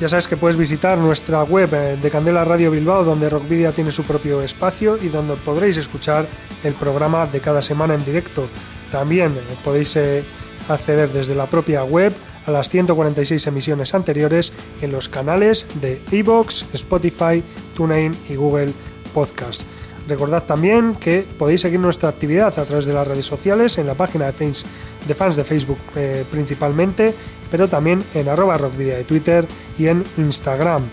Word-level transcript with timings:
Ya 0.00 0.08
sabes 0.08 0.26
que 0.26 0.38
puedes 0.38 0.56
visitar 0.56 0.96
nuestra 0.96 1.42
web 1.42 1.74
eh, 1.74 1.98
de 2.00 2.10
Candela 2.10 2.42
Radio 2.42 2.70
Bilbao, 2.70 3.04
donde 3.04 3.28
Rockvidia 3.28 3.72
tiene 3.72 3.90
su 3.90 4.04
propio 4.04 4.40
espacio 4.40 4.96
y 4.96 5.08
donde 5.08 5.36
podréis 5.36 5.76
escuchar 5.76 6.26
el 6.64 6.72
programa 6.72 7.26
de 7.26 7.40
cada 7.40 7.60
semana 7.60 7.92
en 7.92 8.02
directo. 8.02 8.48
También 8.90 9.36
eh, 9.36 9.42
podéis 9.62 9.94
eh, 9.96 10.24
acceder 10.70 11.12
desde 11.12 11.34
la 11.34 11.50
propia 11.50 11.84
web 11.84 12.14
a 12.46 12.50
las 12.50 12.70
146 12.70 13.46
emisiones 13.46 13.94
anteriores 13.94 14.54
en 14.80 14.90
los 14.90 15.10
canales 15.10 15.66
de 15.82 16.00
Evox, 16.10 16.64
Spotify, 16.72 17.44
TuneIn 17.74 18.16
y 18.30 18.36
Google 18.36 18.72
Podcast. 19.12 19.66
Recordad 20.08 20.44
también 20.44 20.94
que 20.96 21.26
podéis 21.38 21.60
seguir 21.60 21.78
nuestra 21.78 22.08
actividad 22.08 22.58
a 22.58 22.64
través 22.64 22.86
de 22.86 22.92
las 22.92 23.06
redes 23.06 23.26
sociales, 23.26 23.78
en 23.78 23.86
la 23.86 23.94
página 23.94 24.26
de 24.26 24.32
fans 24.32 24.64
de, 25.06 25.44
Facebook 25.44 25.78
eh, 25.94 26.24
principalmente, 26.30 27.14
pero 27.50 27.68
también 27.68 28.02
en 28.14 28.28
arroba 28.28 28.58
rockvidia 28.58 28.96
de 28.96 29.04
Twitter 29.04 29.46
y 29.78 29.86
en 29.86 30.04
Instagram. 30.16 30.88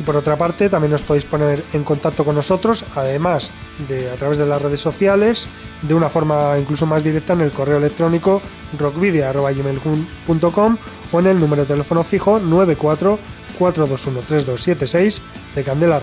Y 0.00 0.02
por 0.02 0.16
otra 0.16 0.36
parte, 0.38 0.70
también 0.70 0.94
os 0.94 1.02
podéis 1.02 1.26
poner 1.26 1.62
en 1.74 1.84
contacto 1.84 2.24
con 2.24 2.34
nosotros, 2.34 2.86
además 2.96 3.52
de 3.86 4.10
a 4.10 4.14
través 4.14 4.38
de 4.38 4.46
las 4.46 4.62
redes 4.62 4.80
sociales, 4.80 5.46
de 5.82 5.92
una 5.92 6.08
forma 6.08 6.58
incluso 6.58 6.86
más 6.86 7.04
directa 7.04 7.34
en 7.34 7.42
el 7.42 7.52
correo 7.52 7.76
electrónico 7.76 8.40
rockvidia.gmail.com 8.78 10.76
o 11.12 11.20
en 11.20 11.26
el 11.26 11.38
número 11.38 11.62
de 11.62 11.68
teléfono 11.68 12.02
fijo 12.02 12.40
94 12.40 13.18
4213276 13.60 15.20
de 15.54 15.62
Candela. 15.62 16.00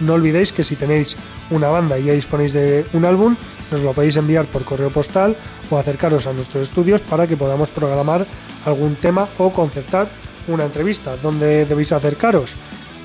No 0.00 0.14
olvidéis 0.14 0.52
que 0.52 0.64
si 0.64 0.74
tenéis 0.74 1.16
una 1.50 1.68
banda 1.68 1.98
y 1.98 2.04
ya 2.04 2.12
disponéis 2.12 2.52
de 2.52 2.84
un 2.92 3.04
álbum, 3.04 3.36
nos 3.70 3.82
lo 3.82 3.94
podéis 3.94 4.16
enviar 4.16 4.46
por 4.46 4.64
correo 4.64 4.90
postal 4.90 5.36
o 5.70 5.78
acercaros 5.78 6.26
a 6.26 6.32
nuestros 6.32 6.68
estudios 6.68 7.02
para 7.02 7.26
que 7.26 7.36
podamos 7.36 7.70
programar 7.70 8.26
algún 8.66 8.96
tema 8.96 9.28
o 9.38 9.52
concertar 9.52 10.08
una 10.48 10.64
entrevista. 10.64 11.16
¿Dónde 11.22 11.64
debéis 11.64 11.92
acercaros? 11.92 12.56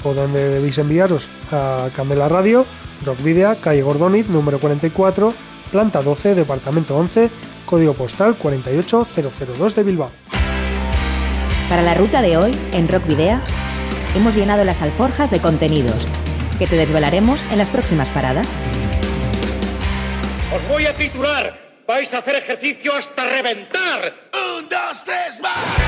O 0.03 0.13
donde 0.13 0.49
debéis 0.49 0.77
enviaros 0.79 1.29
a 1.51 1.89
Candela 1.95 2.27
Radio, 2.27 2.65
Rock 3.05 3.21
Video, 3.21 3.55
calle 3.61 3.83
Gordonit, 3.83 4.27
número 4.27 4.59
44, 4.59 5.33
planta 5.71 6.01
12, 6.01 6.35
departamento 6.35 6.97
11, 6.97 7.29
código 7.65 7.93
postal 7.93 8.35
48002 8.37 9.75
de 9.75 9.83
Bilbao. 9.83 10.11
Para 11.69 11.81
la 11.81 11.93
ruta 11.93 12.21
de 12.21 12.37
hoy, 12.37 12.57
en 12.71 12.87
Rock 12.87 13.05
Video, 13.07 13.41
hemos 14.15 14.35
llenado 14.35 14.63
las 14.63 14.81
alforjas 14.81 15.31
de 15.31 15.39
contenidos 15.39 16.05
que 16.57 16.67
te 16.67 16.75
desvelaremos 16.75 17.39
en 17.51 17.57
las 17.57 17.69
próximas 17.69 18.07
paradas. 18.09 18.47
Os 20.55 20.67
voy 20.67 20.85
a 20.85 20.95
titular. 20.95 21.67
Vais 21.87 22.13
a 22.13 22.17
hacer 22.17 22.35
ejercicio 22.35 22.95
hasta 22.95 23.23
reventar. 23.23 24.13
Un, 24.33 24.67
dos, 24.67 25.03
tres, 25.05 25.39
más. 25.41 25.79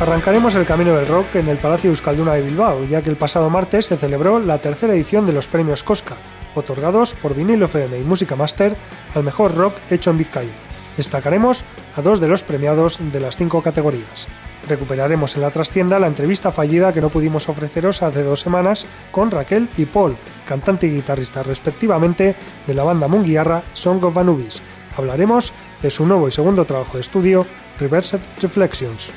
Arrancaremos 0.00 0.54
el 0.56 0.66
camino 0.66 0.94
del 0.94 1.06
rock 1.06 1.36
en 1.36 1.48
el 1.48 1.56
Palacio 1.56 1.88
Euskalduna 1.88 2.34
de 2.34 2.42
Bilbao, 2.42 2.84
ya 2.84 3.00
que 3.00 3.10
el 3.10 3.16
pasado 3.16 3.48
martes 3.48 3.86
se 3.86 3.96
celebró 3.96 4.40
la 4.40 4.58
tercera 4.58 4.92
edición 4.92 5.24
de 5.24 5.32
los 5.32 5.48
premios 5.48 5.82
Cosca, 5.84 6.16
otorgados 6.54 7.14
por 7.14 7.34
Vinilo 7.34 7.66
FM 7.66 8.00
y 8.00 8.02
Música 8.02 8.34
Master 8.34 8.76
al 9.14 9.22
mejor 9.22 9.54
rock 9.54 9.76
hecho 9.90 10.10
en 10.10 10.18
Vizcaya. 10.18 10.73
Destacaremos 10.96 11.64
a 11.96 12.02
dos 12.02 12.20
de 12.20 12.28
los 12.28 12.42
premiados 12.42 12.98
de 13.00 13.20
las 13.20 13.36
cinco 13.36 13.62
categorías. 13.62 14.28
Recuperaremos 14.68 15.36
en 15.36 15.42
la 15.42 15.50
trastienda 15.50 15.98
la 15.98 16.06
entrevista 16.06 16.50
fallida 16.50 16.92
que 16.92 17.00
no 17.00 17.10
pudimos 17.10 17.48
ofreceros 17.48 18.02
hace 18.02 18.22
dos 18.22 18.40
semanas 18.40 18.86
con 19.10 19.30
Raquel 19.30 19.68
y 19.76 19.84
Paul, 19.84 20.16
cantante 20.46 20.86
y 20.86 20.90
guitarrista 20.90 21.42
respectivamente 21.42 22.34
de 22.66 22.74
la 22.74 22.84
banda 22.84 23.08
munguiarra 23.08 23.62
Song 23.74 24.02
of 24.04 24.16
Anubis. 24.16 24.62
Hablaremos 24.96 25.52
de 25.82 25.90
su 25.90 26.06
nuevo 26.06 26.28
y 26.28 26.32
segundo 26.32 26.64
trabajo 26.64 26.94
de 26.94 27.00
estudio, 27.00 27.46
Reversed 27.78 28.20
Reflections. 28.40 29.10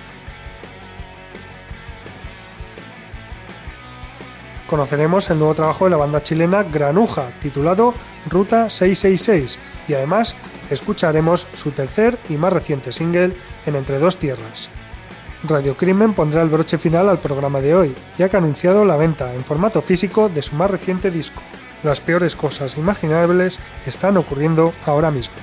Conoceremos 4.67 5.29
el 5.29 5.39
nuevo 5.39 5.55
trabajo 5.55 5.85
de 5.85 5.91
la 5.91 5.97
banda 5.97 6.21
chilena 6.21 6.63
Granuja, 6.63 7.31
titulado 7.41 7.93
Ruta 8.29 8.69
666, 8.69 9.59
y 9.87 9.93
además 9.93 10.35
escucharemos 10.69 11.47
su 11.53 11.71
tercer 11.71 12.19
y 12.27 12.33
más 12.33 12.51
reciente 12.51 12.91
single, 12.91 13.33
En 13.65 13.77
Entre 13.77 13.97
Dos 13.97 14.17
Tierras. 14.17 14.69
Radio 15.45 15.77
Crimen 15.77 16.13
pondrá 16.13 16.41
el 16.41 16.49
broche 16.49 16.77
final 16.77 17.07
al 17.07 17.19
programa 17.19 17.61
de 17.61 17.75
hoy, 17.75 17.95
ya 18.17 18.27
que 18.27 18.35
ha 18.35 18.39
anunciado 18.39 18.83
la 18.83 18.97
venta 18.97 19.33
en 19.33 19.45
formato 19.45 19.81
físico 19.81 20.27
de 20.27 20.41
su 20.41 20.55
más 20.55 20.69
reciente 20.69 21.11
disco. 21.11 21.41
Las 21.83 22.01
peores 22.01 22.35
cosas 22.35 22.77
imaginables 22.77 23.61
están 23.85 24.17
ocurriendo 24.17 24.73
ahora 24.85 25.11
mismo. 25.11 25.35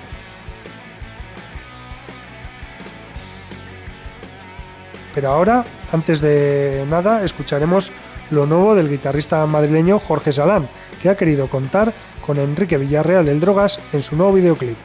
Pero 5.15 5.31
ahora, 5.31 5.65
antes 5.93 6.21
de 6.21 6.85
nada, 6.91 7.25
escucharemos 7.25 7.93
lo 8.35 8.47
nuevo 8.47 8.75
del 8.75 8.91
guitarrista 8.91 9.47
madrileño 9.47 9.99
Jorge 9.99 10.33
Salán, 10.33 10.69
que 11.01 11.09
ha 11.09 11.17
querido 11.17 11.49
contar 11.49 11.93
con 12.21 12.39
Enrique 12.39 12.79
Villarreal 12.79 13.25
del 13.25 13.41
Drogas 13.41 13.81
en 13.93 14.03
su 14.03 14.17
nuevo 14.17 14.33
videoclip. 14.33 14.77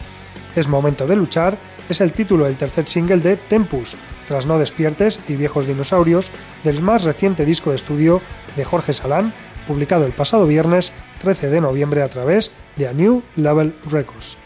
Es 0.56 0.68
momento 0.68 1.08
de 1.08 1.16
luchar 1.16 1.58
es 1.90 2.02
el 2.02 2.14
título 2.14 2.46
del 2.46 2.56
tercer 2.56 2.88
single 2.88 3.18
de 3.18 3.36
Tempus, 3.36 3.98
tras 4.28 4.46
No 4.46 4.60
Despiertes 4.60 5.20
y 5.28 5.36
Viejos 5.36 5.66
Dinosaurios, 5.66 6.32
del 6.64 6.82
más 6.82 7.04
reciente 7.04 7.46
disco 7.46 7.72
de 7.72 7.78
estudio 7.78 8.22
de 8.56 8.64
Jorge 8.64 8.94
Salán, 8.94 9.34
publicado 9.68 10.06
el 10.06 10.12
pasado 10.12 10.46
viernes 10.46 10.94
13 11.20 11.50
de 11.50 11.62
noviembre 11.62 12.04
a 12.04 12.10
través 12.10 12.52
de 12.76 12.88
A 12.88 12.94
New 12.94 13.24
Level 13.36 13.76
Records. 13.90 14.38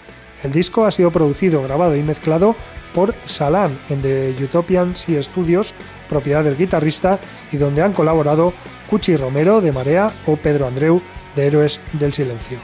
El 0.44 0.52
disco 0.52 0.86
ha 0.86 0.92
sido 0.92 1.12
producido, 1.12 1.64
grabado 1.64 1.96
y 1.96 2.04
mezclado 2.04 2.56
por 2.94 3.16
Salán 3.26 3.78
en 3.90 4.02
The 4.02 4.36
Utopian 4.42 4.96
Sea 4.96 5.22
Studios, 5.22 5.74
propiedad 6.10 6.44
del 6.44 6.58
guitarrista, 6.58 7.20
y 7.52 7.58
donde 7.58 7.82
han 7.82 7.94
colaborado 7.94 8.54
Cuchi 8.90 9.16
Romero 9.16 9.62
de 9.62 9.72
Marea 9.72 10.12
o 10.26 10.36
Pedro 10.36 10.68
Andreu 10.68 11.02
de 11.36 11.48
Héroes 11.48 11.82
del 11.94 12.14
Silencio 12.14 12.60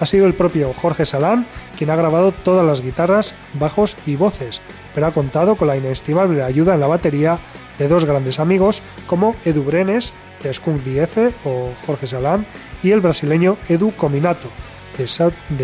ha 0.00 0.06
sido 0.06 0.26
el 0.26 0.34
propio 0.34 0.72
Jorge 0.74 1.06
Salán 1.06 1.46
quien 1.76 1.90
ha 1.90 1.96
grabado 1.96 2.32
todas 2.32 2.66
las 2.66 2.82
guitarras, 2.82 3.34
bajos 3.54 3.96
y 4.06 4.16
voces, 4.16 4.60
pero 4.94 5.06
ha 5.06 5.12
contado 5.12 5.56
con 5.56 5.68
la 5.68 5.76
inestimable 5.76 6.42
ayuda 6.42 6.74
en 6.74 6.80
la 6.80 6.86
batería 6.86 7.38
de 7.78 7.88
dos 7.88 8.04
grandes 8.04 8.40
amigos 8.40 8.82
como 9.06 9.36
Edu 9.44 9.62
Brenes 9.62 10.12
de 10.42 10.52
Skunk 10.52 10.82
DF 10.82 11.46
o 11.46 11.72
Jorge 11.86 12.06
Salán 12.06 12.46
y 12.82 12.90
el 12.90 13.00
brasileño 13.00 13.56
Edu 13.68 13.92
Cominato 13.92 14.48
de 14.96 15.06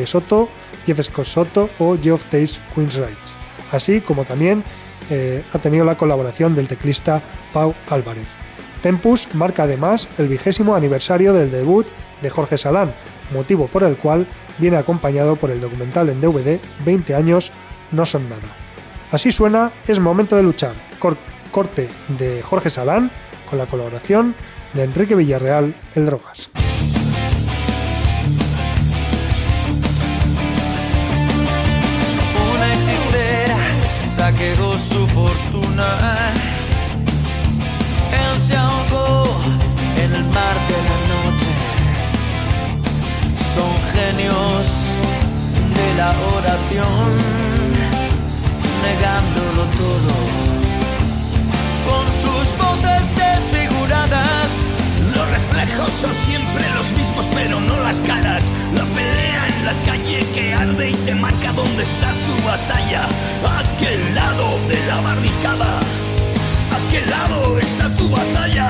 Soto, 0.06 0.48
Jeff 0.84 1.00
Scott 1.00 1.24
Soto 1.24 1.70
o 1.78 1.96
Geoff 1.96 2.24
Tace 2.24 2.60
Queensrÿche, 2.74 3.16
así 3.70 4.02
como 4.02 4.26
también 4.26 4.62
eh, 5.08 5.42
ha 5.52 5.58
tenido 5.58 5.86
la 5.86 5.96
colaboración 5.96 6.54
del 6.54 6.68
teclista 6.68 7.22
Pau 7.52 7.74
Álvarez. 7.88 8.28
Tempus 8.82 9.32
marca 9.34 9.62
además 9.62 10.08
el 10.18 10.28
vigésimo 10.28 10.74
aniversario 10.74 11.32
del 11.32 11.52
debut 11.52 11.86
de 12.20 12.30
Jorge 12.30 12.58
Salán, 12.58 12.92
motivo 13.32 13.68
por 13.68 13.84
el 13.84 13.96
cual 13.96 14.26
viene 14.58 14.76
acompañado 14.76 15.36
por 15.36 15.50
el 15.50 15.60
documental 15.60 16.08
en 16.08 16.20
DVD 16.20 16.58
20 16.84 17.14
años 17.14 17.52
no 17.92 18.04
son 18.04 18.28
nada. 18.28 18.42
Así 19.12 19.30
suena 19.30 19.70
Es 19.86 20.00
momento 20.00 20.36
de 20.36 20.42
luchar, 20.42 20.74
corte 21.50 21.88
de 22.18 22.42
Jorge 22.42 22.70
Salán 22.70 23.10
con 23.48 23.58
la 23.58 23.66
colaboración 23.66 24.34
de 24.74 24.84
Enrique 24.84 25.14
Villarreal, 25.14 25.76
El 25.94 26.06
Drogas. 26.06 26.50
Una 32.54 34.04
saqueó 34.04 34.78
su 34.78 35.06
fortuna 35.06 36.21
la 45.96 46.10
oración, 46.36 47.10
negándolo 48.82 49.62
todo, 49.76 50.14
con 51.88 52.04
sus 52.22 52.46
voces 52.56 53.02
desfiguradas. 53.16 54.50
Los 55.14 55.28
reflejos 55.28 55.90
son 56.00 56.14
siempre 56.26 56.64
los 56.76 56.90
mismos, 56.92 57.26
pero 57.32 57.60
no 57.60 57.76
las 57.80 58.00
caras. 58.00 58.44
La 58.74 58.84
pelea 58.84 59.46
en 59.48 59.64
la 59.66 59.74
calle 59.84 60.20
que 60.34 60.54
arde 60.54 60.90
y 60.90 60.94
te 60.94 61.14
marca 61.14 61.52
dónde 61.52 61.82
está 61.82 62.10
tu 62.26 62.34
batalla. 62.46 63.02
aquel 63.60 64.14
lado 64.14 64.58
de 64.68 64.86
la 64.86 65.00
barricada, 65.00 65.80
aquel 66.78 67.10
lado 67.10 67.58
está 67.58 67.94
tu 67.96 68.08
batalla. 68.08 68.68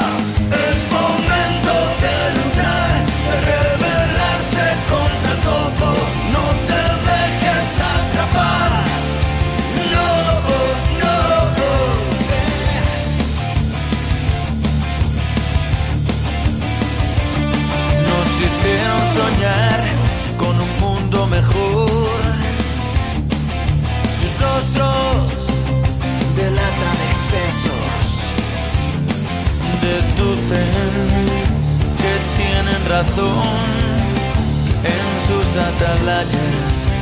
En 33.04 35.02
sus 35.26 35.56
atalayas 35.56 36.96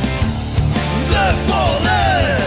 de 1.12 1.26
poder. 1.46 2.38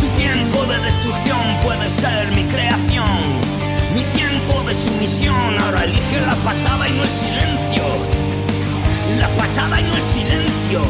Su 0.00 0.06
tiempo 0.16 0.64
de 0.64 0.78
destrucción 0.78 1.60
puede 1.62 1.90
ser 1.90 2.30
mi 2.34 2.44
creación. 2.44 3.40
Mi 3.94 4.04
tiempo 4.16 4.62
de 4.66 4.74
sumisión 4.74 5.60
ahora 5.62 5.84
elige 5.84 6.20
la 6.22 6.34
patada 6.36 6.88
y 6.88 6.92
no 6.92 7.02
el 7.02 7.10
silencio. 7.10 7.84
La 9.20 9.28
patada 9.36 9.80
y 9.82 9.84
no 9.84 9.96
el 9.96 10.02
silencio. 10.02 10.80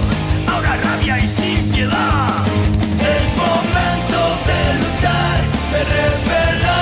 Ahora 0.53 0.77
rabia 0.85 1.19
y 1.19 1.27
sin 1.27 1.69
piedad. 1.73 2.45
Es 3.01 3.37
momento 3.37 4.21
de 4.49 4.61
luchar, 4.83 5.37
de 5.73 5.81
rebelarse 5.95 6.74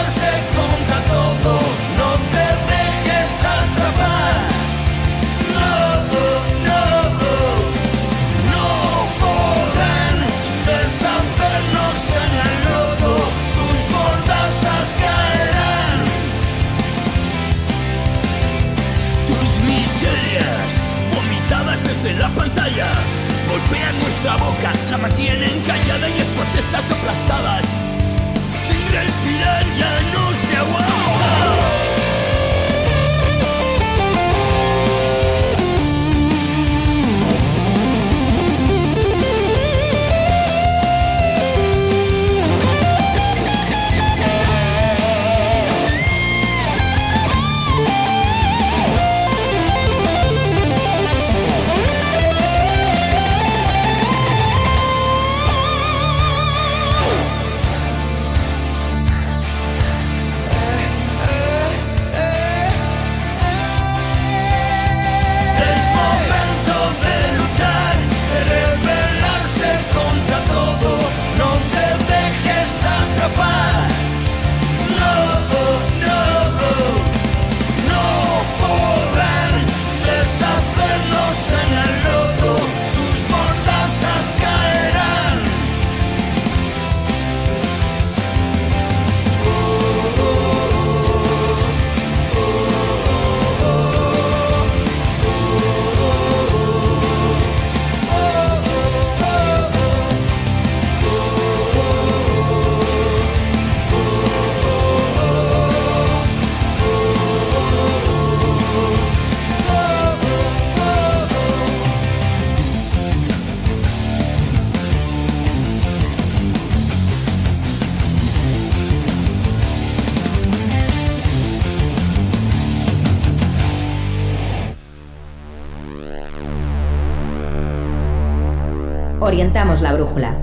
La 129.63 129.95
brújula, 129.95 130.37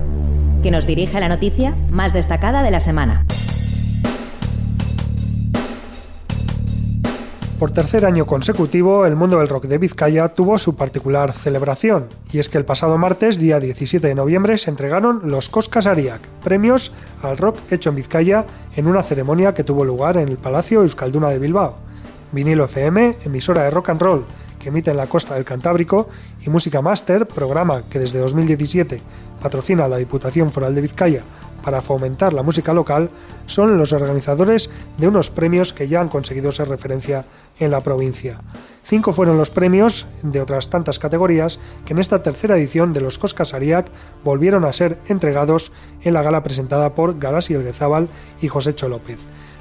que 0.63 0.71
nos 0.71 0.87
dirige 0.87 1.19
la 1.19 1.27
noticia 1.27 1.75
más 1.91 2.13
destacada 2.13 2.63
de 2.63 2.71
la 2.71 2.79
semana. 2.79 3.25
Por 7.59 7.71
tercer 7.71 8.05
año 8.05 8.25
consecutivo, 8.25 9.05
el 9.05 9.17
mundo 9.17 9.39
del 9.39 9.49
rock 9.49 9.65
de 9.65 9.77
Vizcaya 9.77 10.29
tuvo 10.29 10.57
su 10.57 10.77
particular 10.77 11.33
celebración, 11.33 12.07
y 12.31 12.39
es 12.39 12.47
que 12.47 12.57
el 12.57 12.63
pasado 12.63 12.97
martes, 12.97 13.39
día 13.39 13.59
17 13.59 14.07
de 14.07 14.15
noviembre, 14.15 14.57
se 14.57 14.69
entregaron 14.69 15.19
los 15.25 15.49
Coscas 15.49 15.85
Ariac, 15.85 16.21
premios 16.41 16.93
al 17.21 17.37
rock 17.37 17.57
hecho 17.71 17.89
en 17.89 17.97
Vizcaya, 17.97 18.45
en 18.77 18.87
una 18.87 19.03
ceremonia 19.03 19.53
que 19.53 19.65
tuvo 19.65 19.83
lugar 19.83 20.15
en 20.15 20.29
el 20.29 20.37
Palacio 20.37 20.79
Euskalduna 20.81 21.27
de 21.27 21.39
Bilbao. 21.39 21.88
Vinilo 22.31 22.65
FM, 22.65 23.17
emisora 23.25 23.63
de 23.63 23.71
rock 23.71 23.89
and 23.89 24.01
roll 24.01 24.25
que 24.59 24.69
emite 24.69 24.91
en 24.91 24.97
la 24.97 25.07
costa 25.07 25.33
del 25.33 25.45
Cantábrico, 25.45 26.09
y 26.45 26.49
Música 26.49 26.81
Master, 26.81 27.25
programa 27.25 27.83
que 27.89 27.99
desde 27.99 28.19
2017 28.19 29.01
patrocina 29.41 29.87
la 29.87 29.97
Diputación 29.97 30.51
Foral 30.51 30.75
de 30.75 30.81
Vizcaya 30.81 31.23
para 31.63 31.81
fomentar 31.81 32.33
la 32.33 32.43
música 32.43 32.73
local, 32.73 33.09
son 33.45 33.77
los 33.77 33.93
organizadores 33.93 34.69
de 34.97 35.07
unos 35.07 35.29
premios 35.29 35.73
que 35.73 35.87
ya 35.87 36.01
han 36.01 36.09
conseguido 36.09 36.51
ser 36.51 36.69
referencia 36.69 37.25
en 37.59 37.71
la 37.71 37.81
provincia. 37.81 38.39
Cinco 38.83 39.13
fueron 39.13 39.37
los 39.37 39.49
premios 39.49 40.07
de 40.23 40.41
otras 40.41 40.69
tantas 40.69 40.99
categorías 40.99 41.59
que 41.85 41.93
en 41.93 41.99
esta 41.99 42.21
tercera 42.21 42.57
edición 42.57 42.91
de 42.93 43.01
los 43.01 43.19
Coscas 43.19 43.53
Ariac 43.53 43.91
volvieron 44.23 44.65
a 44.65 44.71
ser 44.71 44.99
entregados 45.07 45.71
en 46.01 46.13
la 46.13 46.21
gala 46.21 46.43
presentada 46.43 46.95
por 46.95 47.19
Galasi 47.19 47.53
Elguezábal 47.53 48.09
y 48.41 48.47
Josécho 48.47 48.89
López. 48.89 49.19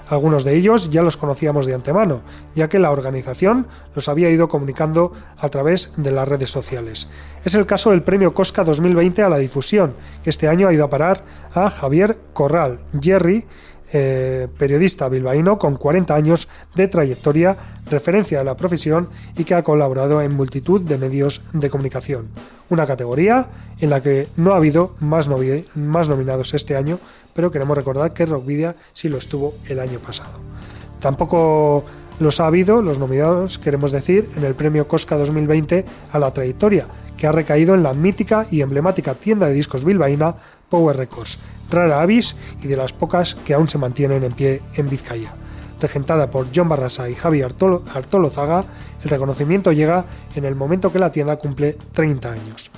Algunos 0.08 0.44
de 0.44 0.56
ellos 0.56 0.90
ya 0.90 1.02
los 1.02 1.16
conocíamos 1.16 1.66
de 1.66 1.74
antemano, 1.74 2.22
ya 2.54 2.68
que 2.68 2.78
la 2.78 2.90
organización 2.90 3.66
los 3.94 4.08
había 4.08 4.30
ido 4.30 4.48
comunicando 4.48 5.12
a 5.36 5.48
través 5.48 5.94
de 5.96 6.10
las 6.10 6.26
redes 6.26 6.50
sociales. 6.50 7.08
Es 7.44 7.54
el 7.54 7.66
caso 7.66 7.90
del 7.90 8.02
Premio 8.02 8.32
Cosca 8.32 8.64
2020 8.64 9.22
a 9.22 9.28
la 9.28 9.38
difusión, 9.38 9.94
que 10.22 10.30
este 10.30 10.48
año 10.48 10.68
ha 10.68 10.72
ido 10.72 10.84
a 10.84 10.90
parar 10.90 11.24
a 11.52 11.68
Javier 11.70 12.18
Corral, 12.32 12.80
Jerry, 13.00 13.46
eh, 13.92 14.49
periodista 14.59 15.09
bilbaíno 15.09 15.59
con 15.59 15.76
40 15.76 16.14
años 16.14 16.49
de 16.75 16.88
trayectoria, 16.88 17.57
referencia 17.90 18.38
de 18.38 18.45
la 18.45 18.57
profesión 18.57 19.09
y 19.37 19.45
que 19.45 19.54
ha 19.54 19.62
colaborado 19.62 20.21
en 20.23 20.35
multitud 20.35 20.83
de 20.83 20.99
medios 20.99 21.42
de 21.52 21.71
comunicación. 21.71 22.28
Una 22.68 22.87
categoría 22.87 23.49
en 23.80 23.90
la 23.90 24.02
que 24.02 24.28
no 24.37 24.52
ha 24.52 24.57
habido 24.57 24.95
más, 25.00 25.28
más 25.75 26.09
nominados 26.09 26.54
este 26.54 26.76
año, 26.76 26.99
pero 27.35 27.50
queremos 27.50 27.76
recordar 27.76 28.12
que 28.12 28.26
Rockvidia 28.26 28.76
sí 28.92 29.09
lo 29.09 29.18
estuvo 29.18 29.54
el 29.68 29.80
año 29.80 29.99
pasado. 29.99 30.38
Tampoco 31.00 31.85
Los 32.21 32.40
ha 32.40 32.49
habido, 32.49 32.83
los 32.83 32.99
nominados, 32.99 33.59
queremos 33.59 33.92
decir, 33.92 34.28
en 34.37 34.45
el 34.45 34.57
premio 34.57 34.88
Cosca 34.88 35.16
2020 35.16 35.85
a 36.11 36.18
la 36.18 36.33
trayectoria, 36.33 36.88
que 37.16 37.28
ha 37.28 37.33
recaído 37.33 37.76
en 37.76 37.85
la 37.85 37.95
mítica 37.95 38.47
y 38.50 38.61
emblemática 38.61 39.14
tienda 39.14 39.47
de 39.47 39.52
discos 39.52 39.85
bilbaína 39.85 40.35
Power 40.68 40.97
Records, 40.97 41.38
rara 41.70 42.00
avis 42.00 42.37
y 42.62 42.68
de 42.68 42.76
las 42.76 42.92
pocas 42.92 43.34
que 43.34 43.54
aún 43.54 43.68
se 43.68 43.78
mantienen 43.78 44.25
en 44.25 44.32
pie 44.32 44.62
en 44.75 44.88
Vizcaya. 44.88 45.32
Regentada 45.80 46.30
por 46.30 46.48
John 46.54 46.68
Barrasa 46.68 47.08
y 47.08 47.14
Javi 47.14 47.42
Artolo, 47.42 47.84
Artolozaga, 47.94 48.64
el 49.02 49.10
reconocimiento 49.10 49.72
llega 49.72 50.06
en 50.34 50.44
el 50.44 50.56
momento 50.56 50.92
que 50.92 50.98
la 50.98 51.12
tienda 51.12 51.37
cumple 51.37 51.76
30 51.92 52.32
años. 52.32 52.70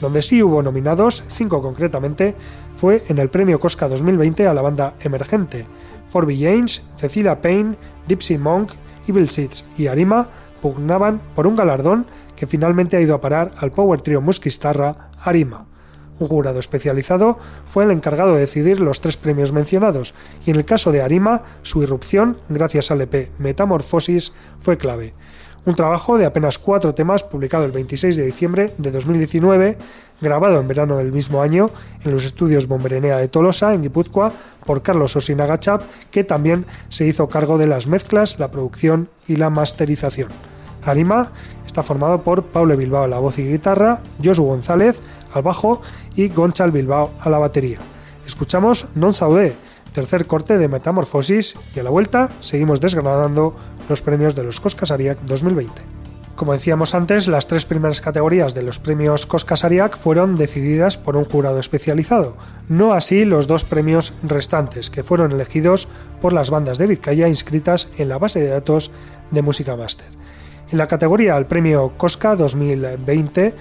Donde 0.00 0.22
sí 0.22 0.42
hubo 0.42 0.62
nominados, 0.62 1.24
cinco 1.28 1.60
concretamente, 1.62 2.34
fue 2.74 3.04
en 3.08 3.18
el 3.18 3.30
premio 3.30 3.58
Cosca 3.58 3.88
2020 3.88 4.46
a 4.46 4.54
la 4.54 4.62
banda 4.62 4.94
emergente. 5.00 5.66
Forby 6.06 6.42
James, 6.42 6.84
Cecilia 6.96 7.40
Payne, 7.40 7.76
Dipsy 8.06 8.38
Monk, 8.38 8.70
Evil 9.06 9.30
Seeds 9.30 9.64
y 9.76 9.86
Arima 9.86 10.28
pugnaban 10.60 11.20
por 11.34 11.46
un 11.46 11.56
galardón 11.56 12.06
que 12.36 12.46
finalmente 12.46 12.96
ha 12.96 13.00
ido 13.00 13.14
a 13.14 13.20
parar 13.20 13.52
al 13.58 13.72
power 13.72 14.00
trio 14.00 14.20
musquistarra 14.20 15.10
Arima. 15.20 15.67
Un 16.18 16.28
jurado 16.28 16.58
especializado 16.58 17.38
fue 17.64 17.84
el 17.84 17.90
encargado 17.90 18.34
de 18.34 18.40
decidir 18.40 18.80
los 18.80 19.00
tres 19.00 19.16
premios 19.16 19.52
mencionados, 19.52 20.14
y 20.44 20.50
en 20.50 20.56
el 20.56 20.64
caso 20.64 20.92
de 20.92 21.02
Arima, 21.02 21.42
su 21.62 21.82
irrupción, 21.82 22.38
gracias 22.48 22.90
al 22.90 23.00
EP 23.02 23.30
Metamorfosis, 23.38 24.32
fue 24.58 24.76
clave. 24.76 25.14
Un 25.64 25.74
trabajo 25.74 26.16
de 26.16 26.24
apenas 26.24 26.58
cuatro 26.58 26.94
temas 26.94 27.22
publicado 27.24 27.64
el 27.64 27.72
26 27.72 28.16
de 28.16 28.24
diciembre 28.24 28.72
de 28.78 28.90
2019, 28.90 29.76
grabado 30.20 30.60
en 30.60 30.66
verano 30.66 30.96
del 30.96 31.12
mismo 31.12 31.42
año 31.42 31.70
en 32.04 32.12
los 32.12 32.24
estudios 32.24 32.68
Bomberenea 32.68 33.18
de 33.18 33.28
Tolosa, 33.28 33.74
en 33.74 33.82
Guipúzcoa, 33.82 34.32
por 34.64 34.80
Carlos 34.82 35.14
Osinagachap, 35.16 35.82
que 36.10 36.24
también 36.24 36.64
se 36.88 37.06
hizo 37.06 37.28
cargo 37.28 37.58
de 37.58 37.66
las 37.66 37.86
mezclas, 37.86 38.38
la 38.38 38.50
producción 38.50 39.10
y 39.26 39.36
la 39.36 39.50
masterización. 39.50 40.30
Arima 40.84 41.32
está 41.66 41.82
formado 41.82 42.22
por 42.22 42.44
Paulo 42.44 42.76
Bilbao 42.76 43.06
la 43.06 43.18
voz 43.18 43.38
y 43.38 43.46
guitarra, 43.46 44.00
Josu 44.24 44.44
González 44.44 44.98
al 45.32 45.42
bajo 45.42 45.80
y 46.16 46.28
Gonchal 46.28 46.72
Bilbao 46.72 47.10
a 47.20 47.30
la 47.30 47.38
batería. 47.38 47.78
Escuchamos 48.26 48.88
Non 48.94 49.14
Saudé, 49.14 49.56
tercer 49.92 50.26
corte 50.26 50.58
de 50.58 50.68
Metamorfosis 50.68 51.56
y 51.74 51.80
a 51.80 51.82
la 51.82 51.90
vuelta 51.90 52.28
seguimos 52.40 52.80
desgranando 52.80 53.56
los 53.88 54.02
premios 54.02 54.36
de 54.36 54.44
los 54.44 54.60
Coscasariac 54.60 55.20
2020. 55.24 55.98
Como 56.38 56.52
decíamos 56.52 56.94
antes, 56.94 57.26
las 57.26 57.48
tres 57.48 57.64
primeras 57.64 58.00
categorías 58.00 58.54
de 58.54 58.62
los 58.62 58.78
premios 58.78 59.26
Coscasariac 59.26 59.96
fueron 59.96 60.36
decididas 60.36 60.96
por 60.96 61.16
un 61.16 61.24
jurado 61.24 61.58
especializado, 61.58 62.36
no 62.68 62.92
así 62.92 63.24
los 63.24 63.48
dos 63.48 63.64
premios 63.64 64.14
restantes, 64.22 64.88
que 64.88 65.02
fueron 65.02 65.32
elegidos 65.32 65.88
por 66.20 66.32
las 66.32 66.50
bandas 66.50 66.78
de 66.78 66.86
Vizcaya 66.86 67.26
inscritas 67.26 67.90
en 67.98 68.08
la 68.08 68.18
base 68.18 68.40
de 68.40 68.50
datos 68.50 68.92
de 69.32 69.42
Música 69.42 69.74
Master. 69.74 70.06
En 70.70 70.78
la 70.78 70.86
categoría 70.86 71.34
al 71.34 71.48
premio 71.48 71.94
Cosca 71.96 72.36
2020, 72.36 73.54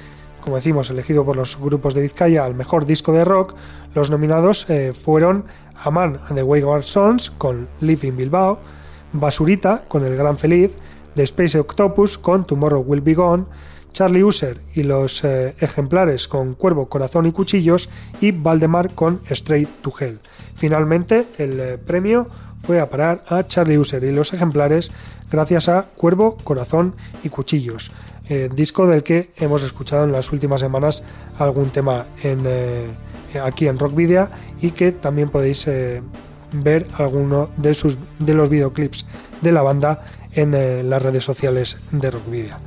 como 0.47 0.55
decimos, 0.55 0.89
elegido 0.89 1.25
por 1.25 1.35
los 1.35 1.59
grupos 1.59 1.93
de 1.93 1.99
Vizcaya 1.99 2.45
al 2.45 2.55
mejor 2.55 2.85
disco 2.85 3.11
de 3.11 3.25
rock, 3.25 3.53
los 3.93 4.09
nominados 4.09 4.69
eh, 4.69 4.93
fueron 4.93 5.43
Aman 5.75 6.21
and 6.29 6.35
the 6.35 6.43
Wayward 6.43 6.83
Sons 6.83 7.31
con 7.31 7.67
Live 7.81 8.07
in 8.07 8.15
Bilbao, 8.15 8.57
Basurita 9.11 9.83
con 9.89 10.05
El 10.05 10.15
Gran 10.15 10.37
Feliz, 10.37 10.77
The 11.15 11.23
Space 11.23 11.59
Octopus 11.59 12.17
con 12.17 12.47
Tomorrow 12.47 12.81
Will 12.81 13.01
Be 13.01 13.13
Gone, 13.13 13.43
Charlie 13.91 14.23
User 14.23 14.61
y 14.73 14.83
los 14.83 15.21
eh, 15.25 15.53
ejemplares 15.59 16.29
con 16.29 16.53
Cuervo, 16.53 16.87
Corazón 16.87 17.25
y 17.25 17.33
Cuchillos 17.33 17.89
y 18.21 18.31
Valdemar 18.31 18.91
con 18.91 19.19
Straight 19.29 19.81
to 19.81 19.91
Hell. 19.99 20.19
Finalmente, 20.55 21.27
el 21.39 21.59
eh, 21.59 21.77
premio 21.77 22.29
fue 22.59 22.79
a 22.79 22.89
parar 22.89 23.21
a 23.27 23.45
Charlie 23.45 23.77
User 23.77 24.01
y 24.05 24.13
los 24.13 24.31
ejemplares 24.31 24.93
gracias 25.29 25.67
a 25.67 25.89
Cuervo, 25.97 26.37
Corazón 26.37 26.95
y 27.23 27.27
Cuchillos, 27.27 27.91
eh, 28.29 28.49
disco 28.53 28.87
del 28.87 29.03
que 29.03 29.31
hemos 29.37 29.63
escuchado 29.63 30.03
en 30.03 30.11
las 30.11 30.33
últimas 30.33 30.59
semanas 30.59 31.03
algún 31.39 31.69
tema 31.69 32.05
eh, 32.23 32.87
aquí 33.41 33.67
en 33.67 33.79
Rock 33.79 33.95
Video 33.95 34.27
y 34.61 34.71
que 34.71 34.91
también 34.91 35.29
podéis 35.29 35.65
eh, 35.67 36.01
ver 36.51 36.87
alguno 36.97 37.49
de, 37.55 37.73
sus, 37.73 37.97
de 38.19 38.33
los 38.33 38.49
videoclips 38.49 39.05
de 39.41 39.51
la 39.53 39.61
banda 39.61 40.03
en 40.33 40.89
las 40.89 41.01
redes 41.01 41.23
sociales 41.23 41.77
de 41.91 42.11
Rock 42.11 42.29
Video. 42.29 42.57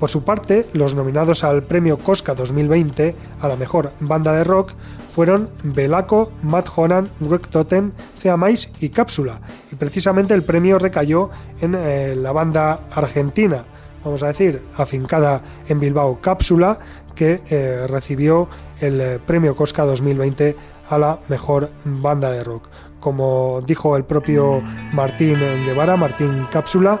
Por 0.00 0.10
su 0.10 0.24
parte, 0.24 0.66
los 0.72 0.96
nominados 0.96 1.44
al 1.44 1.62
premio 1.62 1.98
Cosca 1.98 2.34
2020 2.34 3.14
a 3.40 3.48
la 3.48 3.54
mejor 3.54 3.92
banda 4.00 4.32
de 4.32 4.42
rock 4.42 4.72
fueron 5.08 5.50
Belaco, 5.62 6.32
Matt 6.42 6.68
Honan, 6.74 7.08
Greg 7.20 7.46
Totem, 7.48 7.92
Mais 8.36 8.72
y 8.80 8.88
Cápsula, 8.88 9.40
y 9.70 9.76
precisamente 9.76 10.34
el 10.34 10.42
premio 10.42 10.80
recayó 10.80 11.30
en 11.60 12.22
la 12.22 12.32
banda 12.32 12.88
argentina, 12.90 13.64
vamos 14.04 14.22
a 14.22 14.28
decir, 14.28 14.62
afincada 14.76 15.42
en 15.68 15.80
Bilbao, 15.80 16.20
Cápsula, 16.20 16.78
que 17.14 17.40
eh, 17.50 17.84
recibió 17.88 18.48
el 18.80 19.00
eh, 19.00 19.18
premio 19.24 19.54
Cosca 19.54 19.84
2020 19.84 20.56
a 20.88 20.98
la 20.98 21.20
mejor 21.28 21.70
banda 21.84 22.30
de 22.30 22.44
rock. 22.44 22.68
Como 23.00 23.62
dijo 23.66 23.96
el 23.96 24.04
propio 24.04 24.62
Martín 24.92 25.38
Guevara, 25.64 25.96
Martín 25.96 26.46
Cápsula, 26.50 27.00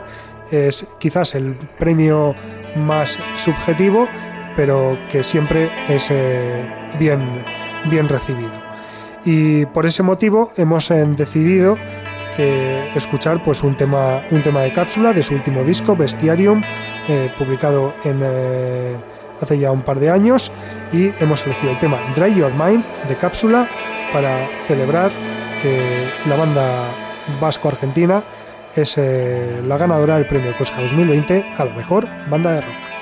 es 0.50 0.86
quizás 0.98 1.34
el 1.34 1.54
premio 1.78 2.34
más 2.76 3.18
subjetivo, 3.36 4.06
pero 4.56 4.98
que 5.08 5.22
siempre 5.22 5.70
es 5.88 6.10
eh, 6.10 6.68
bien, 6.98 7.44
bien 7.90 8.08
recibido. 8.08 8.50
Y 9.24 9.66
por 9.66 9.86
ese 9.86 10.02
motivo 10.02 10.52
hemos 10.56 10.88
decidido 10.88 11.78
que 12.36 12.90
escuchar 12.94 13.42
pues 13.42 13.62
un 13.62 13.74
tema, 13.74 14.22
un 14.30 14.42
tema 14.42 14.62
de 14.62 14.72
cápsula 14.72 15.12
de 15.12 15.22
su 15.22 15.34
último 15.34 15.64
disco, 15.64 15.96
Bestiarium, 15.96 16.62
eh, 17.08 17.32
publicado 17.36 17.94
eh, 18.04 18.96
hace 19.40 19.58
ya 19.58 19.70
un 19.72 19.82
par 19.82 19.98
de 19.98 20.10
años, 20.10 20.52
y 20.92 21.10
hemos 21.20 21.44
elegido 21.46 21.72
el 21.72 21.78
tema 21.78 22.00
Dry 22.14 22.34
Your 22.34 22.52
Mind 22.54 22.84
de 23.06 23.16
cápsula 23.16 23.68
para 24.12 24.48
celebrar 24.66 25.10
que 25.62 26.08
la 26.26 26.36
banda 26.36 26.90
vasco-argentina 27.40 28.22
es 28.74 28.96
eh, 28.98 29.62
la 29.64 29.76
ganadora 29.76 30.16
del 30.16 30.26
premio 30.26 30.56
Cosca 30.56 30.80
2020 30.80 31.54
a 31.56 31.64
la 31.64 31.74
mejor 31.74 32.08
banda 32.28 32.52
de 32.52 32.60
rock. 32.62 33.01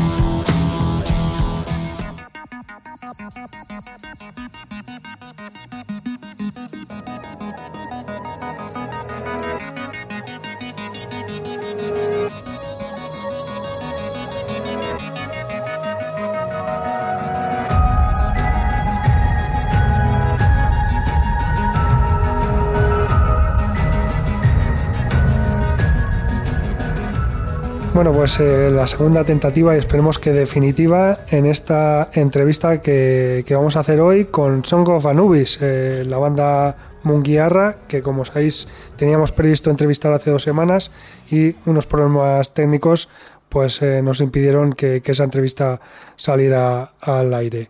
Pues 28.21 28.39
eh, 28.39 28.69
la 28.69 28.85
segunda 28.85 29.23
tentativa 29.23 29.73
y 29.73 29.79
esperemos 29.79 30.19
que 30.19 30.31
definitiva 30.31 31.21
en 31.31 31.47
esta 31.47 32.11
entrevista 32.13 32.79
que, 32.79 33.43
que 33.47 33.55
vamos 33.55 33.75
a 33.75 33.79
hacer 33.79 33.99
hoy 33.99 34.25
con 34.25 34.63
Song 34.63 34.87
of 34.89 35.07
Anubis, 35.07 35.57
eh, 35.59 36.03
la 36.05 36.19
banda 36.19 36.77
Munguiarra, 37.01 37.77
que 37.87 38.03
como 38.03 38.23
sabéis 38.23 38.67
teníamos 38.95 39.31
previsto 39.31 39.71
entrevistar 39.71 40.13
hace 40.13 40.29
dos 40.29 40.43
semanas 40.43 40.91
y 41.31 41.55
unos 41.65 41.87
problemas 41.87 42.53
técnicos 42.53 43.09
pues 43.49 43.81
eh, 43.81 44.03
nos 44.03 44.21
impidieron 44.21 44.73
que, 44.73 45.01
que, 45.01 45.13
esa 45.13 45.23
entrevista 45.23 45.81
saliera 46.15 46.93
al 47.01 47.33
aire. 47.33 47.69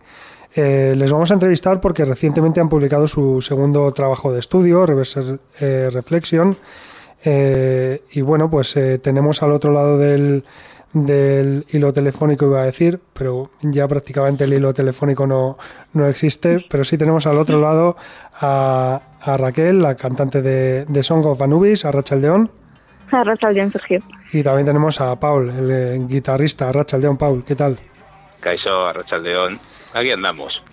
Eh, 0.53 0.95
les 0.97 1.13
vamos 1.13 1.31
a 1.31 1.35
entrevistar 1.35 1.79
porque 1.79 2.03
recientemente 2.03 2.59
han 2.59 2.67
publicado 2.67 3.07
su 3.07 3.39
segundo 3.39 3.89
trabajo 3.93 4.33
de 4.33 4.39
estudio, 4.39 4.85
Reverse 4.85 5.39
Reflection, 5.91 6.57
eh, 7.23 8.01
y 8.11 8.21
bueno, 8.21 8.49
pues 8.49 8.75
eh, 8.77 8.97
tenemos 8.99 9.43
al 9.43 9.51
otro 9.51 9.71
lado 9.71 9.97
del, 9.97 10.43
del, 10.93 11.65
hilo 11.69 11.93
telefónico, 11.93 12.45
iba 12.45 12.61
a 12.61 12.65
decir, 12.65 12.99
pero 13.13 13.51
ya 13.61 13.87
prácticamente 13.87 14.45
el 14.45 14.53
hilo 14.53 14.73
telefónico 14.73 15.27
no, 15.27 15.57
no 15.93 16.07
existe, 16.07 16.65
pero 16.69 16.83
sí 16.83 16.97
tenemos 16.97 17.27
al 17.27 17.37
otro 17.37 17.59
lado 17.59 17.95
a, 18.39 19.01
a 19.21 19.37
Raquel, 19.37 19.81
la 19.81 19.95
cantante 19.95 20.41
de, 20.41 20.85
de, 20.85 21.03
Song 21.03 21.25
of 21.25 21.41
Anubis, 21.41 21.85
a 21.85 21.91
Rachel 21.91 22.21
Deón. 22.21 22.51
A 23.11 23.23
Rachel 23.23 23.53
Deón, 23.53 23.71
Sergio. 23.71 23.99
Y 24.33 24.41
también 24.41 24.65
tenemos 24.65 24.99
a 25.01 25.19
Paul, 25.19 25.49
el, 25.49 25.71
el 25.71 26.07
guitarrista, 26.07 26.71
Rachel 26.71 27.01
Deón. 27.01 27.17
Paul, 27.17 27.43
¿qué 27.43 27.55
tal? 27.55 27.77
Caixo, 28.39 28.85
a 28.85 28.93
Rachel 28.93 29.21
Deón. 29.21 29.59
Aquí 29.93 30.09
andamos. 30.11 30.63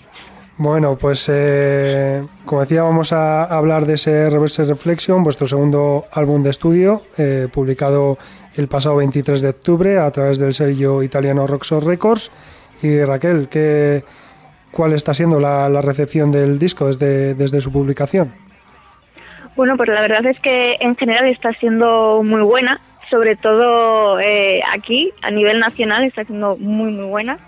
Bueno, 0.59 0.99
pues 0.99 1.31
eh, 1.33 2.21
como 2.44 2.62
decía, 2.62 2.83
vamos 2.83 3.12
a 3.12 3.44
hablar 3.44 3.87
de 3.87 3.94
ese 3.94 4.29
Reverse 4.29 4.64
Reflection, 4.64 5.23
vuestro 5.23 5.47
segundo 5.47 6.07
álbum 6.12 6.42
de 6.42 6.51
estudio, 6.51 7.03
eh, 7.16 7.47
publicado 7.53 8.18
el 8.57 8.66
pasado 8.66 8.97
23 8.97 9.40
de 9.40 9.51
octubre 9.51 9.99
a 10.01 10.11
través 10.11 10.40
del 10.40 10.55
sello 10.55 11.05
italiano 11.05 11.47
Roxor 11.47 11.87
Records. 11.87 12.33
Y 12.83 13.05
Raquel, 13.05 13.49
¿qué, 13.49 14.03
¿cuál 14.73 14.94
está 14.94 15.14
siendo 15.14 15.38
la, 15.38 15.68
recepción 15.81 16.33
del 16.33 16.59
disco 16.59 16.88
desde, 16.88 17.35
desde, 17.35 17.61
su 17.61 17.71
publicación? 17.71 18.33
Bueno, 19.55 19.77
pues 19.77 19.88
la 19.90 20.01
verdad 20.01 20.27
es 20.27 20.40
que 20.40 20.77
en 20.81 20.97
general 20.97 21.27
está 21.27 21.53
siendo 21.53 22.25
muy 22.25 22.42
buena, 22.42 22.81
sobre 23.09 23.37
todo 23.37 24.18
eh, 24.18 24.61
aquí, 24.73 25.12
a 25.23 25.31
nivel 25.31 25.61
nacional, 25.61 26.03
está 26.03 26.25
siendo 26.25 26.57
muy, 26.57 26.90
muy 26.90 27.07
buena. 27.07 27.38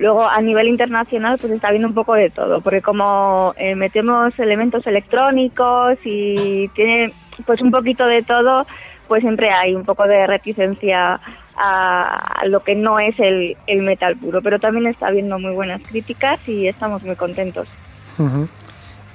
Luego 0.00 0.26
a 0.26 0.40
nivel 0.40 0.68
internacional 0.68 1.36
pues 1.38 1.52
está 1.52 1.70
viendo 1.70 1.86
un 1.86 1.92
poco 1.94 2.14
de 2.14 2.30
todo, 2.30 2.62
porque 2.62 2.80
como 2.80 3.52
eh, 3.58 3.74
metemos 3.74 4.32
elementos 4.38 4.86
electrónicos 4.86 5.98
y 6.04 6.68
tiene 6.68 7.12
pues 7.44 7.60
un 7.60 7.70
poquito 7.70 8.06
de 8.06 8.22
todo, 8.22 8.66
pues 9.08 9.20
siempre 9.20 9.50
hay 9.50 9.74
un 9.74 9.84
poco 9.84 10.04
de 10.04 10.26
reticencia 10.26 11.20
a, 11.54 12.42
lo 12.46 12.60
que 12.60 12.76
no 12.76 12.98
es 12.98 13.14
el, 13.18 13.58
el, 13.66 13.82
metal 13.82 14.16
puro, 14.16 14.40
pero 14.40 14.58
también 14.58 14.86
está 14.86 15.10
viendo 15.10 15.38
muy 15.38 15.52
buenas 15.52 15.82
críticas 15.82 16.40
y 16.48 16.66
estamos 16.66 17.02
muy 17.02 17.16
contentos. 17.16 17.68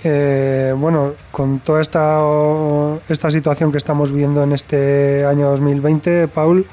Eh, 0.03 0.71
bueno, 0.77 1.13
con 1.31 1.61
toda 1.61 1.81
esta, 1.81 2.19
esta 3.09 3.31
situación 3.31 3.71
que 3.71 3.79
estamos 3.79 4.11
viendo 4.11 4.43
en 4.43 4.51
este 4.51 5.25
año 5.25 5.49
2020, 5.49 6.27
Paul, 6.27 6.63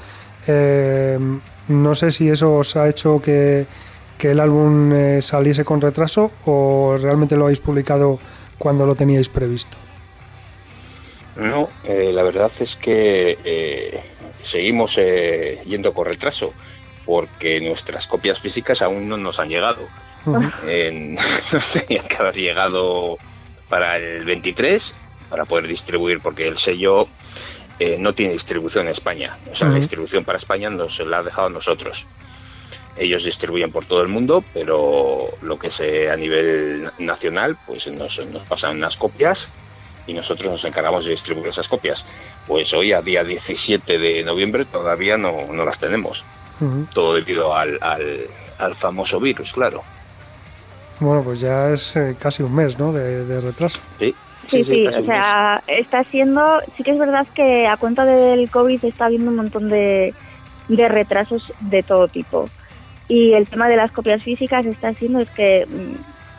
eh, 0.46 1.18
no 1.68 1.94
sé 1.94 2.10
si 2.10 2.28
eso 2.28 2.56
os 2.56 2.76
ha 2.76 2.90
hecho 2.90 3.22
que 3.22 3.66
que 4.22 4.30
el 4.30 4.38
álbum 4.38 4.92
eh, 4.92 5.20
saliese 5.20 5.64
con 5.64 5.80
retraso 5.80 6.30
o 6.46 6.96
realmente 6.96 7.34
lo 7.34 7.42
habéis 7.42 7.58
publicado 7.58 8.20
cuando 8.56 8.86
lo 8.86 8.94
teníais 8.94 9.28
previsto? 9.28 9.76
No, 11.34 11.68
eh, 11.82 12.12
la 12.14 12.22
verdad 12.22 12.52
es 12.60 12.76
que 12.76 13.36
eh, 13.42 14.00
seguimos 14.40 14.96
eh, 14.98 15.60
yendo 15.66 15.92
con 15.92 16.06
retraso 16.06 16.54
porque 17.04 17.60
nuestras 17.60 18.06
copias 18.06 18.38
físicas 18.38 18.80
aún 18.80 19.08
no 19.08 19.16
nos 19.16 19.40
han 19.40 19.48
llegado. 19.48 19.88
Uh 20.24 20.36
-huh. 20.36 21.18
nos 21.52 21.72
tenían 21.72 22.06
que 22.06 22.14
haber 22.14 22.36
llegado 22.36 23.18
para 23.68 23.96
el 23.96 24.24
23 24.24 24.94
para 25.30 25.46
poder 25.46 25.66
distribuir 25.66 26.20
porque 26.20 26.46
el 26.46 26.58
sello 26.58 27.08
no 27.98 28.14
tiene 28.14 28.34
distribución 28.34 28.86
en 28.86 28.92
España. 28.92 29.36
O 29.50 29.56
sea, 29.56 29.66
uh 29.66 29.70
-huh. 29.70 29.74
la 29.74 29.80
distribución 29.80 30.24
para 30.24 30.38
España 30.38 30.70
nos 30.70 31.00
la 31.00 31.18
ha 31.18 31.22
dejado 31.24 31.48
a 31.48 31.50
nosotros 31.50 32.06
ellos 32.96 33.24
distribuyen 33.24 33.70
por 33.70 33.86
todo 33.86 34.02
el 34.02 34.08
mundo, 34.08 34.44
pero 34.52 35.26
lo 35.40 35.58
que 35.58 35.68
es 35.68 35.80
a 35.80 36.16
nivel 36.16 36.90
nacional, 36.98 37.56
pues 37.66 37.90
nos, 37.90 38.24
nos, 38.26 38.42
pasan 38.44 38.76
unas 38.76 38.96
copias 38.96 39.48
y 40.06 40.12
nosotros 40.14 40.50
nos 40.50 40.64
encargamos 40.64 41.04
de 41.04 41.12
distribuir 41.12 41.48
esas 41.48 41.68
copias. 41.68 42.04
Pues 42.46 42.72
hoy, 42.74 42.92
a 42.92 43.02
día 43.02 43.24
17 43.24 43.98
de 43.98 44.24
noviembre, 44.24 44.64
todavía 44.64 45.16
no, 45.16 45.32
no 45.50 45.64
las 45.64 45.78
tenemos. 45.78 46.24
Uh 46.60 46.64
-huh. 46.64 46.88
Todo 46.92 47.14
debido 47.14 47.54
al, 47.54 47.78
al, 47.80 48.26
al, 48.58 48.74
famoso 48.74 49.20
virus, 49.20 49.52
claro. 49.52 49.82
Bueno, 51.00 51.22
pues 51.22 51.40
ya 51.40 51.70
es 51.70 51.96
eh, 51.96 52.14
casi 52.18 52.42
un 52.42 52.54
mes, 52.54 52.78
¿no? 52.78 52.92
De, 52.92 53.24
de 53.24 53.40
retraso. 53.40 53.80
Sí. 53.98 54.14
Sí, 54.46 54.64
sí, 54.64 54.74
sí 54.74 54.86
o 54.88 55.04
sea, 55.04 55.62
está 55.68 56.02
siendo, 56.04 56.60
sí 56.76 56.82
que 56.82 56.90
es 56.90 56.98
verdad 56.98 57.26
que 57.32 57.66
a 57.68 57.76
cuenta 57.76 58.04
del 58.04 58.50
COVID 58.50 58.84
está 58.84 59.06
habiendo 59.06 59.30
un 59.30 59.36
montón 59.36 59.68
de, 59.68 60.14
de 60.68 60.88
retrasos 60.88 61.42
de 61.60 61.82
todo 61.84 62.08
tipo. 62.08 62.46
Y 63.08 63.34
el 63.34 63.46
tema 63.48 63.68
de 63.68 63.76
las 63.76 63.92
copias 63.92 64.22
físicas 64.22 64.64
está 64.64 64.94
siendo 64.94 65.20
es 65.20 65.28
que, 65.30 65.66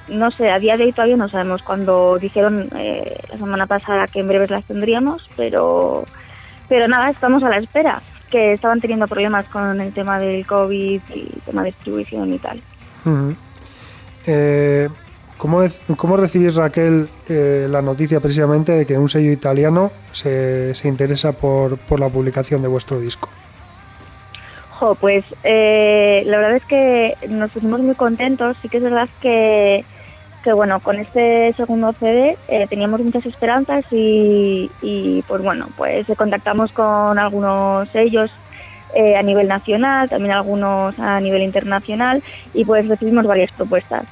no 0.08 0.32
sé, 0.32 0.50
a 0.50 0.60
día 0.60 0.78
de 0.78 0.86
hoy 0.86 0.92
todavía 0.92 1.18
no 1.18 1.30
sabemos 1.30 1.62
cuándo 1.62 2.18
dijeron 2.20 2.70
eh, 2.76 3.18
la 3.30 3.38
semana 3.38 3.68
pasada 3.68 4.08
que 4.08 4.20
en 4.20 4.28
breves 4.28 4.50
las 4.50 4.66
tendríamos, 4.66 5.30
pero, 5.36 6.06
pero 6.68 6.88
nada, 6.88 7.10
estamos 7.10 7.44
a 7.44 7.50
la 7.50 7.58
espera, 7.58 8.02
que 8.30 8.54
estaban 8.54 8.82
teniendo 8.82 9.08
problemas 9.08 9.48
con 9.50 9.80
el 9.80 9.94
tema 9.94 10.20
del 10.20 10.46
COVID 10.46 11.02
y 11.14 11.20
el 11.20 11.42
tema 11.46 11.62
de 11.62 11.68
distribución 11.68 12.34
y 12.34 12.40
tal. 12.40 12.62
Eh, 14.26 14.90
¿cómo, 15.38 15.62
¿Cómo 15.98 16.18
recibís, 16.18 16.56
Raquel, 16.56 17.10
eh, 17.30 17.68
la 17.70 17.82
noticia 17.82 18.20
precisamente 18.20 18.72
de 18.72 18.86
que 18.86 18.98
un 18.98 19.10
sello 19.10 19.32
italiano 19.32 19.92
se, 20.12 20.74
se 20.74 20.88
interesa 20.88 21.34
por, 21.34 21.78
por 21.78 22.00
la 22.00 22.10
publicación 22.10 22.62
de 22.62 22.70
vuestro 22.70 23.00
disco? 23.00 23.30
Pues 25.00 25.24
eh, 25.46 26.24
la 26.26 26.38
verdad 26.40 26.58
es 26.58 26.66
que 26.66 27.16
nos 27.30 27.52
pusimos 27.52 27.80
muy 27.80 27.96
contentos. 27.96 28.58
Sí 28.62 28.68
que 28.68 28.78
es 28.78 28.84
verdad 28.84 29.08
que, 29.22 29.86
que 30.44 30.52
bueno, 30.52 30.82
con 30.82 31.00
este 31.00 31.54
segundo 31.54 31.94
CD 31.94 32.38
eh, 32.50 32.68
teníamos 32.68 33.00
muchas 33.00 33.26
esperanzas 33.26 33.86
y, 33.92 34.70
pues 35.26 35.42
bueno, 35.42 35.70
pues 35.78 36.06
contactamos 36.18 36.74
con 36.74 37.18
algunos 37.18 37.88
sellos 37.90 38.30
eh, 38.94 39.16
a 39.16 39.24
nivel 39.24 39.48
nacional, 39.48 40.10
también 40.10 40.34
algunos 40.34 41.00
a 41.00 41.20
nivel 41.22 41.44
internacional 41.44 42.22
y 42.54 42.66
pues 42.66 42.86
recibimos 42.88 43.26
varias 43.26 43.52
propuestas. 43.52 44.04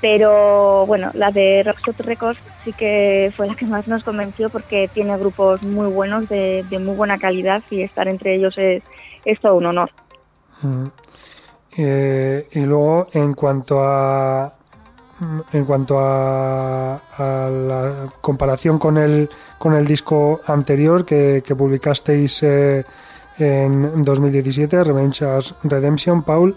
Pero 0.00 0.86
bueno, 0.86 1.10
la 1.14 1.32
de 1.32 1.64
Rockshot 1.64 2.00
Records 2.02 2.38
sí 2.64 2.72
que 2.72 3.32
fue 3.36 3.48
la 3.48 3.56
que 3.56 3.66
más 3.66 3.88
nos 3.88 4.04
convenció 4.04 4.48
porque 4.48 4.88
tiene 4.94 5.18
grupos 5.18 5.66
muy 5.66 5.88
buenos, 5.88 6.28
de, 6.28 6.64
de 6.70 6.78
muy 6.78 6.94
buena 6.94 7.18
calidad 7.18 7.64
y 7.68 7.82
estar 7.82 8.06
entre 8.06 8.36
ellos 8.36 8.56
es 8.58 8.84
es 9.28 9.38
todo 9.40 9.56
un 9.56 9.66
honor. 9.66 9.90
Eh, 11.76 12.48
y 12.52 12.60
luego, 12.60 13.06
en 13.12 13.34
cuanto 13.34 13.80
a 13.80 14.54
en 15.52 15.64
cuanto 15.64 15.98
a, 15.98 17.00
la 17.18 18.08
comparación 18.20 18.78
con 18.78 18.96
el 18.96 19.28
con 19.58 19.74
el 19.74 19.84
disco 19.84 20.40
anterior 20.46 21.04
que, 21.04 21.42
publicasteis 21.56 22.42
eh, 22.44 22.84
en 23.38 24.02
2017, 24.02 24.84
Revenge 24.84 25.24
Redemption, 25.64 26.22
Paul, 26.22 26.56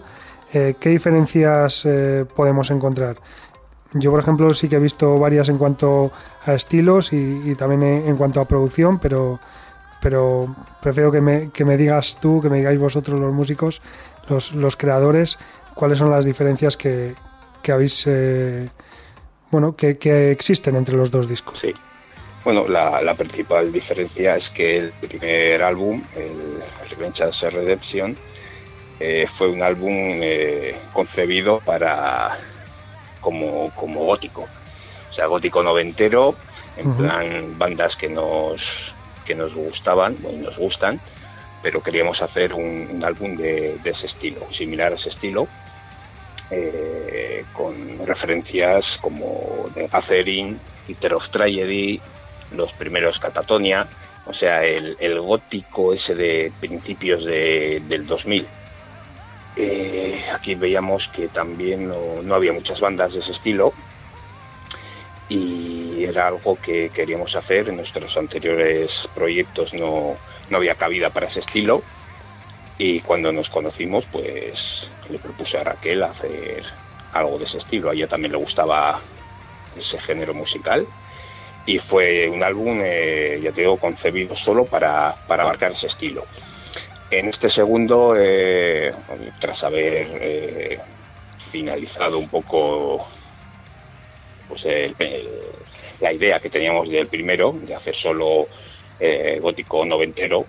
eh, 0.52 0.74
¿qué 0.78 0.90
diferencias 0.90 1.86
podemos 2.34 2.70
encontrar? 2.70 3.16
Yo, 3.94 4.10
por 4.10 4.20
ejemplo, 4.20 4.54
sí 4.54 4.68
que 4.68 4.76
he 4.76 4.80
visto 4.80 5.18
varias 5.18 5.48
en 5.48 5.58
cuanto 5.58 6.10
a 6.46 6.54
estilos 6.54 7.12
y, 7.12 7.54
también 7.56 7.82
en 7.82 8.16
cuanto 8.16 8.40
a 8.40 8.46
producción, 8.46 8.98
pero 8.98 9.38
pero 10.02 10.54
prefiero 10.82 11.12
que 11.12 11.20
me, 11.20 11.50
que 11.50 11.64
me, 11.64 11.76
digas 11.76 12.18
tú, 12.20 12.42
que 12.42 12.50
me 12.50 12.58
digáis 12.58 12.78
vosotros 12.78 13.18
los 13.18 13.32
músicos, 13.32 13.80
los, 14.28 14.52
los 14.52 14.76
creadores, 14.76 15.38
cuáles 15.74 15.98
son 15.98 16.10
las 16.10 16.24
diferencias 16.24 16.76
que, 16.76 17.14
que 17.62 17.72
habéis, 17.72 18.04
eh, 18.06 18.68
bueno, 19.50 19.76
que, 19.76 19.96
que, 19.98 20.32
existen 20.32 20.74
entre 20.74 20.96
los 20.96 21.10
dos 21.12 21.28
discos. 21.28 21.60
Sí. 21.60 21.72
Bueno, 22.44 22.66
la, 22.66 23.14
principal 23.14 23.72
diferencia 23.72 24.34
es 24.34 24.50
que 24.50 24.78
el 24.78 24.92
primer 24.92 25.62
álbum, 25.62 26.02
el, 26.16 26.60
el 26.90 27.52
Redemption, 27.52 28.16
eh, 28.98 29.26
fue 29.32 29.48
un 29.48 29.62
álbum 29.62 29.92
eh, 29.94 30.76
concebido 30.92 31.60
para 31.60 32.36
como, 33.20 33.70
como 33.76 34.04
gótico, 34.04 34.48
o 35.08 35.12
sea, 35.12 35.26
gótico 35.26 35.62
noventero, 35.62 36.34
en 36.76 36.92
plan 36.94 37.56
bandas 37.58 37.94
que 37.96 38.08
nos, 38.08 38.94
que 39.22 39.34
nos 39.34 39.54
gustaban, 39.54 40.16
bueno, 40.20 40.44
nos 40.44 40.58
gustan, 40.58 41.00
pero 41.62 41.82
queríamos 41.82 42.22
hacer 42.22 42.54
un, 42.54 43.02
álbum 43.04 43.36
de, 43.36 43.78
ese 43.84 44.06
estilo, 44.06 44.46
similar 44.52 44.92
a 44.92 44.96
ese 44.96 45.08
estilo, 45.08 45.46
eh, 46.50 47.44
con 47.52 48.06
referencias 48.06 48.98
como 49.00 49.66
The 49.74 49.88
Gathering, 49.88 50.58
Theater 50.86 51.14
of 51.14 51.28
Tragedy, 51.30 52.00
los 52.56 52.72
primeros 52.72 53.18
Catatonia, 53.18 53.86
o 54.26 54.32
sea, 54.32 54.64
el, 54.64 55.20
gótico 55.20 55.92
ese 55.92 56.14
de 56.14 56.52
principios 56.60 57.24
del 57.24 58.06
2000. 58.06 58.46
Eh, 59.54 60.18
aquí 60.34 60.54
veíamos 60.54 61.08
que 61.08 61.28
también 61.28 61.88
no, 61.88 62.34
había 62.34 62.52
muchas 62.52 62.80
bandas 62.80 63.12
de 63.12 63.20
ese 63.20 63.32
estilo 63.32 63.74
y 65.28 65.71
era 66.12 66.28
algo 66.28 66.58
que 66.60 66.90
queríamos 66.90 67.34
hacer. 67.36 67.68
En 67.68 67.76
nuestros 67.76 68.16
anteriores 68.16 69.08
proyectos 69.14 69.74
no, 69.74 70.16
no 70.50 70.56
había 70.56 70.74
cabida 70.74 71.10
para 71.10 71.26
ese 71.26 71.40
estilo 71.40 71.82
y 72.78 73.00
cuando 73.00 73.32
nos 73.32 73.50
conocimos 73.50 74.06
pues 74.06 74.90
le 75.10 75.18
propuse 75.18 75.58
a 75.58 75.64
Raquel 75.64 76.02
hacer 76.02 76.64
algo 77.12 77.38
de 77.38 77.44
ese 77.44 77.58
estilo. 77.58 77.90
A 77.90 77.94
ella 77.94 78.08
también 78.08 78.32
le 78.32 78.38
gustaba 78.38 79.00
ese 79.76 79.98
género 79.98 80.34
musical 80.34 80.86
y 81.64 81.78
fue 81.78 82.28
un 82.28 82.42
álbum, 82.42 82.80
eh, 82.82 83.40
ya 83.42 83.52
te 83.52 83.60
digo, 83.62 83.76
concebido 83.76 84.34
solo 84.34 84.64
para, 84.64 85.14
para 85.28 85.44
abarcar 85.44 85.72
ese 85.72 85.86
estilo. 85.86 86.24
En 87.10 87.28
este 87.28 87.48
segundo, 87.48 88.14
eh, 88.18 88.92
tras 89.38 89.64
haber 89.64 90.08
eh, 90.20 90.80
finalizado 91.50 92.18
un 92.18 92.28
poco 92.28 93.06
pues 94.48 94.66
la 96.02 96.12
idea 96.12 96.40
que 96.40 96.50
teníamos 96.50 96.88
del 96.90 97.06
primero, 97.06 97.52
de 97.52 97.74
hacer 97.74 97.94
solo 97.94 98.48
gótico 99.40 99.84
noventero, 99.84 100.46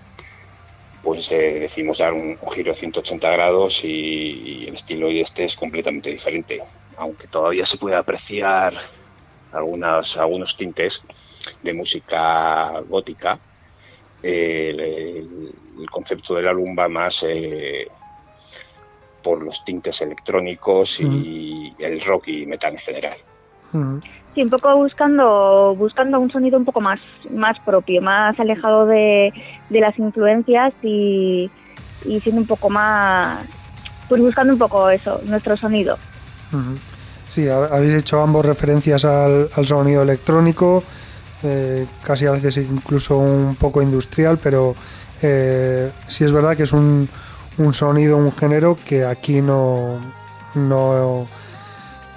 pues 1.04 1.28
decimos 1.28 1.98
dar 1.98 2.14
un, 2.14 2.38
giro 2.52 2.72
de 2.72 2.78
180 2.78 3.30
grados 3.30 3.84
y, 3.84 4.64
el 4.66 4.74
estilo 4.74 5.10
y 5.10 5.20
este 5.20 5.44
es 5.44 5.54
completamente 5.54 6.10
diferente. 6.10 6.62
Aunque 6.96 7.26
todavía 7.28 7.66
se 7.66 7.76
puede 7.76 7.94
apreciar 7.94 8.74
algunas, 9.52 10.16
algunos 10.16 10.56
tintes 10.56 11.04
de 11.62 11.74
música 11.74 12.80
gótica. 12.88 13.38
el, 14.22 15.28
concepto 15.90 16.34
del 16.34 16.48
álbum 16.48 16.74
va 16.76 16.88
más 16.88 17.24
eh, 17.28 17.86
por 19.22 19.42
los 19.42 19.64
tintes 19.64 20.00
electrónicos 20.00 21.00
y 21.00 21.74
el 21.78 22.00
rock 22.00 22.28
y 22.28 22.46
metal 22.46 22.72
en 22.72 22.78
general. 22.78 23.18
Sí, 24.34 24.42
un 24.42 24.50
poco 24.50 24.76
buscando 24.76 25.76
buscando 25.76 26.18
un 26.18 26.30
sonido 26.30 26.58
un 26.58 26.64
poco 26.64 26.80
más 26.80 26.98
más 27.30 27.58
propio, 27.60 28.02
más 28.02 28.38
alejado 28.40 28.86
de, 28.86 29.32
las 29.70 29.98
influencias 29.98 30.72
y, 30.82 31.50
y, 32.04 32.20
siendo 32.20 32.40
un 32.40 32.46
poco 32.46 32.68
más, 32.68 33.44
pues 34.08 34.20
buscando 34.20 34.52
un 34.52 34.58
poco 34.58 34.90
eso, 34.90 35.20
nuestro 35.26 35.56
sonido. 35.56 35.96
Sí, 37.28 37.48
habéis 37.48 37.94
hecho 37.94 38.22
ambos 38.22 38.44
referencias 38.44 39.04
al, 39.04 39.48
sonido 39.64 40.02
electrónico, 40.02 40.82
eh, 41.42 41.86
casi 42.02 42.26
a 42.26 42.32
veces 42.32 42.58
incluso 42.58 43.18
un 43.18 43.56
poco 43.56 43.82
industrial, 43.82 44.38
pero 44.42 44.74
eh, 45.22 45.90
sí 46.06 46.24
es 46.24 46.32
verdad 46.32 46.56
que 46.56 46.64
es 46.64 46.72
un, 46.72 47.08
un 47.58 47.72
sonido, 47.72 48.16
un 48.16 48.32
género 48.32 48.78
que 48.84 49.04
aquí 49.04 49.40
no, 49.40 49.98
no, 50.54 51.26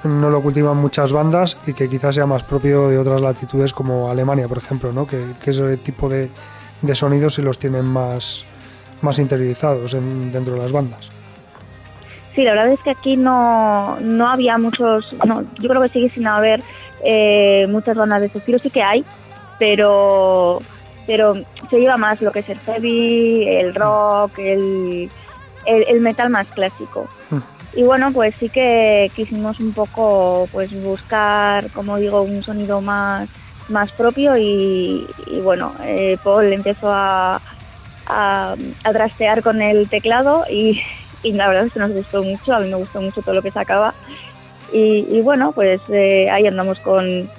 no, 0.04 0.30
lo 0.30 0.42
cultivan 0.42 0.78
muchas 0.78 1.14
bandas 1.14 1.58
y 1.68 1.74
que 1.74 1.90
quizás 1.90 2.16
sea 2.16 2.26
más 2.26 2.44
propio 2.44 2.90
de 2.90 2.98
otras 2.98 3.22
latitudes 3.22 3.74
como 3.74 4.10
Alemania, 4.10 4.48
por 4.48 4.58
ejemplo, 4.58 4.92
¿no? 4.92 5.08
que, 5.08 5.34
que 5.44 5.52
ese 5.52 5.78
tipo 5.78 6.10
de, 6.10 6.30
de 6.82 6.96
sonidos 6.96 7.36
sí 7.36 7.42
los 7.42 7.60
tienen 7.60 7.86
más, 7.86 8.46
más 9.02 9.20
interiorizados 9.20 9.94
dentro 9.94 10.56
de 10.56 10.62
las 10.62 10.72
bandas. 10.72 11.12
Sí, 12.36 12.44
la 12.44 12.52
verdad 12.52 12.72
es 12.74 12.80
que 12.82 12.92
aquí 12.92 13.18
no, 13.18 13.98
no 14.00 14.30
había 14.30 14.58
muchos, 14.58 15.12
no, 15.26 15.44
yo 15.60 15.70
creo 15.70 15.82
que 15.82 15.90
sigue 15.90 16.10
sin 16.12 16.28
haber 16.28 16.62
eh, 17.04 17.66
muchas 17.70 17.98
bandas 17.98 18.22
de 18.22 18.28
ese 18.28 18.38
estilo, 18.38 18.60
sí 18.60 18.70
que 18.70 18.84
hay, 18.84 19.04
pero 19.58 20.62
pero 21.08 21.36
se 21.70 21.80
lleva 21.80 21.98
más 21.98 22.22
lo 22.22 22.32
que 22.32 22.40
es 22.40 22.50
el 22.50 22.60
heavy, 22.60 23.48
el 23.48 23.74
rock, 23.74 24.38
el, 24.38 25.10
el, 25.66 26.02
metal 26.02 26.30
más 26.30 26.46
clásico. 26.48 27.10
Y 27.78 27.84
bueno, 27.84 28.12
pues 28.12 28.34
sí 28.40 28.50
que 28.50 29.12
quisimos 29.16 29.60
un 29.60 29.72
poco 29.72 30.50
pues 30.52 30.74
buscar, 30.84 31.70
como 31.70 31.98
digo, 31.98 32.24
un 32.24 32.42
sonido 32.42 32.82
más, 32.82 33.30
más 33.70 33.92
propio 33.92 34.36
y, 34.36 35.06
bueno, 35.44 35.72
eh, 35.84 36.18
Paul 36.24 36.52
empezó 36.52 36.92
a, 36.92 37.40
a, 38.08 38.56
trastear 38.92 39.44
con 39.44 39.62
el 39.62 39.88
teclado 39.90 40.44
y, 40.50 40.82
y 41.22 41.34
la 41.34 41.48
verdad 41.50 41.68
es 41.68 41.74
que 41.74 41.80
nos 41.80 41.92
gustó 41.92 42.24
mucho, 42.24 42.56
a 42.56 42.60
mí 42.60 42.68
me 42.68 42.78
gustó 42.78 43.00
mucho 43.00 43.22
todo 43.22 43.36
lo 43.36 43.44
que 43.44 43.52
sacaba 43.52 43.94
y, 44.74 45.22
bueno, 45.22 45.52
pues 45.52 45.80
eh, 45.90 46.32
ahí 46.32 46.48
andamos 46.48 46.80
con, 46.80 47.30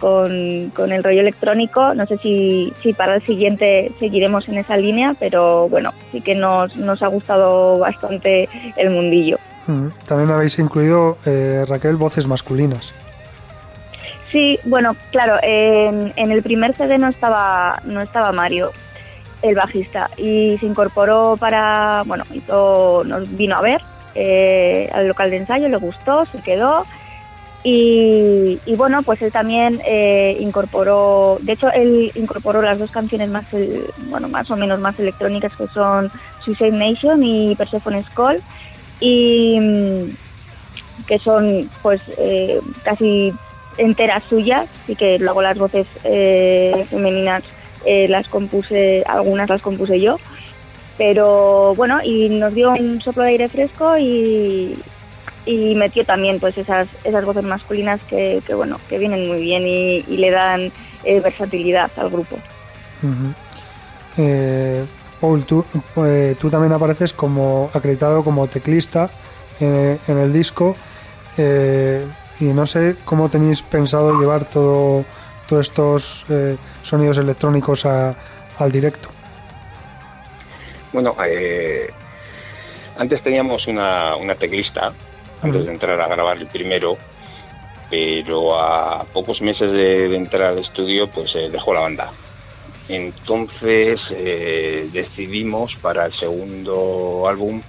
con, 0.00 0.72
con, 0.74 0.90
el 0.90 1.04
rollo 1.04 1.20
electrónico, 1.20 1.92
no 1.92 2.06
sé 2.06 2.16
si, 2.16 2.72
si 2.82 2.94
para 2.94 3.16
el 3.16 3.26
siguiente 3.26 3.92
seguiremos 4.00 4.48
en 4.48 4.56
esa 4.56 4.78
línea, 4.78 5.14
pero 5.20 5.68
bueno, 5.68 5.92
sí 6.12 6.22
que 6.22 6.34
nos, 6.34 6.74
nos 6.76 7.02
ha 7.02 7.08
gustado 7.08 7.78
bastante 7.78 8.48
el 8.78 8.88
mundillo. 8.88 9.38
También 10.06 10.30
habéis 10.30 10.58
incluido, 10.58 11.18
eh, 11.24 11.64
Raquel, 11.68 11.96
voces 11.96 12.26
masculinas. 12.26 12.92
Sí, 14.30 14.58
bueno, 14.64 14.96
claro, 15.10 15.36
en, 15.42 16.12
el 16.16 16.42
primer 16.42 16.74
CD 16.74 16.98
no 16.98 17.08
estaba, 17.08 17.80
no 17.84 18.00
estaba 18.00 18.32
Mario, 18.32 18.72
el 19.42 19.54
bajista 19.54 20.08
y 20.16 20.56
se 20.58 20.66
incorporó 20.66 21.36
para, 21.38 22.02
bueno, 22.06 22.24
hizo, 22.32 23.02
nos 23.04 23.36
vino 23.36 23.56
a 23.56 23.60
ver 23.60 23.82
eh, 24.14 24.88
al 24.94 25.08
local 25.08 25.30
de 25.30 25.38
ensayo, 25.38 25.68
le 25.68 25.76
gustó, 25.76 26.24
se 26.26 26.40
quedó 26.40 26.86
y, 27.64 28.58
bueno, 28.76 29.02
pues 29.02 29.22
él 29.22 29.30
también 29.30 29.80
eh, 29.84 30.36
incorporó, 30.40 31.38
de 31.42 31.52
hecho 31.52 31.70
él 31.70 32.10
incorporó 32.16 32.60
las 32.60 32.78
dos 32.78 32.90
canciones 32.90 33.28
más, 33.28 33.44
bueno, 34.08 34.28
más 34.28 34.50
o 34.50 34.56
menos 34.56 34.80
más 34.80 34.98
electrónicas 34.98 35.52
que 35.54 35.68
son 35.68 36.10
Suicide 36.44 36.72
Nation 36.72 37.22
y 37.22 37.54
Persephone's 37.54 38.08
Call 38.10 38.42
y 39.02 39.58
mm, 39.60 41.06
que 41.06 41.18
son 41.18 41.68
pues 41.82 42.00
eh, 42.16 42.60
casi 42.84 43.34
enteras 43.76 44.22
suyas 44.28 44.68
y 44.86 44.94
que 44.96 45.18
luego 45.18 45.42
las 45.42 45.58
voces 45.58 45.86
femeninas 46.88 47.42
eh, 47.84 48.06
las 48.08 48.28
compuse, 48.28 49.02
algunas 49.06 49.48
las 49.48 49.60
compuse 49.60 50.00
yo, 50.00 50.18
pero 50.98 51.74
bueno, 51.74 52.00
y 52.02 52.28
nos 52.28 52.54
dio 52.54 52.70
un 52.70 53.00
soplo 53.00 53.24
de 53.24 53.30
aire 53.30 53.48
fresco 53.48 53.98
y, 53.98 54.78
metió 55.74 56.04
también 56.04 56.38
pues 56.38 56.56
esas, 56.56 56.86
esas 57.02 57.24
voces 57.24 57.42
masculinas 57.42 58.00
que, 58.08 58.40
bueno, 58.54 58.78
que 58.88 58.98
vienen 58.98 59.26
muy 59.26 59.40
bien 59.40 59.66
y, 59.66 60.02
le 60.02 60.30
dan 60.30 60.70
eh, 61.02 61.18
versatilidad 61.18 61.90
al 61.96 62.10
grupo. 62.10 62.36
Eh, 64.16 64.84
Paul, 65.22 65.44
tú, 65.44 65.64
tú 66.38 66.50
también 66.50 66.72
apareces 66.74 67.14
como 67.14 67.70
acreditado 67.72 68.22
como 68.22 68.46
teclista 68.48 69.08
en, 69.60 69.98
en 70.06 70.18
el 70.18 70.32
disco 70.32 70.76
y 71.38 72.44
no 72.44 72.66
sé 72.66 72.96
cómo 73.06 73.30
tenéis 73.30 73.62
pensado 73.62 74.20
llevar 74.20 74.44
todo 74.44 75.06
todos 75.52 75.68
estos 75.68 76.26
eh, 76.30 76.56
sonidos 76.82 77.18
electrónicos 77.18 77.84
al 77.84 78.72
directo? 78.72 79.10
Bueno, 80.92 81.14
eh, 81.26 81.90
antes 82.96 83.22
teníamos 83.22 83.66
una, 83.66 84.16
teclista, 84.38 84.92
antes 85.42 85.66
de 85.66 85.72
entrar 85.72 86.00
a 86.00 86.08
grabar 86.08 86.38
el 86.38 86.46
primero, 86.46 86.96
pero 87.90 88.58
a 88.58 89.04
pocos 89.04 89.42
meses 89.42 89.72
de, 89.72 90.16
entrar 90.16 90.50
al 90.50 90.58
estudio, 90.58 91.10
pues 91.10 91.36
eh, 91.36 91.50
dejó 91.50 91.74
la 91.74 91.80
banda. 91.80 92.10
Entonces 92.88 94.14
decidimos 94.92 95.76
para 95.76 96.06
el 96.06 96.12
segundo 96.12 97.26
álbum 97.28 97.62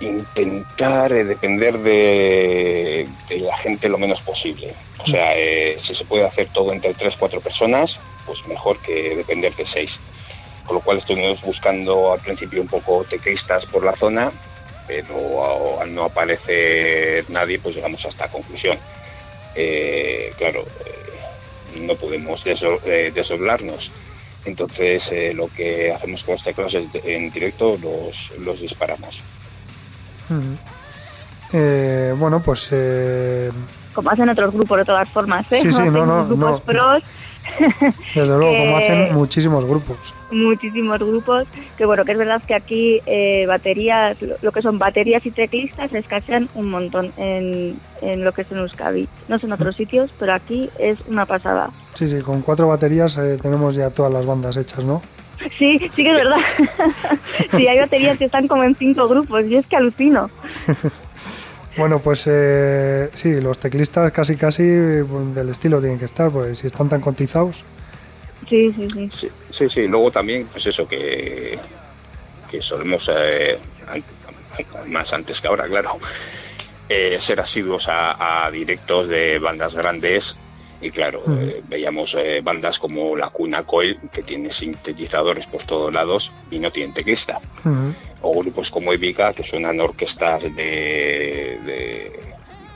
intentar 0.00 1.12
depender 1.12 1.78
de, 1.78 3.08
la 3.30 3.56
gente 3.56 3.88
lo 3.88 3.98
menos 3.98 4.20
posible. 4.20 4.72
O 4.98 5.06
sea, 5.06 5.36
eh, 5.36 5.76
si 5.80 5.94
se 5.94 6.04
puede 6.04 6.24
hacer 6.24 6.48
todo 6.52 6.72
entre 6.72 6.94
tres, 6.94 7.16
cuatro 7.16 7.40
personas, 7.40 8.00
pues 8.26 8.46
mejor 8.46 8.78
que 8.78 9.16
depender 9.16 9.54
de 9.54 9.64
seis. 9.64 10.00
Con 10.64 10.76
lo 10.76 10.82
cual 10.82 10.98
estuvimos 10.98 11.42
buscando 11.42 12.12
al 12.12 12.20
principio 12.20 12.60
un 12.60 12.68
poco 12.68 13.04
teclistas 13.04 13.66
por 13.66 13.84
la 13.84 13.94
zona, 13.94 14.32
pero 14.86 15.80
al 15.80 15.94
no 15.94 16.04
aparecer 16.04 17.24
nadie, 17.30 17.58
pues 17.58 17.76
llegamos 17.76 18.04
a 18.04 18.08
esta 18.08 18.28
conclusión. 18.28 18.78
Eh, 19.54 20.32
claro, 20.36 20.66
eh, 20.84 21.05
no 21.80 21.94
podemos 21.94 22.44
deso- 22.44 22.80
eh. 22.84 23.12
Entonces, 24.44 25.10
eh, 25.10 25.32
lo 25.34 25.48
que 25.48 25.92
hacemos 25.92 26.22
con 26.22 26.34
los 26.34 26.44
teclados 26.44 26.74
es 26.74 26.92
de- 26.92 27.16
en 27.16 27.30
directo 27.32 27.76
los, 27.82 28.32
los 28.40 28.60
disparamos. 28.60 29.22
Ujú. 30.30 30.56
Eh, 31.52 32.14
bueno, 32.16 32.40
pues 32.42 32.68
eh, 32.72 33.50
Como 33.92 34.10
hacen 34.10 34.28
otros 34.28 34.52
grupos 34.52 34.78
de 34.78 34.84
todas 34.84 35.08
formas, 35.10 35.46
¿eh? 35.52 35.56
Sí, 35.62 35.62
sí, 35.62 35.68
Hacen 35.80 35.92
no, 35.92 36.06
no, 36.06 36.26
grupos 36.26 36.50
no. 36.50 36.60
pros, 36.60 37.02
desde 38.14 38.36
luego, 38.38 38.56
como 38.56 38.76
hacen 38.76 39.12
muchísimos 39.14 39.64
grupos. 39.64 40.14
muchísimos 40.30 40.98
grupos, 40.98 41.44
que 41.76 41.86
bueno, 41.86 42.04
que 42.04 42.12
es 42.12 42.18
verdad 42.18 42.42
que 42.46 42.54
aquí 42.54 43.00
eh, 43.06 43.44
baterías, 43.46 44.20
lo- 44.22 44.36
lo 44.42 44.52
que 44.52 44.62
son 44.62 44.78
baterías 44.78 45.24
y 45.26 45.30
teclistas 45.30 45.92
escasean 45.92 46.48
un 46.54 46.68
montón 46.70 47.12
en, 47.16 47.76
en 48.02 48.24
lo 48.24 48.32
que 48.32 48.42
es 48.42 48.52
en 48.52 48.58
Euskadi. 48.58 49.08
No 49.28 49.38
sé 49.38 49.46
en 49.46 49.52
otros 49.52 49.76
sitios, 49.76 50.10
pero 50.18 50.32
aquí 50.34 50.68
es 50.78 50.98
una 51.08 51.26
pasada. 51.26 51.70
Sí, 51.94 52.08
sí, 52.08 52.20
con 52.20 52.42
cuatro 52.42 52.68
baterías 52.68 53.16
eh, 53.18 53.38
tenemos 53.40 53.74
ya 53.74 53.90
todas 53.90 54.12
las 54.12 54.26
bandas 54.26 54.56
hechas, 54.56 54.84
¿no? 54.84 55.02
Sí, 55.58 55.78
sí 55.94 56.02
que 56.02 56.10
es 56.10 56.16
verdad. 56.16 56.38
sí, 57.56 57.66
hay 57.68 57.78
baterías 57.78 58.16
que 58.18 58.24
están 58.24 58.48
como 58.48 58.64
en 58.64 58.74
cinco 58.74 59.06
grupos, 59.06 59.44
y 59.46 59.56
es 59.56 59.66
que 59.66 59.76
alucino. 59.76 60.30
Bueno, 61.76 61.98
pues 61.98 62.26
eh, 62.30 63.10
sí, 63.12 63.40
los 63.40 63.58
teclistas 63.58 64.10
casi 64.12 64.36
casi 64.36 64.62
pues, 65.08 65.34
del 65.34 65.50
estilo 65.50 65.80
tienen 65.80 65.98
que 65.98 66.06
estar, 66.06 66.30
porque 66.30 66.54
si 66.54 66.66
están 66.66 66.88
tan 66.88 67.00
cotizados. 67.00 67.64
Sí, 68.48 68.72
sí, 68.74 68.88
sí. 68.90 69.10
Sí, 69.10 69.28
sí, 69.50 69.68
sí. 69.68 69.88
Luego 69.88 70.10
también, 70.10 70.46
pues 70.50 70.66
eso, 70.66 70.86
que, 70.88 71.58
que 72.50 72.62
solemos, 72.62 73.10
eh, 73.14 73.58
más 74.86 75.12
antes 75.12 75.40
que 75.40 75.48
ahora, 75.48 75.66
claro, 75.66 75.98
eh, 76.88 77.16
ser 77.18 77.40
asiduos 77.40 77.88
a, 77.88 78.46
a 78.46 78.50
directos 78.50 79.08
de 79.08 79.38
bandas 79.38 79.74
grandes. 79.74 80.36
Y 80.86 80.90
claro, 80.90 81.22
eh, 81.40 81.62
veíamos 81.68 82.14
eh, 82.14 82.40
bandas 82.42 82.78
como 82.78 83.16
la 83.16 83.30
Cuna 83.30 83.64
Coil, 83.64 83.98
que 84.12 84.22
tiene 84.22 84.50
sintetizadores 84.50 85.46
por 85.46 85.62
todos 85.64 85.92
lados 85.92 86.32
y 86.50 86.58
no 86.60 86.70
tienen 86.70 86.94
teclista. 86.94 87.40
O 88.22 88.38
grupos 88.40 88.70
como 88.70 88.92
Epica, 88.92 89.32
que 89.32 89.42
suenan 89.42 89.80
orquestas 89.80 90.44
de, 90.44 91.58
de, 91.64 92.20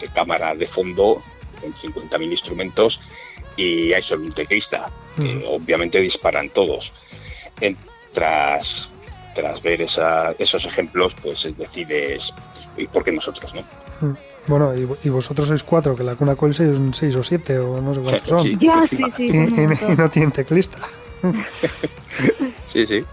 de 0.01 0.09
cámara 0.15 0.55
de 0.55 0.67
fondo, 0.67 1.23
con 1.61 1.73
50.000 1.73 2.31
instrumentos, 2.31 3.01
y 3.57 3.93
hay 3.93 4.03
solo 4.03 4.25
un 4.25 4.33
teclista, 4.33 4.91
que 5.17 5.45
obviamente 5.47 6.01
disparan 6.01 6.49
todos. 6.51 6.93
En- 7.61 7.77
tras, 8.13 8.89
tras 9.35 9.63
ver 9.63 9.83
esa- 9.83 10.35
esos 10.39 10.65
ejemplos, 10.67 11.15
pues 11.23 11.49
decides, 11.57 12.35
¿y 12.77 12.87
por 12.89 13.05
qué 13.05 13.13
nosotros, 13.13 13.55
no? 13.55 13.63
Bueno, 14.47 14.75
y, 14.75 14.89
y 15.05 15.09
vosotros 15.11 15.47
sois 15.49 15.63
cuatro, 15.63 15.95
que 15.95 16.03
la 16.03 16.15
cuna 16.17 16.35
Coil 16.35 16.55
son 16.55 16.93
seis 16.95 17.15
o 17.17 17.23
siete, 17.23 17.59
o 17.59 17.81
no 17.81 17.95
sé 17.95 18.01
cuántos 18.01 18.29
son. 18.29 18.43
Sí. 18.43 18.57
Ya, 18.61 18.85
sí, 18.89 18.99
sí. 19.17 19.27
Y, 19.27 19.93
y- 19.93 19.97
no 19.97 20.09
tienen 20.11 20.33
teclista. 20.33 20.79
Sí, 22.67 22.87
sí. 22.87 23.05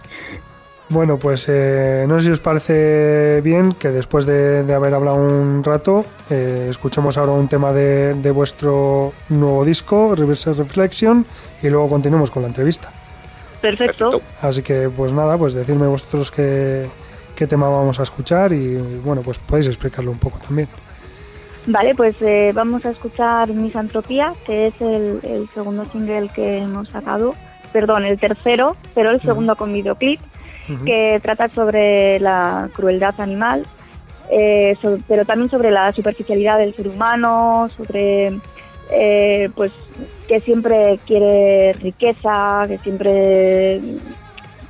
Bueno, 0.89 1.19
pues 1.19 1.45
eh, 1.49 2.05
no 2.07 2.17
sé 2.19 2.27
si 2.27 2.31
os 2.31 2.39
parece 2.39 3.41
bien 3.41 3.73
que 3.73 3.89
después 3.91 4.25
de, 4.25 4.63
de 4.63 4.73
haber 4.73 4.93
hablado 4.93 5.17
un 5.17 5.61
rato, 5.63 6.05
eh, 6.29 6.67
escuchemos 6.69 7.17
ahora 7.17 7.33
un 7.33 7.49
tema 7.49 7.73
de, 7.73 8.13
de 8.13 8.31
vuestro 8.31 9.11
nuevo 9.27 9.65
disco, 9.65 10.15
Reverse 10.15 10.53
Reflection, 10.53 11.25
y 11.61 11.69
luego 11.69 11.89
continuemos 11.89 12.31
con 12.31 12.43
la 12.43 12.47
entrevista. 12.47 12.89
Perfecto. 13.61 14.11
Perfecto. 14.11 14.47
Así 14.47 14.61
que, 14.61 14.89
pues 14.89 15.11
nada, 15.11 15.37
pues 15.37 15.53
decirme 15.53 15.87
vosotros 15.87 16.31
qué, 16.31 16.87
qué 17.35 17.47
tema 17.47 17.67
vamos 17.67 17.99
a 17.99 18.03
escuchar 18.03 18.53
y 18.53 18.77
bueno, 19.03 19.21
pues 19.23 19.39
podéis 19.39 19.67
explicarlo 19.67 20.11
un 20.11 20.19
poco 20.19 20.39
también. 20.39 20.69
Vale, 21.67 21.95
pues 21.95 22.21
eh, 22.21 22.53
vamos 22.55 22.85
a 22.85 22.91
escuchar 22.91 23.49
Misantropía, 23.49 24.33
que 24.45 24.67
es 24.67 24.81
el, 24.81 25.19
el 25.23 25.49
segundo 25.53 25.83
single 25.91 26.29
que 26.33 26.59
hemos 26.59 26.87
sacado, 26.87 27.35
perdón, 27.73 28.05
el 28.05 28.17
tercero, 28.17 28.77
pero 28.95 29.11
el 29.11 29.19
segundo 29.19 29.55
con 29.57 29.73
videoclip, 29.73 30.21
que 30.85 31.19
trata 31.21 31.49
sobre 31.49 32.19
la 32.19 32.69
crueldad 32.73 33.19
animal, 33.19 33.65
eh, 34.31 34.77
pero 35.07 35.25
también 35.25 35.49
sobre 35.49 35.71
la 35.71 35.91
superficialidad 35.91 36.57
del 36.57 36.73
ser 36.73 36.87
humano, 36.87 37.69
sobre 37.75 38.37
eh, 38.89 39.49
pues 39.53 39.73
que 40.27 40.39
siempre 40.39 40.99
quiere 41.05 41.73
riqueza, 41.73 42.65
que 42.67 42.77
siempre 42.77 43.81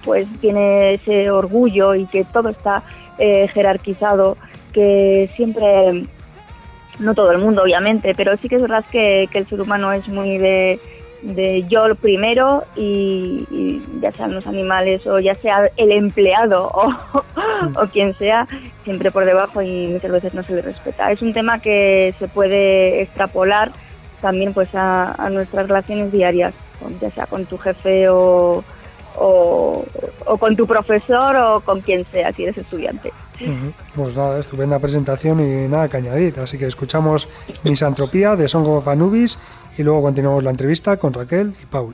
pues 0.03 0.27
tiene 0.39 0.93
ese 0.93 1.29
orgullo 1.29 1.93
y 1.93 2.07
que 2.07 2.23
todo 2.23 2.49
está 2.49 2.81
eh, 3.19 3.47
jerarquizado, 3.49 4.37
que 4.71 5.29
siempre 5.35 6.05
no 6.99 7.13
todo 7.13 7.31
el 7.31 7.37
mundo 7.39 7.63
obviamente, 7.63 8.13
pero 8.15 8.35
sí 8.37 8.49
que 8.49 8.55
es 8.55 8.61
verdad 8.61 8.83
que, 8.91 9.27
que 9.31 9.39
el 9.39 9.47
ser 9.47 9.61
humano 9.61 9.91
es 9.91 10.07
muy 10.07 10.37
de, 10.37 10.79
de 11.21 11.65
yo 11.67 11.83
primero 11.95 12.63
y, 12.75 13.81
ya 13.99 14.11
sean 14.11 14.33
los 14.33 14.45
animales 14.45 15.05
o 15.07 15.19
ya 15.19 15.33
sea 15.33 15.69
el 15.75 15.91
empleado 15.91 16.67
o, 16.67 16.93
o 17.81 17.87
quien 17.87 18.13
sea, 18.13 18.47
siempre 18.83 19.11
por 19.11 19.25
debajo 19.25 19.61
y 19.61 19.87
muchas 19.87 20.11
veces 20.11 20.33
no 20.33 20.43
se 20.43 20.53
le 20.53 20.61
respeta. 20.61 21.11
Es 21.11 21.21
un 21.21 21.33
tema 21.33 21.59
que 21.59 22.13
se 22.19 22.27
puede 22.27 23.01
extrapolar 23.01 23.71
también 24.21 24.53
pues 24.53 24.73
a, 24.73 25.11
a 25.11 25.29
nuestras 25.29 25.67
relaciones 25.67 26.11
diarias, 26.11 26.53
ya 27.01 27.11
sea 27.11 27.25
con 27.25 27.45
tu 27.45 27.57
jefe 27.57 28.09
o, 28.09 28.63
o, 29.15 29.85
o 30.25 30.37
con 30.37 30.55
tu 30.55 30.67
profesor 30.67 31.35
o 31.35 31.61
con 31.61 31.81
quien 31.81 32.05
sea 32.05 32.31
si 32.33 32.43
eres 32.43 32.57
estudiante. 32.57 33.11
Pues 33.95 34.15
nada, 34.15 34.39
estupenda 34.39 34.79
presentación 34.79 35.39
y 35.39 35.67
nada 35.67 35.87
que 35.87 35.97
añadir. 35.97 36.39
Así 36.39 36.57
que 36.57 36.65
escuchamos 36.65 37.27
Misantropía 37.63 38.35
de 38.35 38.47
Song 38.47 38.67
of 38.67 38.87
Anubis 38.87 39.37
y 39.77 39.83
luego 39.83 40.01
continuamos 40.01 40.43
la 40.43 40.51
entrevista 40.51 40.97
con 40.97 41.13
Raquel 41.13 41.53
y 41.61 41.65
Paul. 41.65 41.93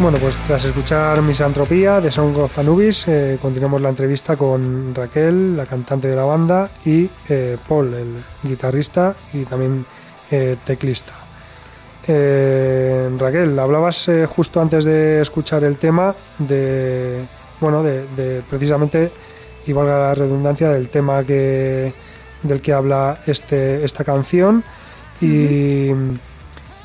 Bueno, 0.00 0.16
pues 0.16 0.38
tras 0.46 0.64
escuchar 0.64 1.20
Misantropía 1.20 2.00
de 2.00 2.10
Song 2.10 2.34
of 2.38 2.58
Anubis, 2.58 3.06
eh, 3.06 3.38
continuamos 3.40 3.82
la 3.82 3.90
entrevista 3.90 4.34
con 4.34 4.94
Raquel, 4.94 5.54
la 5.58 5.66
cantante 5.66 6.08
de 6.08 6.16
la 6.16 6.24
banda, 6.24 6.70
y 6.86 7.06
eh, 7.28 7.58
Paul, 7.68 7.92
el 7.92 8.24
guitarrista 8.42 9.14
y 9.34 9.44
también 9.44 9.84
eh, 10.30 10.56
teclista. 10.64 11.12
Raquel, 12.08 13.58
hablabas 13.58 14.10
justo 14.26 14.62
antes 14.62 14.86
de 14.86 15.20
escuchar 15.20 15.64
el 15.64 15.76
tema 15.76 16.14
de, 16.38 17.20
bueno, 17.60 17.82
de, 17.82 18.06
de 18.16 18.42
precisamente, 18.48 19.12
y 19.66 19.74
valga 19.74 19.98
la 19.98 20.14
redundancia, 20.14 20.70
del 20.70 20.88
tema 20.88 21.22
que, 21.24 21.92
del 22.42 22.62
que 22.62 22.72
habla 22.72 23.20
este, 23.26 23.84
esta 23.84 24.02
canción. 24.02 24.64
Y, 25.20 25.90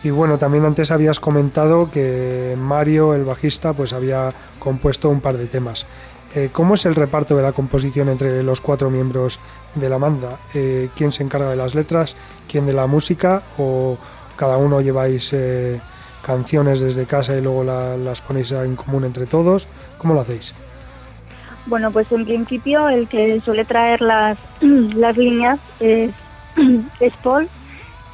y 0.03 0.09
bueno, 0.11 0.37
también 0.37 0.65
antes 0.65 0.91
habías 0.91 1.19
comentado 1.19 1.89
que 1.89 2.55
Mario, 2.59 3.13
el 3.15 3.23
bajista, 3.23 3.73
pues 3.73 3.93
había 3.93 4.33
compuesto 4.59 5.09
un 5.09 5.21
par 5.21 5.37
de 5.37 5.47
temas. 5.47 5.85
Eh, 6.35 6.49
¿Cómo 6.51 6.73
es 6.73 6.85
el 6.85 6.95
reparto 6.95 7.35
de 7.37 7.43
la 7.43 7.53
composición 7.53 8.09
entre 8.09 8.43
los 8.43 8.59
cuatro 8.61 8.89
miembros 8.89 9.39
de 9.73 9.89
la 9.89 9.97
banda? 9.97 10.37
Eh, 10.53 10.89
¿Quién 10.95 11.11
se 11.11 11.23
encarga 11.23 11.49
de 11.49 11.55
las 11.55 11.75
letras? 11.75 12.15
¿Quién 12.47 12.65
de 12.65 12.73
la 12.73 12.87
música? 12.87 13.41
¿O 13.57 13.97
cada 14.35 14.57
uno 14.57 14.81
lleváis 14.81 15.31
eh, 15.33 15.79
canciones 16.21 16.81
desde 16.81 17.05
casa 17.05 17.35
y 17.35 17.41
luego 17.41 17.63
la- 17.63 17.95
las 17.95 18.21
ponéis 18.21 18.51
en 18.51 18.75
común 18.75 19.05
entre 19.05 19.25
todos? 19.27 19.67
¿Cómo 19.97 20.13
lo 20.13 20.21
hacéis? 20.21 20.53
Bueno, 21.67 21.89
pues 21.89 22.11
en 22.11 22.25
principio 22.25 22.89
el 22.89 23.07
que 23.07 23.39
suele 23.39 23.63
traer 23.65 24.01
las, 24.01 24.37
las 24.61 25.15
líneas 25.17 25.59
es, 25.79 26.11
Paul, 27.23 27.47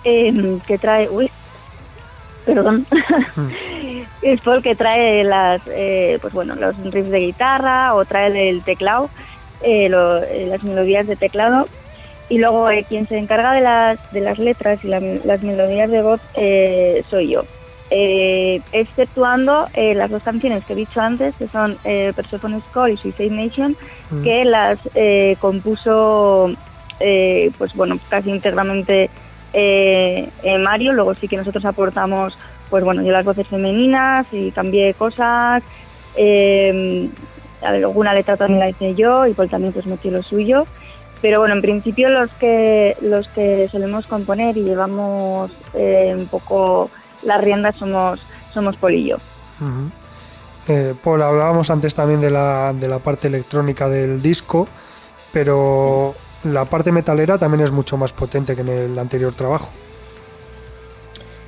eh, 0.03 0.59
que 0.67 0.77
trae... 0.77 1.09
Uy, 1.09 1.29
perdón. 2.45 2.85
es 4.21 4.41
Paul 4.41 4.61
que 4.61 4.75
trae 4.75 5.23
las, 5.23 5.61
eh, 5.67 6.17
pues 6.21 6.33
bueno, 6.33 6.55
los 6.55 6.75
riffs 6.91 7.09
de 7.11 7.19
guitarra 7.19 7.93
o 7.95 8.05
trae 8.05 8.49
el 8.49 8.63
teclado, 8.63 9.09
eh, 9.63 9.89
lo- 9.89 10.23
eh, 10.23 10.45
las 10.47 10.63
melodías 10.63 11.07
de 11.07 11.15
teclado. 11.15 11.67
Y 12.29 12.37
luego 12.37 12.69
eh, 12.69 12.85
quien 12.87 13.07
se 13.07 13.17
encarga 13.17 13.51
de 13.53 13.61
las, 13.61 14.11
de 14.13 14.21
las 14.21 14.39
letras 14.39 14.83
y 14.85 14.87
la- 14.87 15.01
las 15.01 15.41
melodías 15.43 15.89
de 15.91 16.01
voz 16.01 16.21
eh, 16.35 17.03
soy 17.09 17.29
yo. 17.29 17.43
Eh, 17.93 18.61
exceptuando 18.71 19.67
eh, 19.73 19.93
las 19.95 20.09
dos 20.09 20.23
canciones 20.23 20.63
que 20.63 20.71
he 20.71 20.77
dicho 20.77 21.01
antes, 21.01 21.35
que 21.35 21.47
son 21.49 21.77
eh, 21.83 22.13
Persephone's 22.15 22.63
Call 22.73 22.91
y 22.91 22.97
Suicide 22.97 23.29
Nation, 23.35 23.75
Mm. 24.11 24.23
que 24.23 24.45
las 24.45 24.77
eh, 24.95 25.35
compuso 25.39 26.51
eh, 27.01 27.49
pues 27.57 27.73
bueno 27.75 27.97
casi 28.09 28.29
íntegramente 28.29 29.09
eh, 29.53 30.29
eh, 30.43 30.57
Mario 30.57 30.93
luego 30.93 31.13
sí 31.15 31.27
que 31.27 31.37
nosotros 31.37 31.65
aportamos 31.65 32.37
pues 32.69 32.83
bueno 32.83 33.01
yo 33.03 33.11
las 33.11 33.25
voces 33.25 33.47
femeninas 33.47 34.25
y 34.31 34.51
cambié 34.51 34.93
cosas 34.93 35.63
eh, 36.15 37.09
alguna 37.61 38.13
letra 38.13 38.37
también 38.37 38.59
la 38.59 38.69
hice 38.69 38.95
yo 38.95 39.27
y 39.27 39.33
Paul 39.33 39.49
también 39.49 39.73
pues 39.73 39.85
metió 39.85 40.11
lo 40.11 40.23
suyo 40.23 40.65
pero 41.21 41.39
bueno 41.39 41.55
en 41.55 41.61
principio 41.61 42.09
los 42.09 42.31
que 42.31 42.97
los 43.01 43.27
que 43.29 43.67
solemos 43.71 44.07
componer 44.07 44.57
y 44.57 44.63
llevamos 44.63 45.51
eh, 45.73 46.15
un 46.17 46.27
poco 46.27 46.89
las 47.23 47.41
riendas 47.41 47.75
somos 47.75 48.21
somos 48.53 48.75
Ujú. 48.77 49.91
Eh, 50.67 50.93
Paul, 51.03 51.21
hablábamos 51.21 51.69
antes 51.69 51.95
también 51.95 52.21
de 52.21 52.29
la, 52.29 52.73
de 52.73 52.87
la 52.87 52.99
parte 52.99 53.27
electrónica 53.27 53.89
del 53.89 54.21
disco, 54.21 54.67
pero 55.31 56.13
la 56.43 56.65
parte 56.65 56.91
metalera 56.91 57.37
también 57.37 57.61
es 57.63 57.71
mucho 57.71 57.97
más 57.97 58.13
potente 58.13 58.55
que 58.55 58.61
en 58.61 58.69
el 58.69 58.99
anterior 58.99 59.33
trabajo. 59.33 59.71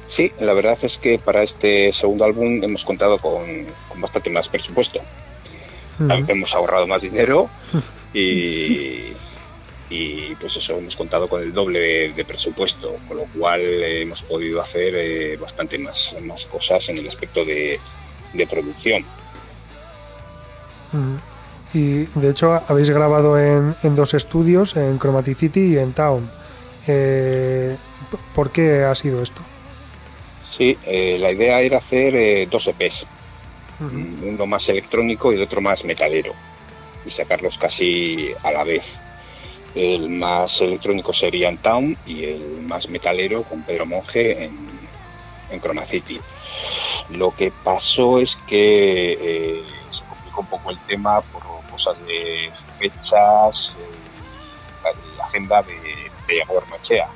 Sí, 0.05 0.31
la 0.39 0.53
verdad 0.53 0.77
es 0.81 0.97
que 0.97 1.17
para 1.17 1.43
este 1.43 1.91
segundo 1.91 2.25
álbum 2.25 2.63
hemos 2.63 2.83
contado 2.83 3.17
con, 3.17 3.65
con 3.89 4.01
bastante 4.01 4.29
más 4.29 4.49
presupuesto. 4.49 4.99
Hemos 6.27 6.53
ahorrado 6.55 6.87
más 6.87 7.03
dinero 7.03 7.49
y, 8.13 9.13
y 9.89 10.35
pues 10.39 10.57
eso, 10.57 10.77
hemos 10.77 10.95
contado 10.95 11.27
con 11.27 11.41
el 11.41 11.53
doble 11.53 11.79
de, 11.79 12.13
de 12.13 12.25
presupuesto, 12.25 12.97
con 13.07 13.17
lo 13.17 13.23
cual 13.37 13.61
hemos 13.61 14.23
podido 14.23 14.61
hacer 14.61 14.93
eh, 14.95 15.37
bastante 15.37 15.77
más, 15.77 16.15
más 16.21 16.45
cosas 16.45 16.89
en 16.89 16.97
el 16.97 17.07
aspecto 17.07 17.45
de, 17.45 17.79
de 18.33 18.47
producción. 18.47 19.05
Y 21.73 22.05
de 22.05 22.29
hecho 22.29 22.61
habéis 22.67 22.89
grabado 22.91 23.39
en, 23.39 23.75
en 23.81 23.95
dos 23.95 24.13
estudios, 24.13 24.75
en 24.75 24.99
Chromaticity 24.99 25.73
y 25.73 25.77
en 25.77 25.93
Town. 25.93 26.29
Eh, 26.87 27.75
¿Por 28.35 28.51
qué 28.51 28.83
ha 28.83 28.93
sido 28.95 29.21
esto? 29.21 29.41
Sí, 30.49 30.77
eh, 30.85 31.17
la 31.19 31.31
idea 31.31 31.61
era 31.61 31.77
hacer 31.77 32.15
eh, 32.15 32.47
dos 32.49 32.67
EPs, 32.67 33.07
mm, 33.79 34.27
uno 34.27 34.45
más 34.45 34.67
electrónico 34.69 35.31
y 35.31 35.35
el 35.35 35.43
otro 35.43 35.61
más 35.61 35.83
metalero, 35.83 36.33
y 37.05 37.09
sacarlos 37.09 37.57
casi 37.57 38.31
a 38.43 38.51
la 38.51 38.63
vez. 38.63 38.99
El 39.73 40.09
más 40.09 40.61
electrónico 40.61 41.11
sería 41.13 41.49
en 41.49 41.57
Town 41.57 41.97
y 42.05 42.25
el 42.25 42.61
más 42.61 42.89
metalero 42.89 43.41
con 43.43 43.63
Pedro 43.63 43.87
Monge 43.87 44.43
en, 44.43 44.55
en 45.49 45.59
Chroma 45.59 45.85
City. 45.85 46.19
Lo 47.09 47.35
que 47.35 47.51
pasó 47.63 48.19
es 48.19 48.35
que 48.47 49.63
se 49.89 50.03
complicó 50.05 50.41
un 50.41 50.47
poco 50.47 50.69
el 50.69 50.77
tema 50.85 51.21
por 51.21 51.41
cosas 51.73 51.97
de 52.05 52.51
fechas, 52.77 53.75
eh, 53.79 54.93
la, 55.17 55.23
agenda 55.23 55.63
de, 55.63 55.73
de 56.27 56.45
Jaguar 56.45 56.67
Machea, 56.69 57.09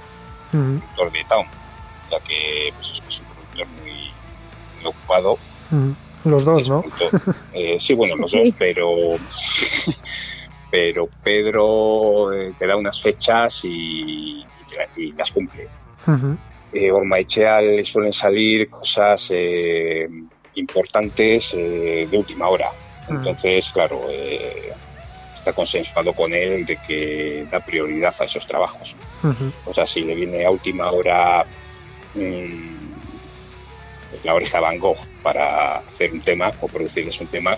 productor 0.51 1.11
de 1.11 1.23
Town, 1.25 1.45
ya 2.09 2.19
que 2.21 2.73
pues, 2.75 2.89
es, 2.89 3.03
es 3.07 3.19
un 3.19 3.25
productor 3.27 3.67
muy, 3.81 4.11
muy 4.77 4.85
ocupado. 4.85 5.37
Los 6.25 6.43
dos, 6.43 6.67
¿no? 6.69 6.83
Eh, 7.53 7.77
sí, 7.79 7.93
bueno, 7.93 8.15
los 8.15 8.31
dos, 8.31 8.49
pero 8.57 9.15
pero 10.71 11.07
Pedro 11.23 12.33
eh, 12.33 12.53
te 12.57 12.65
da 12.65 12.75
unas 12.75 12.99
fechas 12.99 13.63
y, 13.63 14.43
las 15.15 15.31
cumple. 15.31 15.67
Ujú. 16.07 16.35
Eh, 16.73 16.91
Ormaechea 16.91 17.61
le 17.61 17.85
suelen 17.85 18.11
salir 18.11 18.69
cosas 18.69 19.29
eh, 19.31 20.07
importantes 20.55 21.53
eh, 21.53 22.07
de 22.09 22.17
última 22.17 22.49
hora. 22.49 22.69
Entonces, 23.09 23.71
claro, 23.71 24.01
eh, 24.09 24.73
está 25.37 25.53
consensuado 25.53 26.13
con 26.13 26.33
él 26.33 26.65
de 26.65 26.77
que 26.77 27.47
da 27.49 27.59
prioridad 27.59 28.13
a 28.19 28.25
esos 28.25 28.45
trabajos. 28.45 28.95
O 29.65 29.73
sea, 29.73 29.85
si 29.85 30.01
le 30.01 30.15
viene 30.15 30.45
a 30.45 30.51
última 30.51 30.91
hora 30.91 31.45
mm, 32.15 32.87
la 34.23 34.33
oreja 34.33 34.59
Van 34.59 34.77
Gogh 34.77 34.97
para 35.23 35.77
hacer 35.77 36.11
un 36.11 36.21
tema 36.21 36.51
o 36.61 36.67
producirles 36.67 37.19
un 37.21 37.27
tema, 37.27 37.57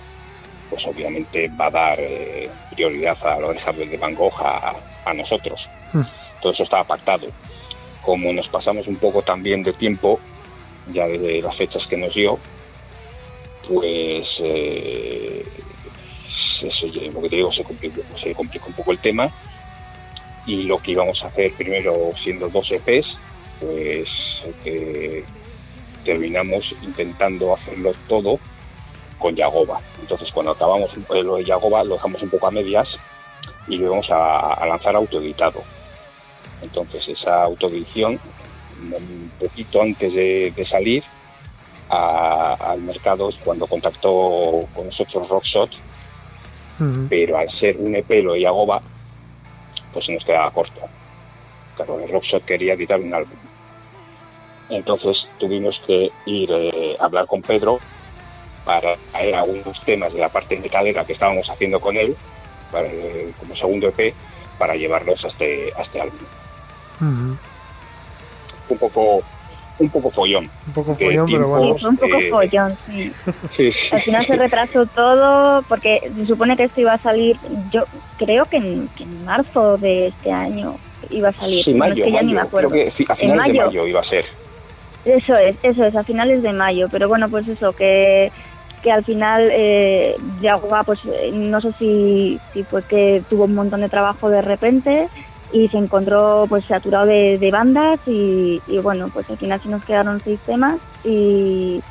pues 0.69 0.85
obviamente 0.85 1.49
va 1.59 1.67
a 1.67 1.71
dar 1.71 1.99
eh, 1.99 2.49
prioridad 2.71 3.17
a 3.25 3.39
la 3.39 3.47
oreja 3.47 3.71
de 3.71 3.97
Van 3.97 4.13
Gogh 4.13 4.39
a, 4.41 4.75
a 5.05 5.13
nosotros. 5.13 5.69
Todo 6.41 6.51
eso 6.51 6.63
estaba 6.63 6.83
pactado. 6.83 7.27
Como 8.03 8.31
nos 8.31 8.47
pasamos 8.47 8.87
un 8.87 8.97
poco 8.97 9.23
también 9.23 9.63
de 9.63 9.73
tiempo, 9.73 10.19
ya 10.91 11.07
de 11.07 11.41
las 11.41 11.55
fechas 11.55 11.87
que 11.87 11.97
nos 11.97 12.13
dio, 12.13 12.39
pues 13.69 14.41
eh, 14.43 15.45
eso, 16.63 16.87
lo 16.87 17.21
que 17.21 17.29
te 17.29 17.35
digo, 17.35 17.51
se 17.51 17.63
complicó, 17.63 18.67
un 18.67 18.73
poco 18.73 18.91
el 18.91 18.97
tema 18.97 19.31
y 20.47 20.63
lo 20.63 20.79
que 20.79 20.91
íbamos 20.91 21.23
a 21.23 21.27
hacer 21.27 21.53
primero 21.53 22.11
siendo 22.15 22.49
dos 22.49 22.71
EPs, 22.71 23.19
pues 23.59 24.45
eh, 24.65 25.23
terminamos 26.03 26.75
intentando 26.81 27.53
hacerlo 27.53 27.93
todo 28.07 28.39
con 29.19 29.35
Yagoba. 29.35 29.81
Entonces 30.01 30.31
cuando 30.31 30.53
acabamos 30.53 30.97
lo 31.07 31.35
de 31.35 31.45
Yagoba 31.45 31.83
lo 31.83 31.95
dejamos 31.95 32.23
un 32.23 32.29
poco 32.29 32.47
a 32.47 32.51
medias 32.51 32.97
y 33.67 33.77
lo 33.77 33.85
íbamos 33.85 34.09
a, 34.09 34.65
lanzar 34.65 34.95
autoeditado. 34.95 35.61
Entonces 36.63 37.07
esa 37.07 37.43
autoedición, 37.43 38.19
un 38.81 39.31
poquito 39.39 39.83
antes 39.83 40.15
de 40.15 40.65
salir 40.65 41.03
a- 41.89 42.53
al 42.59 42.81
mercado 42.81 43.29
cuando 43.43 43.67
contactó 43.67 44.65
con 44.75 44.85
nosotros 44.85 45.27
Rockshot, 45.27 45.71
Ujú. 46.79 47.07
pero 47.09 47.37
al 47.37 47.49
ser 47.49 47.77
un 47.77 47.95
EP 47.95 48.21
lo 48.23 48.33
de 48.33 48.41
Yagoba, 48.41 48.81
pues 49.91 50.05
se 50.05 50.13
nos 50.13 50.23
quedaba 50.23 50.51
corto. 50.51 50.79
Claro, 51.75 51.99
Rockshot 52.11 52.45
quería 52.45 52.73
editar 52.73 52.99
un 52.99 53.13
álbum. 53.13 53.37
Entonces 54.69 55.29
tuvimos 55.39 55.79
que 55.79 56.11
ir 56.25 56.51
eh, 56.51 56.95
a 56.99 57.05
hablar 57.05 57.25
con 57.25 57.41
Pedro 57.41 57.79
para 58.65 58.95
traer 59.11 59.35
algunos 59.35 59.81
temas 59.81 60.13
de 60.13 60.19
la 60.19 60.29
parte 60.29 60.57
metalera 60.59 61.03
que 61.05 61.13
estábamos 61.13 61.49
haciendo 61.49 61.79
con 61.79 61.97
él, 61.97 62.15
para, 62.71 62.87
eh, 62.87 63.33
como 63.39 63.55
segundo 63.55 63.87
EP, 63.87 64.13
para 64.59 64.75
llevarlos 64.75 65.23
a 65.23 65.27
este, 65.27 65.73
a 65.75 65.81
este 65.81 66.01
álbum. 66.01 66.19
Un 67.01 68.77
poco 68.77 69.23
un 69.79 69.89
poco 69.89 70.09
follón. 70.11 70.49
Un 70.67 70.73
poco 70.73 70.93
follón, 70.95 71.25
pero 71.31 71.47
bueno. 71.47 71.75
Un 71.87 71.97
poco 71.97 72.17
eh, 72.19 72.29
follón, 72.29 72.75
sí. 72.85 73.11
Sí, 73.49 73.71
sí. 73.71 73.95
Al 73.95 74.01
final 74.01 74.21
se 74.23 74.35
retrasó 74.35 74.85
todo 74.85 75.61
porque 75.63 76.11
se 76.17 76.25
supone 76.25 76.55
que 76.57 76.63
esto 76.65 76.81
iba 76.81 76.93
a 76.93 76.97
salir, 76.97 77.37
yo 77.71 77.83
creo 78.17 78.45
que 78.45 78.57
en, 78.57 78.87
que 78.89 79.03
en 79.03 79.25
marzo 79.25 79.77
de 79.77 80.07
este 80.07 80.31
año 80.31 80.75
iba 81.09 81.29
a 81.29 81.33
salir. 81.33 81.63
Sí, 81.63 81.73
mayo, 81.73 82.03
es 82.03 82.03
que 82.03 82.11
ya 82.11 82.21
ni 82.21 82.27
me 82.27 82.33
mayo. 82.35 82.47
acuerdo. 82.47 82.69
Creo 82.69 82.83
que 82.93 83.03
a 83.07 83.13
En 83.13 83.17
finales 83.19 83.47
de 83.47 83.53
mayo. 83.59 83.65
mayo 83.67 83.87
iba 83.87 83.99
a 83.99 84.03
ser. 84.03 84.25
Eso 85.05 85.35
es, 85.37 85.55
eso 85.63 85.85
es, 85.85 85.95
a 85.95 86.03
finales 86.03 86.43
de 86.43 86.51
mayo. 86.53 86.87
Pero 86.91 87.07
bueno, 87.07 87.29
pues 87.29 87.47
eso, 87.47 87.71
que, 87.71 88.31
que 88.83 88.91
al 88.91 89.03
final 89.05 89.47
eh, 89.51 90.15
Yagoba, 90.41 90.83
pues 90.83 90.99
eh, 91.05 91.31
no 91.33 91.61
sé 91.61 91.71
si, 91.79 92.37
si 92.53 92.63
fue 92.63 92.83
que 92.83 93.23
tuvo 93.29 93.45
un 93.45 93.55
montón 93.55 93.79
de 93.81 93.89
trabajo 93.89 94.29
de 94.29 94.41
repente 94.41 95.07
y 95.51 95.67
se 95.67 95.77
encontró 95.77 96.45
pues 96.47 96.65
saturado 96.65 97.05
de, 97.07 97.37
de 97.37 97.51
bandas 97.51 97.99
y, 98.07 98.61
y 98.67 98.79
bueno, 98.79 99.09
pues 99.13 99.29
al 99.29 99.37
final 99.37 99.59
se 99.59 99.69
nos 99.69 99.83
quedaron 99.83 100.19
seis 100.19 100.39
temas 100.41 100.79
y, 101.03 101.81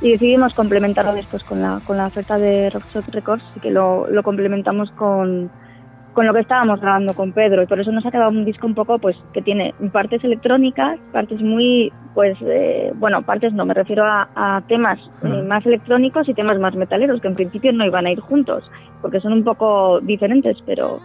y 0.00 0.10
decidimos 0.12 0.54
complementarlo 0.54 1.12
después 1.12 1.42
con 1.44 1.60
la, 1.60 1.80
con 1.84 1.96
la 1.96 2.06
oferta 2.06 2.38
de 2.38 2.70
Rockshop 2.70 3.08
Records 3.08 3.44
y 3.56 3.60
que 3.60 3.70
lo, 3.70 4.08
lo 4.08 4.22
complementamos 4.22 4.90
con, 4.92 5.50
con 6.12 6.26
lo 6.26 6.32
que 6.32 6.40
estábamos 6.40 6.80
grabando 6.80 7.14
con 7.14 7.32
Pedro. 7.32 7.62
Y 7.62 7.66
por 7.66 7.80
eso 7.80 7.90
nos 7.90 8.06
ha 8.06 8.10
quedado 8.10 8.30
un 8.30 8.44
disco 8.44 8.66
un 8.66 8.74
poco 8.74 8.98
pues 8.98 9.16
que 9.32 9.42
tiene 9.42 9.74
partes 9.92 10.22
electrónicas, 10.22 10.98
partes 11.12 11.40
muy 11.40 11.92
pues 12.14 12.36
eh, 12.42 12.92
bueno, 12.94 13.22
partes 13.22 13.52
no, 13.52 13.66
me 13.66 13.74
refiero 13.74 14.04
a, 14.04 14.28
a 14.34 14.62
temas 14.68 14.98
eh, 15.24 15.42
más 15.42 15.66
electrónicos 15.66 16.28
y 16.28 16.34
temas 16.34 16.58
más 16.58 16.74
metaleros 16.76 17.20
que 17.20 17.28
en 17.28 17.34
principio 17.34 17.72
no 17.72 17.84
iban 17.84 18.06
a 18.06 18.12
ir 18.12 18.20
juntos 18.20 18.64
porque 19.00 19.20
son 19.20 19.32
un 19.32 19.44
poco 19.44 20.00
diferentes, 20.00 20.58
pero 20.66 21.00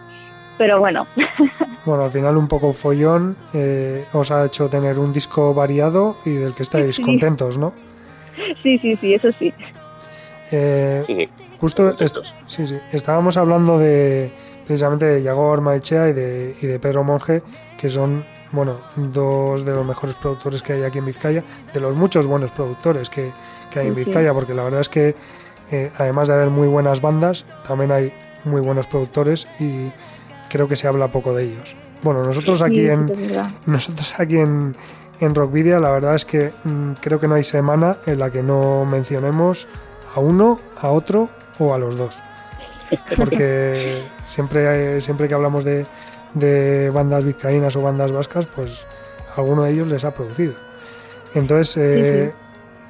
pero 0.57 0.79
bueno, 0.79 1.05
Bueno, 1.85 2.03
al 2.03 2.09
final 2.11 2.35
un 2.37 2.47
poco 2.47 2.73
follón 2.73 3.35
eh, 3.53 4.05
os 4.13 4.31
ha 4.31 4.45
hecho 4.45 4.67
tener 4.69 4.97
un 4.97 5.13
disco 5.13 5.53
variado 5.53 6.17
y 6.25 6.31
del 6.31 6.55
que 6.55 6.63
estáis 6.63 6.95
Sí. 6.95 7.03
contentos, 7.03 7.57
¿no? 7.59 7.73
sí, 8.63 8.77
sí, 8.79 8.95
sí, 8.99 9.13
eso 9.13 9.31
sí. 9.37 9.53
Eh, 10.51 11.03
Sí. 11.05 11.29
Justo 11.59 11.95
est- 11.99 12.17
sí, 12.45 12.67
sí. 12.67 12.77
estábamos 12.91 13.37
hablando 13.37 13.77
de 13.79 14.31
precisamente 14.67 15.05
de 15.05 15.23
Yagor 15.23 15.61
Maechea 15.61 16.09
y 16.09 16.13
de, 16.13 16.55
y 16.61 16.65
de 16.67 16.79
Pedro 16.79 17.03
Monge, 17.03 17.41
que 17.79 17.89
son 17.89 18.25
bueno, 18.51 18.77
dos 18.95 19.65
de 19.65 19.71
los 19.73 19.85
mejores 19.85 20.15
productores 20.15 20.63
que 20.63 20.73
hay 20.73 20.83
aquí 20.83 20.97
en 20.99 21.05
Vizcaya, 21.05 21.43
de 21.73 21.79
los 21.79 21.95
muchos 21.95 22.25
buenos 22.27 22.51
productores 22.51 23.09
que, 23.09 23.31
que 23.71 23.79
hay 23.79 23.87
en. 23.87 23.95
Vizcaya, 23.95 24.33
porque 24.33 24.53
la 24.53 24.63
verdad 24.63 24.81
es 24.81 24.89
que 24.89 25.15
eh, 25.71 25.91
además 25.97 26.27
de 26.29 26.35
haber 26.35 26.49
muy 26.49 26.67
buenas 26.67 27.01
bandas, 27.01 27.45
también 27.67 27.91
hay 27.91 28.11
muy 28.43 28.61
buenos 28.61 28.87
productores 28.87 29.47
y 29.59 29.89
creo 30.55 30.69
que 30.69 30.77
se 30.77 30.87
habla 30.87 31.09
poco 31.09 31.35
de 31.35 31.43
ellos. 31.43 31.75
Bueno, 32.01 32.23
nosotros 32.23 32.61
aquí 32.61 32.79
Sí, 32.79 32.87
en, 32.87 33.11
nosotros 33.65 34.17
aquí 34.21 34.37
en, 34.37 34.73
en 35.19 35.35
Rockvidia, 35.35 35.81
la 35.81 35.91
verdad 35.91 36.15
es 36.15 36.23
que 36.23 36.53
mm, 36.63 36.93
creo 37.01 37.19
que 37.19 37.27
no 37.27 37.35
hay 37.35 37.43
semana 37.43 37.97
en 38.05 38.19
la 38.19 38.29
que 38.29 38.41
no 38.41 38.85
mencionemos 38.85 39.67
a 40.15 40.21
uno, 40.21 40.61
a 40.77 40.91
otro 40.91 41.27
o 41.59 41.73
a 41.73 41.77
los 41.77 41.97
dos. 41.97 42.21
Porque 43.17 44.01
siempre, 44.25 45.01
siempre 45.01 45.27
que 45.27 45.33
hablamos 45.33 45.65
de, 45.65 45.85
de 46.35 46.89
bandas 46.89 47.25
vizcaínas 47.25 47.75
o 47.75 47.81
bandas 47.81 48.13
vascas, 48.13 48.45
pues 48.45 48.85
alguno 49.35 49.63
de 49.63 49.71
ellos 49.71 49.89
les 49.89 50.05
ha 50.05 50.13
producido. 50.13 50.53
Entonces, 51.33 51.75
eh, 51.75 52.33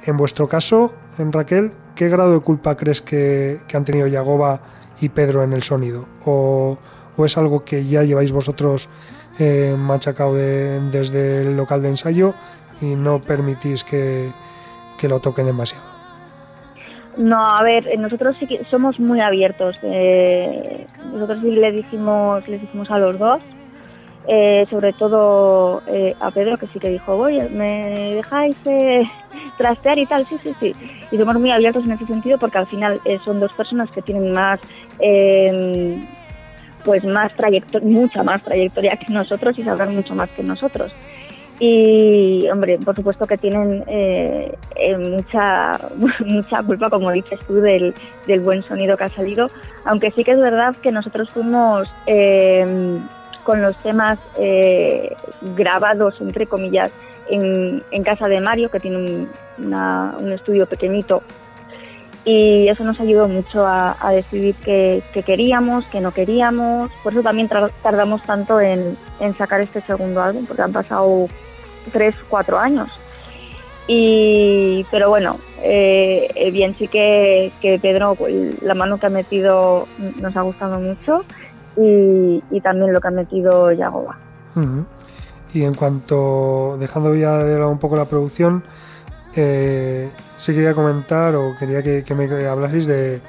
en 0.04 0.16
vuestro 0.16 0.46
caso, 0.46 0.94
en 1.18 1.32
Raquel, 1.32 1.72
¿qué 1.96 2.08
grado 2.08 2.32
de 2.32 2.38
culpa 2.38 2.76
crees 2.76 3.02
que, 3.02 3.58
que 3.66 3.76
han 3.76 3.84
tenido 3.84 4.06
Yagoba 4.06 4.60
y 5.00 5.08
Pedro 5.08 5.42
en 5.42 5.52
el 5.52 5.64
sonido? 5.64 6.06
¿O, 6.24 6.78
o 7.16 7.24
es 7.24 7.36
algo 7.38 7.64
que 7.64 7.84
ya 7.84 8.02
lleváis 8.02 8.32
vosotros 8.32 8.88
eh, 9.38 9.74
machacado 9.78 10.34
de- 10.34 10.80
desde 10.90 11.42
el 11.42 11.56
local 11.56 11.82
de 11.82 11.88
ensayo 11.88 12.34
y 12.80 12.94
no 12.94 13.20
permitís 13.20 13.84
que, 13.84 14.30
que 14.98 15.08
lo 15.08 15.20
toquen 15.20 15.46
demasiado? 15.46 15.84
No, 17.16 17.56
a 17.56 17.62
ver, 17.62 17.86
eh, 17.88 17.96
nosotros 17.96 18.36
sí 18.38 18.46
que 18.46 18.62
somos 18.70 19.00
muy 19.00 19.20
abiertos. 19.20 19.78
eh, 19.82 20.86
nosotros 21.12 21.38
sí 21.42 21.50
le 21.50 21.72
dijimos, 21.72 22.46
les 22.48 22.60
dijimos 22.60 22.90
a 22.90 22.98
los 22.98 23.18
dos, 23.18 23.40
eh, 24.28 24.66
sobre 24.68 24.92
todo 24.92 25.82
eh, 25.86 26.14
a 26.20 26.30
Pedro, 26.30 26.58
que 26.58 26.66
sí 26.66 26.78
que 26.78 26.90
dijo, 26.90 27.16
oye, 27.16 27.48
¿me 27.48 28.14
dejáis 28.16 28.56
eh, 28.66 29.02
trastear 29.58 29.98
y 29.98 30.06
tal? 30.06 30.26
Sí, 30.26 30.36
sí, 30.42 30.52
sí. 30.60 30.74
Y 31.10 31.16
somos 31.16 31.36
muy 31.38 31.50
abiertos 31.50 31.84
en 31.86 31.92
ese 31.92 32.04
sentido 32.06 32.36
porque 32.38 32.58
al 32.58 32.66
final 32.66 33.00
son 33.24 33.40
dos 33.40 33.52
personas 33.52 33.90
que 33.90 34.02
tienen 34.02 34.32
más, 34.32 34.60
pues 36.86 37.04
más 37.04 37.34
trayectoria, 37.34 37.86
mucha 37.86 38.22
más 38.22 38.40
trayectoria 38.42 38.96
que 38.96 39.12
nosotros 39.12 39.58
y 39.58 39.64
sabrán 39.64 39.94
mucho 39.94 40.14
más 40.14 40.30
que 40.30 40.42
nosotros. 40.44 40.92
Y, 41.58 42.46
hombre, 42.50 42.78
por 42.78 42.94
supuesto 42.94 43.26
que 43.26 43.36
tienen 43.38 43.82
eh, 43.88 44.54
eh, 44.76 44.96
mucha, 44.96 45.72
mucha 46.24 46.62
culpa, 46.62 46.88
como 46.88 47.10
dices 47.10 47.40
tú, 47.46 47.54
del, 47.54 47.92
del 48.28 48.40
buen 48.40 48.62
sonido 48.62 48.96
que 48.96 49.04
ha 49.04 49.08
salido. 49.08 49.50
Aunque 49.84 50.12
sí 50.12 50.22
que 50.22 50.30
es 50.32 50.40
verdad 50.40 50.76
que 50.80 50.92
nosotros 50.92 51.30
fuimos 51.30 51.90
eh, 52.06 52.98
con 53.42 53.62
los 53.62 53.76
temas 53.82 54.18
eh, 54.38 55.12
grabados, 55.56 56.20
entre 56.20 56.46
comillas, 56.46 56.92
en, 57.28 57.82
en 57.90 58.02
casa 58.04 58.28
de 58.28 58.40
Mario, 58.40 58.70
que 58.70 58.78
tiene 58.78 58.98
un, 58.98 59.28
una- 59.58 60.14
un 60.20 60.30
estudio 60.32 60.66
pequeñito. 60.66 61.22
Y 62.26 62.66
eso 62.68 62.82
nos 62.82 62.98
ayudó 62.98 63.28
mucho 63.28 63.64
a, 63.64 63.96
decidir 64.10 64.56
qué, 64.56 65.00
queríamos, 65.24 65.86
qué 65.86 66.00
no 66.00 66.10
queríamos. 66.10 66.90
Por 67.04 67.12
eso 67.12 67.22
también 67.22 67.48
tardamos 67.82 68.22
tanto 68.24 68.60
en, 68.60 68.96
sacar 69.38 69.60
este 69.60 69.80
segundo 69.80 70.20
álbum, 70.20 70.44
porque 70.44 70.62
han 70.62 70.72
pasado 70.72 71.28
tres, 71.92 72.16
cuatro 72.28 72.58
años. 72.58 72.88
Y, 73.86 74.84
pero 74.90 75.08
bueno, 75.08 75.36
eh, 75.62 76.26
eh, 76.34 76.50
bien, 76.50 76.74
sí 76.76 76.88
que, 76.88 77.52
que 77.62 77.78
Pedro, 77.78 78.16
la 78.60 78.74
mano 78.74 78.98
que 78.98 79.06
ha 79.06 79.10
metido 79.10 79.86
nos 80.20 80.36
ha 80.36 80.40
gustado 80.40 80.80
mucho 80.80 81.24
y, 81.76 82.60
también 82.60 82.92
lo 82.92 83.00
que 83.00 83.08
ha 83.08 83.12
metido 83.12 83.70
Yagoba. 83.70 84.18
Y 85.52 85.62
en 85.62 85.74
cuanto, 85.74 86.76
dejando 86.78 87.14
ya 87.14 87.36
de 87.36 87.56
lado 87.56 87.70
un 87.70 87.78
poco 87.78 87.94
la 87.94 88.06
producción, 88.06 88.64
eh, 89.36 90.10
sí 90.38 90.52
quería 90.52 90.74
comentar 90.74 91.34
o 91.34 91.54
quería 91.58 91.82
que, 91.82 92.04
me 92.14 92.46
hablaseis 92.46 92.86
de, 92.86 93.20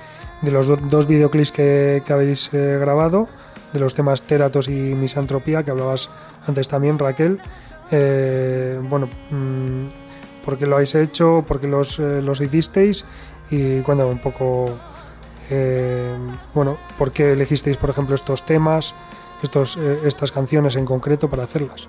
de 0.41 0.51
los 0.51 0.68
do- 0.68 0.78
dos 0.78 1.08
videoclips 1.08 1.51
que, 1.51 2.03
habéis 2.10 2.53
eh, 2.53 2.78
grabado, 2.80 3.28
de 3.74 3.80
los 3.80 3.93
temas 3.95 4.24
Teratos 4.24 4.68
y 4.68 4.95
Misantropía, 4.95 5.64
que 5.64 5.72
hablabas 5.72 6.10
antes 6.47 6.68
también, 6.68 6.97
Raquel. 6.99 7.39
Eh, 7.91 8.80
bueno, 8.84 9.10
mm, 9.30 9.88
¿por 10.45 10.58
qué 10.58 10.66
lo 10.66 10.76
habéis 10.76 10.95
hecho? 10.95 11.43
¿Por 11.47 11.60
qué 11.60 11.68
los, 11.68 11.99
eh, 11.99 12.22
los 12.22 12.41
hicisteis? 12.41 13.05
Y 13.49 13.82
cuéntame 13.82 14.10
un 14.12 14.20
poco, 14.20 14.70
bueno, 16.53 16.78
¿por 16.97 17.12
qué 17.12 17.32
elegisteis, 17.32 17.78
por 17.78 17.89
ejemplo, 17.89 18.14
estos 18.16 18.45
temas? 18.45 18.93
estos, 19.43 19.78
estas 19.78 20.32
canciones 20.32 20.76
en 20.76 20.86
concreto 20.86 21.30
para 21.30 21.43
hacerlas? 21.43 21.88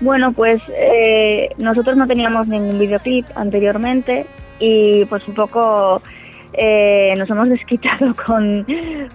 Bueno, 0.00 0.32
pues 0.32 0.62
eh, 0.74 1.50
nosotros 1.58 1.96
no 1.96 2.06
teníamos 2.06 2.48
ningún 2.48 2.78
videoclip 2.78 3.26
anteriormente 3.34 4.26
y 4.58 5.04
pues 5.06 5.26
un 5.28 5.34
poco 5.34 6.00
eh, 6.54 7.14
nos 7.18 7.28
hemos 7.28 7.48
desquitado 7.50 8.14
con, 8.14 8.66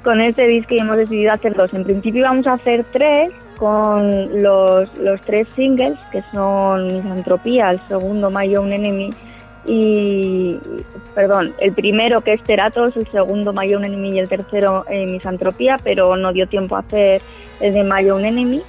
con 0.03 0.21
este 0.21 0.47
disco 0.47 0.75
y 0.75 0.79
hemos 0.79 0.97
decidido 0.97 1.33
hacer 1.33 1.55
dos. 1.55 1.73
En 1.73 1.83
principio 1.83 2.21
íbamos 2.21 2.47
a 2.47 2.53
hacer 2.53 2.85
tres 2.91 3.31
con 3.57 4.43
los, 4.43 4.95
los 4.97 5.21
tres 5.21 5.47
singles 5.55 5.97
que 6.11 6.21
son 6.33 6.87
Misantropía, 6.87 7.71
el 7.71 7.79
segundo 7.87 8.29
My 8.29 8.55
Own 8.55 8.73
Enemy 8.73 9.11
y 9.67 10.59
perdón, 11.15 11.53
el 11.59 11.71
primero 11.73 12.21
que 12.21 12.33
es 12.33 12.43
Teratos, 12.43 12.95
el 12.97 13.07
segundo 13.07 13.53
My 13.53 13.73
Own 13.73 13.85
Enemy 13.85 14.11
y 14.11 14.19
el 14.19 14.29
tercero 14.29 14.85
eh, 14.89 15.07
Misantropía, 15.07 15.77
pero 15.83 16.15
no 16.15 16.33
dio 16.33 16.47
tiempo 16.47 16.75
a 16.75 16.79
hacer 16.79 17.21
el 17.59 17.73
de 17.73 17.83
My 17.83 18.07
Own 18.09 18.25
Enemy. 18.25 18.61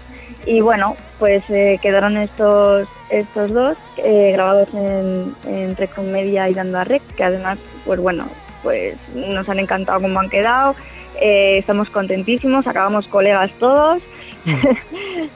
Y 0.47 0.61
bueno, 0.61 0.97
pues 1.19 1.43
eh, 1.49 1.79
quedaron 1.81 2.17
estos 2.17 2.89
estos 3.11 3.53
dos 3.53 3.77
eh, 3.99 4.33
grabados 4.33 4.69
en, 4.75 5.35
en 5.47 5.77
Rec 5.77 5.97
Media 5.99 6.49
y 6.49 6.55
Dando 6.55 6.79
a 6.79 6.85
Rec, 6.85 7.03
que 7.17 7.25
además, 7.25 7.59
pues 7.85 8.01
bueno, 8.01 8.27
pues 8.63 8.97
nos 9.15 9.49
han 9.49 9.59
encantado 9.59 10.01
cómo 10.01 10.19
han 10.21 10.31
quedado. 10.31 10.75
Eh, 11.21 11.59
estamos 11.59 11.89
contentísimos, 11.91 12.67
acabamos 12.67 13.07
colegas 13.07 13.53
todos. 13.59 14.03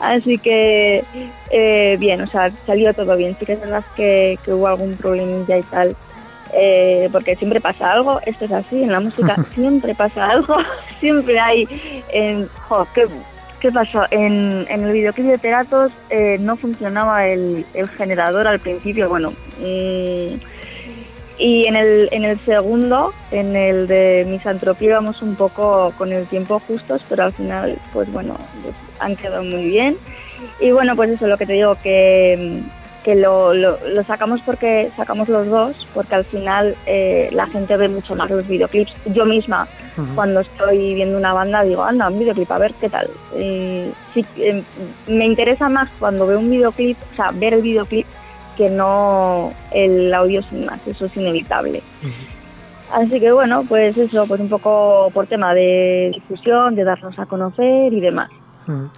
Así 0.00 0.38
que 0.38 1.04
eh, 1.50 1.96
bien, 1.98 2.20
o 2.20 2.26
sea, 2.26 2.50
salió 2.66 2.92
todo 2.94 3.16
bien. 3.16 3.36
Sí 3.38 3.46
que 3.46 3.52
es 3.54 3.60
verdad 3.60 3.84
que, 3.96 4.38
que 4.44 4.52
hubo 4.52 4.66
algún 4.66 4.96
problemilla 4.96 5.58
y 5.58 5.62
tal, 5.62 5.96
eh, 6.52 7.08
porque 7.12 7.36
siempre 7.36 7.60
pasa 7.60 7.92
algo, 7.92 8.20
esto 8.26 8.44
es 8.44 8.52
así, 8.52 8.82
en 8.82 8.92
la 8.92 9.00
música 9.00 9.36
siempre 9.54 9.94
pasa 9.94 10.30
algo, 10.30 10.56
siempre 11.00 11.38
hay... 11.38 11.68
Eh, 12.12 12.46
jo, 12.68 12.86
¿qué, 12.94 13.06
qué 13.60 13.70
pasó? 13.70 14.04
En, 14.10 14.66
en 14.68 14.84
el 14.84 14.92
videoclip 14.92 15.26
de 15.26 15.38
Teratos 15.38 15.92
eh, 16.08 16.38
no 16.40 16.56
funcionaba 16.56 17.26
el, 17.26 17.64
el 17.74 17.88
generador 17.88 18.46
al 18.46 18.58
principio, 18.58 19.08
bueno... 19.08 19.32
mm, 19.60 20.34
y 21.40 21.64
en 21.64 21.74
el, 21.74 22.10
en 22.12 22.24
el 22.24 22.38
segundo, 22.40 23.14
en 23.30 23.56
el 23.56 23.86
de 23.86 24.26
Misantropía, 24.28 24.90
íbamos 24.90 25.22
un 25.22 25.36
poco 25.36 25.90
con 25.96 26.12
el 26.12 26.26
tiempo 26.26 26.58
justos, 26.58 27.00
pero 27.08 27.24
al 27.24 27.32
final, 27.32 27.78
pues 27.94 28.12
bueno, 28.12 28.36
pues 28.62 28.74
han 28.98 29.16
quedado 29.16 29.42
muy 29.42 29.64
bien. 29.64 29.96
Y 30.60 30.70
bueno, 30.72 30.94
pues 30.96 31.08
eso, 31.08 31.26
lo 31.26 31.38
que 31.38 31.46
te 31.46 31.54
digo, 31.54 31.76
que, 31.82 32.60
que 33.04 33.14
lo, 33.14 33.54
lo, 33.54 33.78
lo 33.88 34.02
sacamos 34.04 34.40
porque 34.42 34.90
sacamos 34.96 35.28
los 35.28 35.46
dos, 35.46 35.86
porque 35.94 36.14
al 36.14 36.24
final 36.24 36.76
eh, 36.86 37.28
la 37.32 37.46
gente 37.46 37.76
ve 37.76 37.88
mucho 37.88 38.14
más 38.14 38.30
los 38.30 38.46
videoclips. 38.46 38.92
Yo 39.06 39.24
misma, 39.24 39.66
cuando 40.14 40.40
estoy 40.40 40.94
viendo 40.94 41.16
una 41.18 41.32
banda, 41.32 41.62
digo, 41.62 41.82
anda, 41.82 42.08
un 42.08 42.18
videoclip, 42.18 42.50
a 42.50 42.58
ver 42.58 42.74
qué 42.80 42.88
tal. 42.88 43.08
Sí, 43.32 44.24
eh, 44.36 44.62
me 45.06 45.26
interesa 45.26 45.68
más 45.68 45.88
cuando 45.98 46.26
veo 46.26 46.38
un 46.38 46.50
videoclip, 46.50 46.96
o 47.12 47.16
sea, 47.16 47.30
ver 47.32 47.54
el 47.54 47.62
videoclip, 47.62 48.06
que 48.56 48.68
no 48.68 49.52
el 49.70 50.12
audio 50.12 50.42
sin 50.42 50.66
más, 50.66 50.86
eso 50.86 51.06
es 51.06 51.16
inevitable. 51.16 51.82
Así 52.92 53.20
que 53.20 53.30
bueno, 53.32 53.64
pues 53.68 53.96
eso, 53.96 54.26
pues 54.26 54.40
un 54.40 54.48
poco 54.48 55.10
por 55.14 55.26
tema 55.26 55.54
de 55.54 56.10
difusión, 56.14 56.74
de 56.74 56.84
darnos 56.84 57.18
a 57.18 57.26
conocer 57.26 57.92
y 57.92 58.00
demás. 58.00 58.30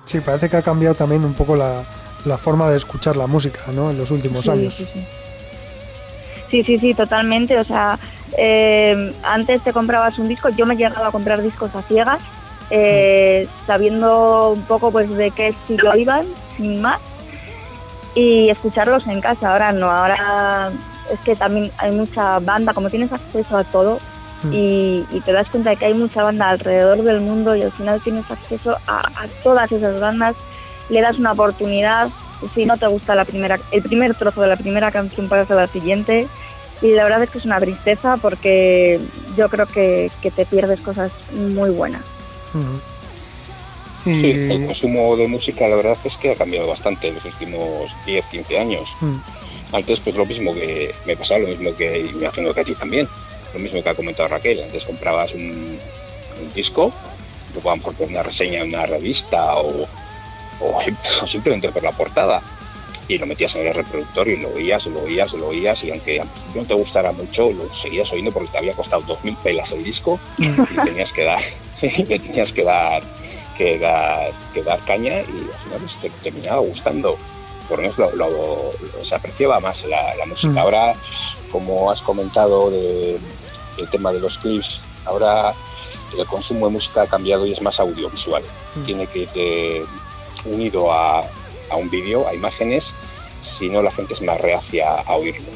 Sí, 0.05 0.21
parece 0.21 0.49
que 0.49 0.57
ha 0.57 0.63
cambiado 0.63 0.95
también 0.95 1.25
un 1.25 1.35
poco 1.35 1.57
la, 1.57 1.83
la 2.25 2.39
forma 2.39 2.71
de 2.71 2.77
escuchar 2.77 3.17
la 3.17 3.27
música, 3.27 3.61
¿no? 3.73 3.91
En 3.91 3.99
los 3.99 4.11
últimos 4.11 4.45
Sí, 4.45 4.51
años. 4.51 4.75
Sí, 4.75 4.87
sí. 4.93 5.05
sí, 6.51 6.65
sí, 6.65 6.79
sí, 6.79 6.95
totalmente. 6.95 7.59
O 7.59 7.65
sea, 7.65 7.99
eh, 8.39 9.13
antes 9.23 9.63
te 9.63 9.73
comprabas 9.73 10.19
un 10.19 10.29
disco, 10.29 10.49
yo 10.51 10.67
me 10.67 10.77
llegaba 10.77 11.09
a 11.09 11.13
comprar 11.13 11.43
discos 11.43 11.75
a 11.75 11.83
ciegas, 11.83 12.21
eh, 12.71 13.47
sabiendo 13.67 14.51
un 14.51 14.63
poco 14.63 14.91
pues 14.91 15.11
de 15.15 15.31
qué 15.31 15.49
estilo 15.49 15.97
iban, 15.97 16.25
sin 16.57 16.81
más, 16.81 17.01
y 18.15 18.49
escucharlos 18.51 19.07
en 19.07 19.21
casa. 19.21 19.53
Ahora 19.53 19.73
no, 19.73 19.91
ahora 19.91 20.71
es 21.13 21.19
que 21.21 21.35
también 21.37 21.71
hay 21.79 21.93
mucha 21.93 22.39
banda, 22.39 22.73
como 22.73 22.89
tienes 22.91 23.13
acceso 23.13 23.57
a 23.57 23.65
todo. 23.65 23.99
Mm. 24.45 24.53
Y, 24.55 25.07
y 25.13 25.21
te 25.21 25.33
das 25.33 25.47
cuenta 25.49 25.71
de 25.71 25.77
que 25.77 25.85
hay 25.87 25.95
mucha 25.95 26.25
banda 26.25 26.49
alrededor 26.49 27.03
del 27.03 27.21
mundo 27.21 27.55
y 27.55 27.63
al 27.63 27.71
final 27.71 28.01
tienes 28.01 28.29
acceso 28.29 28.77
a, 28.89 28.99
a 28.99 29.29
todas 29.45 29.71
esas 29.71 30.01
bandas, 30.01 30.35
le 30.93 31.01
das 31.01 31.19
una 31.19 31.33
oportunidad, 31.33 32.09
si 32.55 32.67
no 32.67 32.77
te 32.77 32.87
gusta 32.87 33.15
la 33.15 33.25
primera, 33.25 33.59
el 33.71 33.83
primer 33.83 34.15
trozo 34.15 34.43
de 34.43 34.49
la 34.49 34.57
primera 34.57 34.91
canción 34.91 35.29
pasas 35.29 35.51
a 35.51 35.55
la 35.55 35.67
siguiente 35.67 36.29
y 36.83 36.93
la 36.93 37.05
verdad 37.05 37.23
es 37.23 37.31
que 37.31 37.39
es 37.39 37.45
una 37.45 37.61
tristeza 37.61 38.17
porque 38.17 39.01
yo 39.37 39.49
creo 39.49 39.67
que, 39.67 40.11
que 40.21 40.31
te 40.31 40.45
pierdes 40.45 40.81
cosas 40.81 41.13
muy 41.33 41.71
buenas. 41.71 42.03
Sí, 44.05 44.31
el 44.31 44.67
consumo 44.67 45.17
de 45.17 45.29
música 45.29 45.69
la 45.69 45.77
verdad 45.77 45.97
es 46.05 46.17
que 46.17 46.33
ha 46.33 46.35
cambiado 46.35 46.67
bastante 46.67 47.09
en 47.09 47.15
los 47.15 47.25
últimos 47.25 47.93
10, 48.05 48.27
15 48.27 48.59
años. 48.59 48.89
mm, 49.01 49.17
Antes 49.73 50.01
pues 50.01 50.17
lo 50.17 50.27
mismo 50.27 50.53
que 50.53 50.93
me 51.07 51.17
pasaba, 51.17 51.41
lo 51.41 51.49
mismo 51.49 51.75
que 51.77 52.01
y 52.01 52.13
me 52.13 52.25
imagino 52.25 52.53
que 52.53 52.61
a 52.61 52.65
ti 52.65 52.75
también, 52.75 53.09
lo 53.55 53.61
mismo 53.61 53.83
que 53.83 53.89
ha 53.89 53.95
comentado 53.95 54.29
Raquel, 54.29 54.63
antes 54.63 54.85
comprabas 54.85 55.33
un, 55.35 55.79
un 56.43 56.53
disco, 56.55 56.93
luego 57.55 57.71
a 57.71 57.75
lo 57.75 57.77
mejor 57.79 57.95
por 57.95 58.09
una 58.09 58.25
reseña 58.25 58.61
en 58.61 58.69
una 58.69 58.87
revista 58.87 59.55
o, 59.55 59.87
o, 60.63 60.79
o 61.23 61.27
simplemente 61.27 61.69
por 61.71 61.83
la 61.83 61.93
portada 61.93 62.43
y 63.09 63.19
lo 63.19 63.27
metías 63.27 63.55
en 63.57 63.67
el 63.67 63.75
reproductor 63.75 64.29
y 64.29 64.37
lo 64.37 64.49
oías, 64.55 64.87
lo 64.87 65.03
oías, 65.03 65.33
lo 65.33 65.49
oías 65.49 65.83
y 65.85 65.91
aunque 65.91 66.23
no 66.55 66.65
te 66.65 66.73
gustara 66.75 67.13
mucho, 67.13 67.51
lo 67.51 67.73
seguías 67.75 68.11
oyendo 68.13 68.31
porque 68.33 68.51
te 68.51 68.59
había 68.59 68.73
costado 68.75 69.03
2.000 69.03 69.37
pelas 69.39 69.73
el 69.73 69.83
disco 69.83 70.19
y 70.39 70.49
tenías 70.85 71.13
que 71.13 71.25
dar, 71.25 71.41
y 71.83 72.05
tenías 72.05 72.53
que 72.53 72.63
dar, 72.65 73.03
que 73.59 73.79
dar, 73.79 74.33
que 74.55 74.63
dar 74.63 74.79
caña 74.87 75.15
y 75.15 75.49
al 75.53 75.59
final 75.65 75.79
pues, 75.81 75.97
te 76.01 76.11
terminaba 76.23 76.61
gustando. 76.61 77.17
Por 77.69 77.79
lo 77.79 77.83
menos 77.83 77.99
lo, 77.99 78.11
lo- 78.17 78.31
lo- 78.31 79.05
se 79.05 79.15
apreciaba 79.15 79.59
más 79.61 79.85
la, 79.87 80.15
la 80.17 80.27
música. 80.27 80.53
Mm. 80.55 80.59
Ahora, 80.59 80.95
como 81.51 81.91
has 81.91 82.03
comentado 82.03 82.71
de- 82.71 83.19
del 83.77 83.89
tema 83.91 84.13
de 84.13 84.21
los 84.21 84.37
clips, 84.39 84.81
ahora 85.05 85.55
el 86.19 86.27
consumo 86.27 86.67
de 86.67 86.73
música 86.73 87.03
ha 87.03 87.07
cambiado 87.07 87.47
y 87.47 87.53
es 87.53 87.63
más 87.63 87.81
audiovisual. 87.81 88.43
Mm. 88.77 88.85
Tiene 88.85 89.07
que 89.07 89.19
ir 89.21 89.29
eh, 89.35 89.85
unido 90.45 90.93
a, 90.93 91.21
a 91.71 91.77
un 91.77 91.91
vídeo, 91.91 92.27
a 92.29 92.35
imágenes, 92.35 92.93
si 93.43 93.69
no 93.69 93.83
la 93.83 93.91
gente 93.91 94.15
es 94.15 94.23
más 94.23 94.41
reacia 94.41 95.01
a 95.01 95.15
oírlo. 95.17 95.47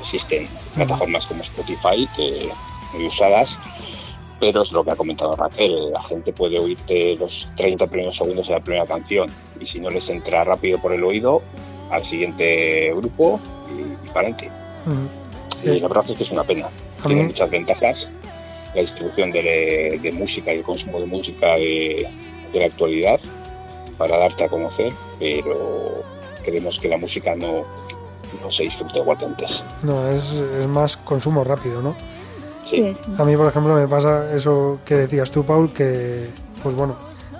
Existen 0.00 0.48
plataformas 0.74 1.26
como 1.26 1.42
Spotify 1.42 2.08
que 2.16 2.48
muy 2.94 3.06
usadas, 3.06 3.58
pero 4.40 4.62
es 4.62 4.72
lo 4.72 4.84
que 4.84 4.92
ha 4.92 4.96
comentado 4.96 5.32
Raquel, 5.36 5.90
la 5.92 6.02
gente 6.02 6.32
puede 6.32 6.58
oírte 6.58 7.16
los 7.16 7.48
30 7.56 7.86
primeros 7.88 8.16
segundos 8.16 8.46
de 8.48 8.54
la 8.54 8.60
primera 8.60 8.86
canción 8.86 9.28
y 9.60 9.66
si 9.66 9.80
no 9.80 9.90
les 9.90 10.08
entra 10.10 10.44
rápido 10.44 10.78
por 10.80 10.92
el 10.92 11.02
oído, 11.04 11.42
al 11.90 12.04
siguiente 12.04 12.92
grupo 12.94 13.40
y, 13.70 14.08
para 14.08 14.28
adelante. 14.28 14.50
Y 15.64 15.74
Sí. 15.74 15.80
la 15.80 15.88
verdad 15.88 16.04
es 16.08 16.16
que 16.16 16.22
es 16.22 16.30
una 16.30 16.44
pena. 16.44 16.68
Tiene 17.04 17.24
muchas 17.24 17.50
ventajas 17.50 18.08
la 18.74 18.80
distribución 18.82 19.30
de, 19.32 19.98
de 20.00 20.12
música 20.12 20.52
y 20.54 20.58
el 20.58 20.62
consumo 20.62 21.00
de 21.00 21.06
música 21.06 21.54
de, 21.56 22.06
de 22.52 22.58
la 22.60 22.66
actualidad 22.66 23.18
para 23.98 24.16
darte 24.16 24.44
a 24.44 24.48
conocer, 24.48 24.92
pero 25.18 26.02
creemos 26.42 26.78
que 26.78 26.88
la 26.88 26.96
música 26.96 27.34
no, 27.34 27.64
no 28.42 28.50
se 28.50 28.62
disfruta 28.62 28.98
igual 28.98 29.18
que 29.18 29.24
antes. 29.26 29.64
No, 29.82 30.08
es, 30.08 30.42
es 30.58 30.66
más 30.66 30.96
consumo 30.96 31.44
rápido, 31.44 31.82
¿no? 31.82 31.94
Sí. 32.64 32.96
A 33.18 33.24
mí, 33.24 33.36
por 33.36 33.48
ejemplo, 33.48 33.74
me 33.74 33.88
pasa 33.88 34.34
eso 34.34 34.78
que 34.84 34.94
decías 34.94 35.30
tú, 35.30 35.44
Paul, 35.44 35.72
que, 35.72 36.28
pues 36.62 36.74
bueno, 36.74 36.96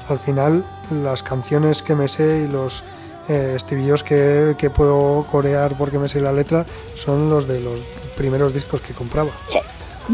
al 0.08 0.18
final 0.18 0.64
las 1.02 1.22
canciones 1.22 1.82
que 1.82 1.94
me 1.94 2.08
sé 2.08 2.46
y 2.48 2.50
los 2.50 2.82
eh, 3.28 3.52
estribillos 3.54 4.02
que, 4.02 4.54
que 4.58 4.70
puedo 4.70 5.26
corear 5.30 5.76
porque 5.76 5.98
me 5.98 6.08
sé 6.08 6.20
la 6.20 6.32
letra 6.32 6.64
son 6.96 7.28
los 7.28 7.46
de 7.46 7.60
los 7.60 7.78
primeros 8.16 8.54
discos 8.54 8.80
que 8.80 8.94
compraba. 8.94 9.30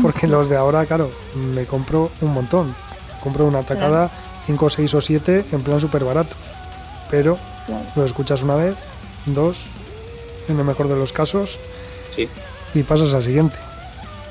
Porque 0.03 0.27
los 0.27 0.49
de 0.49 0.57
ahora, 0.57 0.85
claro, 0.87 1.09
me 1.55 1.65
compro 1.67 2.11
un 2.21 2.35
montón. 2.35 2.75
Compro 3.23 3.47
una 3.47 3.63
tacada, 3.63 4.11
5, 4.47 4.71
6 4.71 4.95
o 4.95 5.01
7 5.01 5.45
en 5.53 5.61
plan 5.63 5.81
súper 5.81 6.05
baratos. 6.05 6.37
Pero 7.11 7.39
Claro. 7.67 7.83
lo 7.97 8.05
escuchas 8.05 8.43
una 8.43 8.57
vez, 8.57 8.75
dos, 9.27 9.67
en 10.49 10.59
el 10.59 10.65
mejor 10.65 10.89
de 10.89 10.97
los 10.97 11.13
casos, 11.13 11.59
sí. 12.15 12.29
y 12.75 12.83
pasas 12.83 13.15
al 13.15 13.23
siguiente. 13.23 13.57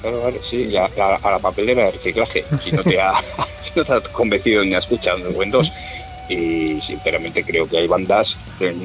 Claro, 0.02 0.22
claro, 0.22 0.38
sí, 0.48 0.66
la- 0.66 0.90
la- 0.98 1.16
a 1.16 1.32
la 1.32 1.40
papelera 1.40 1.86
de 1.86 1.92
reciclaje. 1.92 2.44
Si 2.62 2.72
no 2.74 2.84
te 2.84 3.00
ha, 3.02 3.14
si 3.62 3.72
no 3.76 3.84
te 3.86 3.94
ha 3.94 4.00
convencido 4.02 4.64
ni 4.64 4.74
has 4.76 4.84
escuchado 4.84 5.18
un 5.28 5.34
buen 5.34 5.50
dos. 5.52 5.72
Y 6.30 6.80
sinceramente 6.82 7.44
creo 7.44 7.68
que 7.68 7.78
hay 7.78 7.88
bandas 7.88 8.38
que 8.60 8.70
en 8.70 8.82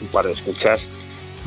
un 0.00 0.08
par 0.12 0.26
de 0.26 0.32
escuchas 0.32 0.82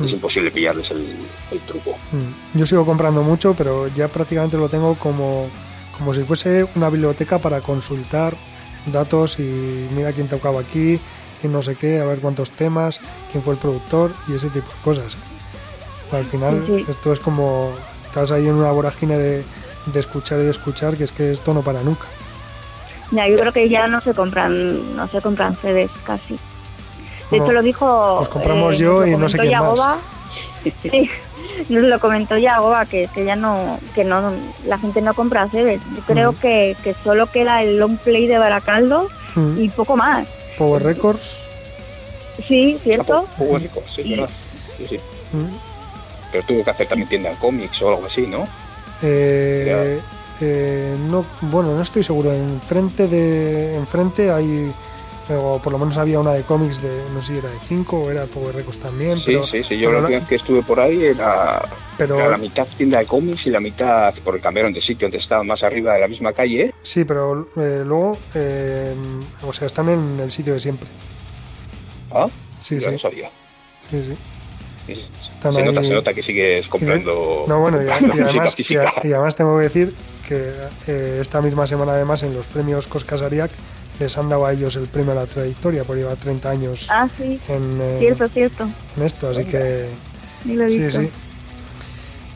es 0.02 0.12
Mm. 0.12 0.14
imposible 0.14 0.50
pillarles 0.52 0.90
el, 0.92 1.16
el 1.50 1.58
truco. 1.66 1.96
Mm. 2.12 2.58
Yo 2.58 2.66
sigo 2.66 2.86
comprando 2.86 3.22
mucho, 3.22 3.54
pero 3.54 3.88
ya 3.88 4.06
prácticamente 4.08 4.56
lo 4.56 4.68
tengo 4.68 4.94
como, 4.94 5.48
como 5.96 6.12
si 6.14 6.22
fuese 6.22 6.66
una 6.76 6.88
biblioteca 6.88 7.38
para 7.38 7.60
consultar 7.60 8.34
datos 8.92 9.38
y 9.38 9.88
mira 9.94 10.12
quién 10.12 10.28
tocaba 10.28 10.60
aquí, 10.60 11.00
quién 11.40 11.52
no 11.52 11.62
sé 11.62 11.74
qué, 11.76 12.00
a 12.00 12.04
ver 12.04 12.20
cuántos 12.20 12.50
temas, 12.52 13.00
quién 13.30 13.42
fue 13.42 13.54
el 13.54 13.60
productor 13.60 14.12
y 14.28 14.34
ese 14.34 14.48
tipo 14.50 14.66
de 14.68 14.80
cosas. 14.82 15.16
Al 16.12 16.24
final 16.24 16.62
Sí, 16.66 16.84
esto 16.88 17.12
es 17.12 17.20
como 17.20 17.70
estás 18.06 18.30
ahí 18.32 18.46
en 18.48 18.54
una 18.54 18.70
vorágine 18.70 19.18
de, 19.18 19.44
de 19.86 20.00
escuchar 20.00 20.40
y 20.40 20.44
de 20.44 20.50
escuchar 20.50 20.96
que 20.96 21.04
es 21.04 21.12
que 21.12 21.30
esto 21.32 21.52
no 21.54 21.62
para 21.62 21.82
nunca. 21.82 22.06
Ya, 23.10 23.26
yo 23.28 23.38
creo 23.38 23.52
que 23.52 23.68
ya 23.68 23.86
no 23.86 24.00
se 24.00 24.12
compran, 24.14 24.96
no 24.96 25.08
se 25.08 25.20
compran 25.22 25.56
CDs 25.56 25.90
casi. 26.04 26.38
De 27.30 27.38
No, 27.38 27.44
hecho 27.44 27.52
lo 27.52 27.62
dijo. 27.62 28.16
los 28.20 28.28
compramos 28.28 28.74
eh, 28.74 28.78
yo 28.78 29.06
y 29.06 29.16
no 29.16 29.28
sé 29.28 29.38
quién 29.38 29.52
más. 29.60 29.98
Sí, 30.82 31.08
nos 31.68 31.84
lo 31.84 32.00
comentó 32.00 32.36
Yagoba 32.38 32.86
que, 32.86 33.08
que 33.14 33.24
ya 33.24 33.36
no, 33.36 33.78
que 33.94 34.04
no, 34.04 34.32
la 34.66 34.78
gente 34.78 35.00
no 35.00 35.14
compra 35.14 35.48
CDs. 35.48 35.80
Yo 35.96 36.02
creo 36.06 36.36
que, 36.38 36.76
que 36.82 36.94
solo 37.04 37.26
queda 37.30 37.62
el 37.62 37.78
long 37.78 37.96
play 37.98 38.26
de 38.26 38.38
Baracaldo 38.38 39.08
y 39.56 39.68
poco 39.70 39.96
más. 39.96 40.28
Power 40.56 40.82
Records. 40.82 41.44
Sí, 42.46 42.78
¿cierto? 42.82 43.26
Ah, 43.28 43.34
pues, 43.38 43.62
rico, 43.62 43.82
sí, 43.86 44.02
Sí. 44.02 44.10
verdad. 44.10 44.30
Sí, 44.76 44.86
sí. 44.88 45.00
Pero 46.32 46.44
tuvo 46.46 46.64
que 46.64 46.70
hacer 46.70 46.86
también 46.86 47.08
tienda 47.08 47.30
de 47.30 47.36
cómics 47.36 47.80
o 47.82 47.88
algo 47.88 48.06
así, 48.06 48.26
¿no? 48.26 48.46
Eh, 49.02 50.00
eh, 50.40 50.96
no, 51.08 51.24
bueno, 51.42 51.74
no 51.74 51.82
estoy 51.82 52.02
seguro. 52.02 52.32
Enfrente 52.32 53.08
de, 53.08 53.76
enfrente 53.76 54.30
hay, 54.30 54.72
o 55.30 55.60
por 55.62 55.72
lo 55.72 55.78
menos 55.78 55.96
había 55.98 56.18
una 56.20 56.32
de 56.32 56.42
cómics 56.42 56.80
de, 56.82 57.02
no 57.14 57.20
sé 57.20 57.32
si 57.34 57.38
era 57.38 57.50
de 57.50 57.58
5 57.60 57.96
o 58.02 58.10
era 58.10 58.24
Power 58.26 58.54
Records 58.54 58.78
también. 58.78 59.16
Sí, 59.16 59.24
pero, 59.26 59.46
sí, 59.46 59.62
sí. 59.62 59.78
Yo 59.78 59.90
la 59.92 59.98
última 59.98 60.18
vez 60.18 60.28
que 60.28 60.34
estuve 60.36 60.62
por 60.62 60.80
ahí 60.80 61.04
era, 61.04 61.60
pero- 61.96 62.18
era 62.18 62.28
la 62.30 62.38
mitad 62.38 62.66
tienda 62.76 62.98
de 62.98 63.06
cómics 63.06 63.46
y 63.46 63.50
la 63.50 63.60
mitad, 63.60 64.14
porque 64.24 64.40
cambiaron 64.40 64.72
de 64.72 64.80
sitio, 64.80 65.06
antes 65.06 65.22
estaban 65.22 65.46
más 65.46 65.62
arriba 65.62 65.94
de 65.94 66.00
la 66.00 66.08
misma 66.08 66.32
calle. 66.32 66.74
sí, 66.82 67.04
pero 67.04 67.48
eh, 67.56 67.82
luego, 67.84 68.16
eh, 68.34 68.94
o 69.46 69.52
sea, 69.52 69.66
están 69.66 69.88
en 69.88 70.20
el 70.20 70.30
sitio 70.30 70.54
de 70.54 70.60
siempre. 70.60 70.88
Ah, 72.10 72.26
Sí, 72.60 72.74
yo 72.76 72.80
sí, 72.86 72.90
no 72.92 72.98
sabía. 72.98 73.30
sí, 73.90 74.02
sí. 74.04 74.14
Están 75.30 75.52
Se 75.54 75.62
nota, 75.62 75.82
se 75.84 75.92
nota 75.92 76.14
que 76.14 76.22
sigues 76.22 76.66
comprando, 76.68 77.44
No, 77.46 77.60
bueno, 77.60 77.80
y, 77.82 77.86
comprando 78.00 78.16
y 78.16 78.40
música 78.40 78.80
además, 78.80 79.04
y, 79.04 79.12
además 79.12 79.36
tengo 79.36 79.56
que 79.58 79.62
decir 79.64 79.94
que 80.26 80.52
eh, 80.86 81.18
esta 81.20 81.40
misma 81.42 81.66
semana, 81.66 81.92
además, 81.92 82.22
en 82.22 82.34
los 82.34 82.46
premios 82.46 82.86
Coscasariac, 82.86 83.50
les 83.98 84.16
han 84.18 84.28
dado 84.28 84.46
a 84.46 84.52
ellos 84.52 84.76
el 84.76 84.86
premio 84.88 85.12
a 85.12 85.14
la 85.16 85.26
trayectoria 85.26 85.84
por 85.84 85.96
llevar 85.96 86.16
30 86.16 86.48
años 86.50 86.88
Ah, 86.90 87.08
sí, 87.16 87.40
en, 87.48 87.78
eh, 87.80 87.96
cierto, 87.98 88.28
cierto. 88.28 88.68
en 88.96 89.02
esto, 89.02 89.30
así 89.30 89.44
que 89.44 89.86
Ni 90.44 90.54
lo 90.54 90.64
he 90.66 90.70
sí, 90.70 90.78
visto. 90.78 91.00
sí. 91.00 91.10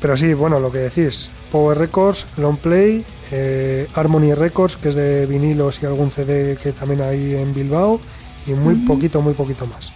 Pero 0.01 0.17
sí, 0.17 0.35
bueno, 0.35 0.59
lo 0.59 0.73
que 0.73 0.79
decís, 0.79 1.31
Power 1.53 1.79
Records, 1.79 2.27
Long 2.37 2.57
Play, 2.57 3.05
eh, 3.31 3.87
Harmony 3.95 4.35
Records, 4.35 4.77
que 4.77 4.89
es 4.89 4.97
de 4.97 5.27
vinilos 5.27 5.81
y 5.83 5.87
algún 5.87 6.11
CD 6.11 6.57
que 6.61 6.73
también 6.73 7.03
hay 7.03 7.37
en 7.37 7.55
Bilbao, 7.55 8.01
y 8.47 8.51
muy 8.55 8.75
poquito, 8.85 9.23
muy 9.23 9.35
poquito 9.35 9.65
más. 9.67 9.93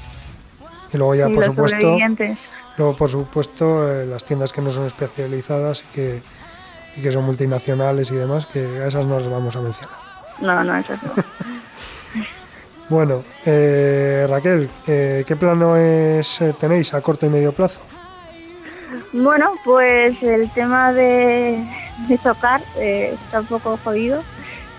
Y 0.93 0.97
luego 0.97 1.17
ya, 1.17 1.29
por 1.29 1.45
supuesto, 1.45 1.99
luego 2.79 2.95
por 2.95 3.11
supuesto 3.11 3.93
eh, 3.93 4.07
las 4.07 4.25
tiendas 4.25 4.53
que 4.53 4.61
no 4.63 4.71
son 4.71 4.87
especializadas 4.87 5.83
y 5.83 5.93
que, 5.95 6.23
y 6.97 7.01
que 7.01 7.11
son 7.11 7.25
multinacionales 7.25 8.13
y 8.13 8.15
demás, 8.15 8.47
que 8.47 8.61
a 8.61 8.87
esas 8.87 9.05
no 9.07 9.19
las 9.19 9.29
vamos 9.29 9.57
a 9.57 9.61
mencionar. 9.61 9.97
No, 10.41 10.63
no, 10.63 10.77
eso 10.77 10.95
no. 11.03 11.25
Bueno, 12.89 13.25
eh, 13.45 14.27
Raquel, 14.29 14.71
eh, 14.87 15.25
¿qué 15.27 15.35
planes 15.35 16.41
eh, 16.41 16.55
tenéis 16.59 16.95
a 16.95 17.01
corto 17.01 17.27
y 17.27 17.29
medio 17.29 17.53
plazo? 17.53 17.81
Bueno, 19.13 19.53
pues 19.65 20.23
el 20.23 20.49
tema 20.51 20.93
de, 20.93 21.65
de 22.09 22.19
tocar 22.19 22.63
eh, 22.79 23.17
está 23.25 23.41
un 23.41 23.47
poco 23.47 23.79
jodido. 23.83 24.23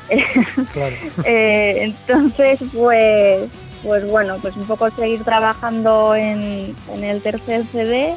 Claro. 0.71 0.95
Eh, 1.25 1.79
entonces, 1.81 2.59
pues, 2.73 3.49
pues 3.83 4.07
bueno, 4.07 4.37
pues 4.41 4.55
un 4.55 4.65
poco 4.65 4.89
seguir 4.91 5.21
trabajando 5.25 6.15
en, 6.15 6.73
en 6.93 7.03
el 7.03 7.21
tercer 7.21 7.63
CD 7.73 8.15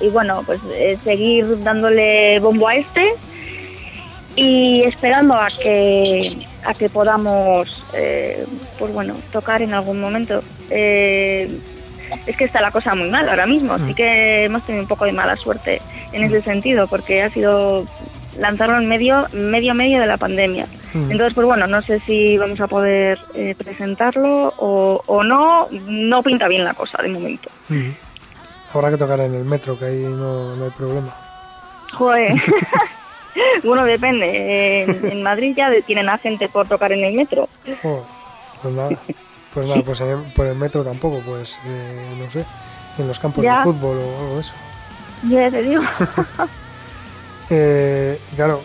y 0.00 0.08
bueno, 0.10 0.42
pues 0.46 0.60
seguir 1.02 1.64
dándole 1.64 2.38
bombo 2.38 2.68
a 2.68 2.76
este 2.76 3.14
y 4.36 4.82
esperando 4.82 5.34
a 5.34 5.46
que 5.46 6.20
a 6.64 6.72
que 6.72 6.88
podamos, 6.88 7.84
eh, 7.92 8.46
pues 8.78 8.92
bueno, 8.92 9.14
tocar 9.32 9.62
en 9.62 9.74
algún 9.74 10.00
momento. 10.00 10.42
Eh, 10.70 11.58
es 12.26 12.36
que 12.36 12.44
está 12.44 12.60
la 12.60 12.70
cosa 12.70 12.94
muy 12.94 13.10
mal 13.10 13.28
ahora 13.28 13.46
mismo, 13.46 13.72
así 13.72 13.94
que 13.94 14.44
hemos 14.44 14.64
tenido 14.64 14.82
un 14.82 14.88
poco 14.88 15.04
de 15.04 15.12
mala 15.12 15.36
suerte 15.36 15.80
en 16.12 16.22
ese 16.22 16.42
sentido, 16.42 16.86
porque 16.86 17.22
ha 17.22 17.30
sido 17.30 17.84
lanzarlo 18.38 18.78
en 18.78 18.86
medio, 18.86 19.26
medio 19.32 19.74
medio 19.74 20.00
de 20.00 20.06
la 20.06 20.16
pandemia. 20.16 20.66
Mm. 20.92 21.10
Entonces, 21.10 21.34
pues 21.34 21.46
bueno, 21.46 21.66
no 21.66 21.82
sé 21.82 22.00
si 22.00 22.38
vamos 22.38 22.60
a 22.60 22.68
poder 22.68 23.18
eh, 23.34 23.54
presentarlo 23.56 24.54
o, 24.56 25.02
o 25.06 25.24
no, 25.24 25.68
no 25.70 26.22
pinta 26.22 26.46
bien 26.46 26.64
la 26.64 26.74
cosa 26.74 27.02
de 27.02 27.08
momento. 27.08 27.50
Mm. 27.68 27.90
Habrá 28.72 28.90
que 28.90 28.96
tocar 28.96 29.20
en 29.20 29.34
el 29.34 29.44
metro, 29.44 29.78
que 29.78 29.86
ahí 29.86 30.02
no, 30.02 30.56
no 30.56 30.64
hay 30.64 30.70
problema. 30.70 31.14
Joder. 31.92 32.32
bueno, 33.64 33.84
depende. 33.84 34.82
En, 34.84 35.10
en 35.12 35.22
Madrid 35.22 35.54
ya 35.56 35.70
tienen 35.86 36.08
a 36.08 36.18
gente 36.18 36.48
por 36.48 36.68
tocar 36.68 36.92
en 36.92 37.04
el 37.04 37.14
metro. 37.14 37.48
Joder, 37.82 38.02
pues 38.62 38.74
nada, 38.74 38.98
pues 39.52 39.68
nada, 39.68 39.82
pues 39.84 40.00
en, 40.00 40.24
por 40.34 40.46
el 40.46 40.56
metro 40.56 40.84
tampoco, 40.84 41.20
pues 41.26 41.56
eh, 41.66 42.14
no 42.18 42.30
sé, 42.30 42.44
en 42.98 43.06
los 43.08 43.18
campos 43.18 43.44
Ya. 43.44 43.58
de 43.58 43.64
fútbol 43.64 43.98
o 43.98 44.18
algo 44.20 44.34
de 44.34 44.40
eso. 44.40 44.54
Ya 45.28 45.50
te 45.50 45.62
digo. 45.62 45.82
Eh, 47.50 48.18
claro, 48.36 48.62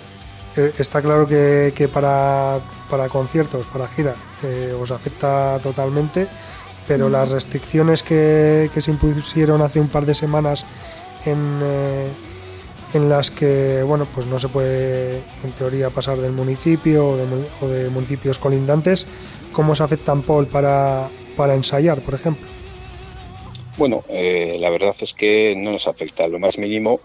eh, 0.56 0.72
está 0.80 1.02
claro 1.02 1.28
que, 1.28 1.74
que 1.76 1.90
para, 1.90 2.60
para 2.90 3.10
conciertos, 3.10 3.68
para 3.68 3.90
gira, 3.90 4.16
eh, 4.42 4.74
os 4.80 4.92
afecta 4.92 5.60
totalmente, 5.62 6.28
pero 6.88 7.10
las 7.10 7.30
restricciones 7.30 8.04
que, 8.04 8.72
que 8.74 8.80
se 8.80 8.92
impusieron 8.92 9.62
hace 9.62 9.82
un 9.82 9.90
par 9.90 10.06
de 10.06 10.16
semanas 10.16 10.66
en, 11.26 11.60
eh, 11.62 12.08
en 12.94 13.10
las 13.10 13.30
que, 13.32 13.84
bueno, 13.84 14.08
pues 14.14 14.26
no 14.26 14.40
se 14.40 14.50
puede 14.50 15.18
en 15.44 15.52
teoría 15.58 15.90
pasar 15.90 16.18
del 16.18 16.32
municipio 16.32 17.10
o 17.10 17.18
de, 17.18 17.26
o 17.62 17.68
de 17.68 17.90
municipios 17.90 18.40
colindantes, 18.40 19.06
¿cómo 19.52 19.74
os 19.74 19.82
afectan, 19.82 20.22
Paul, 20.24 20.48
para, 20.48 21.08
para 21.38 21.54
ensayar, 21.54 22.02
por 22.02 22.16
ejemplo? 22.16 22.48
Bueno, 23.78 24.04
eh, 24.10 24.58
la 24.60 24.70
verdad 24.70 24.96
es 25.02 25.14
que 25.14 25.56
no 25.56 25.72
nos 25.72 25.88
afecta 25.88 26.28
lo 26.28 26.40
más 26.40 26.58
mínimo 26.58 27.00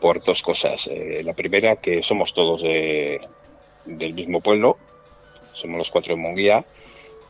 por 0.00 0.22
dos 0.22 0.42
cosas. 0.42 0.88
Eh, 0.88 1.22
la 1.24 1.34
primera, 1.34 1.76
que 1.76 2.02
somos 2.02 2.34
todos 2.34 2.62
de- 2.62 3.20
del 3.84 4.14
mismo 4.14 4.40
pueblo, 4.40 4.78
somos 5.52 5.78
los 5.78 5.90
cuatro 5.90 6.16
de 6.16 6.20
Munguía, 6.20 6.64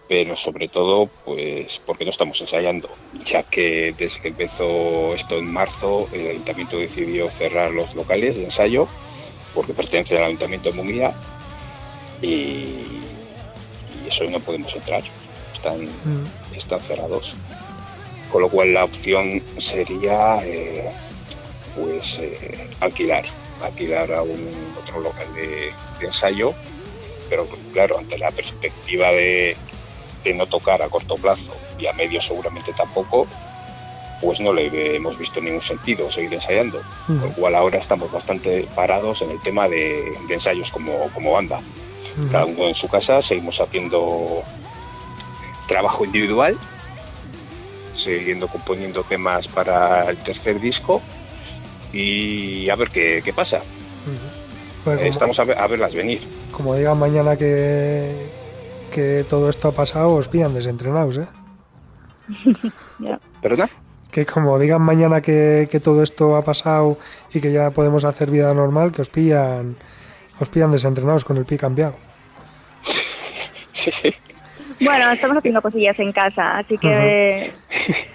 pero 0.08 0.36
sobre 0.36 0.68
todo, 0.68 1.08
pues, 1.24 1.80
porque 1.84 2.04
no 2.04 2.10
estamos 2.10 2.40
ensayando, 2.40 2.90
ya 3.24 3.42
que 3.42 3.94
desde 3.96 4.20
que 4.20 4.28
empezó 4.28 5.14
esto 5.14 5.36
en 5.36 5.50
marzo, 5.50 6.08
el 6.12 6.28
ayuntamiento 6.28 6.76
decidió 6.76 7.30
cerrar 7.30 7.70
los 7.70 7.94
locales 7.94 8.36
de 8.36 8.44
ensayo, 8.44 8.86
porque 9.54 9.72
pertenecen 9.72 10.18
al 10.18 10.24
ayuntamiento 10.24 10.70
de 10.70 10.76
Munguía, 10.76 11.14
y, 12.20 12.26
y 12.26 14.08
eso 14.08 14.24
no 14.24 14.40
podemos 14.40 14.74
entrar, 14.74 15.02
están, 15.54 15.88
están 16.54 16.80
cerrados. 16.80 17.34
Con 18.30 18.42
lo 18.42 18.48
cual 18.48 18.74
la 18.74 18.84
opción 18.84 19.40
sería 19.58 20.40
eh, 20.44 20.90
pues 21.76 22.18
eh, 22.18 22.68
alquilar 22.80 23.24
alquilar 23.62 24.12
a 24.12 24.22
un 24.22 24.74
otro 24.82 25.00
local 25.00 25.32
de, 25.34 25.72
de 26.00 26.06
ensayo 26.06 26.52
pero 27.30 27.46
claro 27.72 27.98
ante 27.98 28.18
la 28.18 28.32
perspectiva 28.32 29.12
de, 29.12 29.56
de 30.24 30.34
no 30.34 30.46
tocar 30.46 30.82
a 30.82 30.88
corto 30.88 31.16
plazo 31.16 31.52
y 31.78 31.86
a 31.86 31.92
medio 31.92 32.20
seguramente 32.20 32.72
tampoco 32.72 33.26
pues 34.22 34.40
no 34.40 34.52
le 34.54 34.96
hemos 34.96 35.18
visto 35.18 35.40
ningún 35.40 35.60
sentido 35.60 36.10
seguir 36.10 36.32
ensayando 36.34 36.80
con 37.06 37.20
lo 37.20 37.28
cual 37.32 37.54
ahora 37.54 37.78
estamos 37.78 38.10
bastante 38.10 38.66
parados 38.74 39.20
en 39.22 39.30
el 39.32 39.40
tema 39.42 39.68
de, 39.68 40.16
de 40.26 40.34
ensayos 40.34 40.70
como, 40.70 41.08
como 41.14 41.32
banda 41.32 41.60
cada 42.30 42.44
uno 42.46 42.68
en 42.68 42.74
su 42.74 42.88
casa 42.88 43.20
seguimos 43.20 43.60
haciendo 43.60 44.42
trabajo 45.68 46.04
individual 46.04 46.56
siguiendo 47.96 48.48
componiendo 48.48 49.02
temas 49.04 49.48
para 49.48 50.08
el 50.10 50.16
tercer 50.18 50.60
disco 50.60 51.00
y 51.92 52.68
a 52.70 52.74
ver 52.76 52.90
qué, 52.90 53.22
qué 53.24 53.32
pasa. 53.32 53.60
Pues 54.84 55.00
Estamos 55.02 55.38
a, 55.38 55.44
ver- 55.44 55.56
a 55.58 55.66
verlas 55.68 55.94
venir. 55.94 56.20
Como 56.50 56.74
digan 56.74 56.98
mañana 56.98 57.36
que, 57.36 58.26
que 58.94 59.24
todo 59.28 59.50
esto 59.50 59.68
ha 59.68 59.72
pasado, 59.72 60.14
os 60.14 60.28
pillan 60.28 60.54
desentrenados, 60.54 61.18
¿eh? 61.18 61.26
¿Perdona? 63.42 63.68
Que 64.10 64.24
como 64.24 64.56
digan 64.58 64.80
mañana 64.80 65.20
que, 65.20 65.68
que 65.68 65.80
todo 65.80 66.02
esto 66.02 66.36
ha 66.36 66.44
pasado 66.44 66.96
y 67.34 67.40
que 67.40 67.50
ya 67.50 67.72
podemos 67.72 68.04
hacer 68.04 68.30
vida 68.30 68.54
normal, 68.54 68.92
que 68.92 69.02
os 69.02 69.10
pillan, 69.10 69.74
os 70.38 70.48
pillan 70.48 70.70
desentrenados 70.70 71.24
con 71.24 71.36
el 71.36 71.44
pie 71.44 71.58
cambiado. 71.58 71.94
Sí, 73.74 73.90
sí. 73.90 74.14
Bueno, 74.80 75.10
estamos 75.10 75.36
haciendo 75.36 75.60
cosillas 75.60 75.98
en 75.98 76.12
casa, 76.12 76.56
así 76.58 76.78
que 76.78 77.52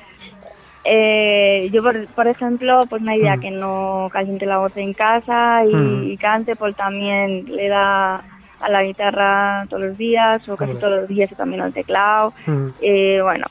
eh, 0.85 1.69
yo, 1.71 1.83
por, 1.83 2.07
por 2.07 2.27
ejemplo, 2.27 2.85
pues 2.89 3.01
una 3.01 3.15
idea 3.15 3.37
que 3.37 3.51
no 3.51 4.09
caliente 4.11 4.45
la 4.45 4.57
voz 4.57 4.75
en 4.77 4.93
casa 4.93 5.63
y 5.65 6.17
cante, 6.17 6.55
pues 6.55 6.75
también 6.77 7.43
le 7.53 7.67
da 7.67 8.23
a 8.59 8.69
la 8.69 8.83
guitarra 8.83 9.65
todos 9.69 9.83
los 9.83 9.97
días 9.97 10.47
o 10.49 10.57
casi 10.57 10.73
todos 10.75 10.93
los 11.01 11.07
días 11.07 11.31
y 11.31 11.35
también 11.35 11.61
al 11.61 11.73
teclado. 11.73 12.33
Mm. 12.45 12.67
Eh, 12.81 13.19
bueno, 13.21 13.45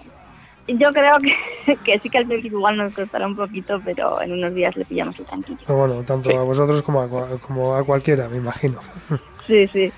yo 0.67 0.91
creo 0.91 1.17
que, 1.19 1.77
que 1.85 1.99
sí 1.99 2.11
que 2.11 2.19
al 2.19 2.27
principio 2.27 2.59
igual 2.59 2.77
nos 2.77 2.93
costará 2.95 3.27
un 3.27 3.37
poquito, 3.37 3.81
pero 3.85 4.21
en 4.21 4.33
unos 4.33 4.55
días 4.55 4.77
le 4.77 4.85
pillamos 4.85 5.19
el 5.19 5.25
tranquillo. 5.27 5.59
Pero 5.67 5.79
bueno, 5.79 6.03
tanto 6.03 6.31
a 6.39 6.45
vosotros 6.45 6.83
como 6.83 7.01
a, 7.01 7.09
cua- 7.09 7.39
como 7.41 7.75
a 7.75 7.85
cualquiera, 7.85 8.29
me 8.29 8.37
imagino. 8.37 8.79
Sí, 9.47 9.67
sí. 9.67 9.91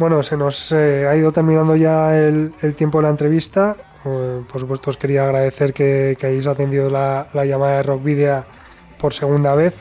Bueno, 0.00 0.20
se 0.24 0.36
nos 0.36 0.72
eh, 0.72 1.06
ha 1.06 1.14
ido 1.14 1.30
terminando 1.30 1.76
ya 1.76 2.18
el, 2.18 2.52
el 2.60 2.74
tiempo 2.74 2.98
de 2.98 3.02
la 3.04 3.10
entrevista. 3.10 3.76
Eh, 4.04 4.42
por 4.50 4.60
supuesto, 4.60 4.90
os 4.90 4.96
quería 4.96 5.24
agradecer 5.24 5.72
que, 5.72 6.16
que 6.18 6.26
hayáis 6.26 6.48
atendido 6.48 6.90
la, 6.90 7.28
la 7.34 7.44
llamada 7.44 7.76
de 7.76 7.82
Rock 7.84 8.02
Video 8.02 8.44
por 8.98 9.14
segunda 9.14 9.54
vez. 9.54 9.76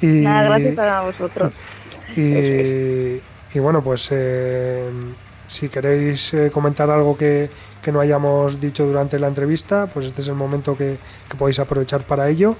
Y, 0.00 0.22
Nada, 0.22 0.50
gracias 0.56 0.78
a 0.78 1.00
vosotros. 1.02 1.52
y, 2.16 3.20
y 3.56 3.58
bueno, 3.58 3.82
pues 3.82 4.10
eh, 4.10 4.90
si 5.48 5.70
queréis 5.70 6.34
eh, 6.34 6.50
comentar 6.52 6.90
algo 6.90 7.16
que, 7.16 7.48
que 7.80 7.90
no 7.90 8.00
hayamos 8.00 8.60
dicho 8.60 8.84
durante 8.84 9.18
la 9.18 9.28
entrevista, 9.28 9.86
pues 9.86 10.04
este 10.04 10.20
es 10.20 10.28
el 10.28 10.34
momento 10.34 10.76
que, 10.76 10.98
que 11.26 11.36
podéis 11.38 11.58
aprovechar 11.58 12.02
para 12.02 12.28
ello. 12.28 12.54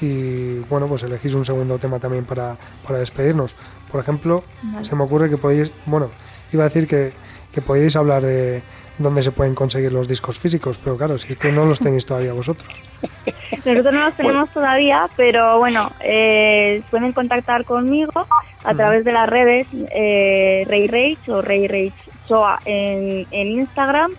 Y 0.00 0.58
bueno, 0.68 0.88
pues 0.88 1.04
elegís 1.04 1.34
un 1.34 1.44
segundo 1.44 1.78
tema 1.78 2.00
también 2.00 2.24
para, 2.24 2.58
para 2.84 2.98
despedirnos. 2.98 3.54
Por 3.88 4.00
ejemplo, 4.00 4.42
Vale. 4.64 4.84
se 4.84 4.96
me 4.96 5.04
ocurre 5.04 5.30
que 5.30 5.38
podéis, 5.38 5.70
bueno, 5.86 6.10
iba 6.52 6.64
a 6.64 6.68
decir 6.68 6.88
que, 6.88 7.12
que 7.52 7.62
podéis 7.62 7.94
hablar 7.94 8.22
de 8.22 8.64
dónde 9.02 9.22
se 9.22 9.32
pueden 9.32 9.54
conseguir 9.54 9.92
los 9.92 10.08
discos 10.08 10.38
físicos, 10.38 10.78
pero 10.78 10.96
claro, 10.96 11.18
si 11.18 11.32
es 11.32 11.38
que 11.38 11.52
no 11.52 11.64
los 11.64 11.80
tenéis 11.80 12.06
todavía 12.06 12.32
vosotros. 12.32 12.82
Nosotros 13.64 13.94
no 13.94 14.04
los 14.04 14.16
tenemos 14.16 14.50
todavía, 14.50 15.08
pero 15.16 15.58
bueno, 15.58 15.90
eh, 16.00 16.82
pueden 16.90 17.12
contactar 17.12 17.64
conmigo 17.64 18.26
a 18.64 18.74
través 18.74 19.04
de 19.04 19.12
las 19.12 19.28
redes 19.28 19.66
eh, 19.94 20.64
Rey 20.66 20.86
Rage 20.86 21.30
o 21.30 21.42
Rey 21.42 21.68
Rage 21.68 21.92
Soa 22.26 22.60
en, 22.64 23.26
en 23.30 23.48
Instagram 23.48 24.12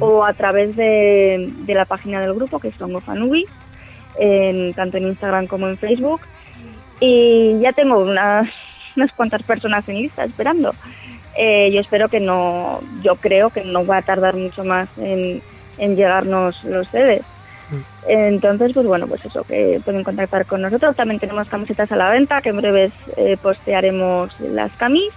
o 0.00 0.24
a 0.24 0.32
través 0.34 0.76
de, 0.76 1.52
de 1.60 1.74
la 1.74 1.84
página 1.84 2.20
del 2.20 2.34
grupo 2.34 2.58
que 2.58 2.68
es 2.68 2.76
Songo 2.76 3.00
Fanubi, 3.00 3.46
en, 4.18 4.74
tanto 4.74 4.96
en 4.96 5.08
Instagram 5.08 5.46
como 5.46 5.68
en 5.68 5.78
Facebook. 5.78 6.20
Y 7.00 7.58
ya 7.60 7.72
tengo 7.72 7.98
unas, 7.98 8.48
unas 8.96 9.12
cuantas 9.12 9.42
personas 9.42 9.88
en 9.88 9.96
lista 9.96 10.24
esperando. 10.24 10.72
Eh, 11.40 11.70
yo 11.72 11.80
espero 11.80 12.08
que 12.08 12.18
no, 12.18 12.80
yo 13.00 13.14
creo 13.14 13.50
que 13.50 13.62
no 13.62 13.86
va 13.86 13.98
a 13.98 14.02
tardar 14.02 14.34
mucho 14.34 14.64
más 14.64 14.88
en, 14.96 15.40
en 15.78 15.94
llegarnos 15.94 16.64
los 16.64 16.88
CDs. 16.88 17.22
Entonces, 18.08 18.72
pues 18.74 18.86
bueno, 18.86 19.06
pues 19.06 19.24
eso, 19.24 19.44
que 19.44 19.80
pueden 19.84 20.02
contactar 20.02 20.46
con 20.46 20.62
nosotros. 20.62 20.96
También 20.96 21.20
tenemos 21.20 21.48
camisetas 21.48 21.92
a 21.92 21.96
la 21.96 22.08
venta, 22.10 22.40
que 22.42 22.48
en 22.48 22.56
breves 22.56 22.92
eh, 23.16 23.36
postearemos 23.40 24.32
las 24.40 24.76
camis. 24.76 25.12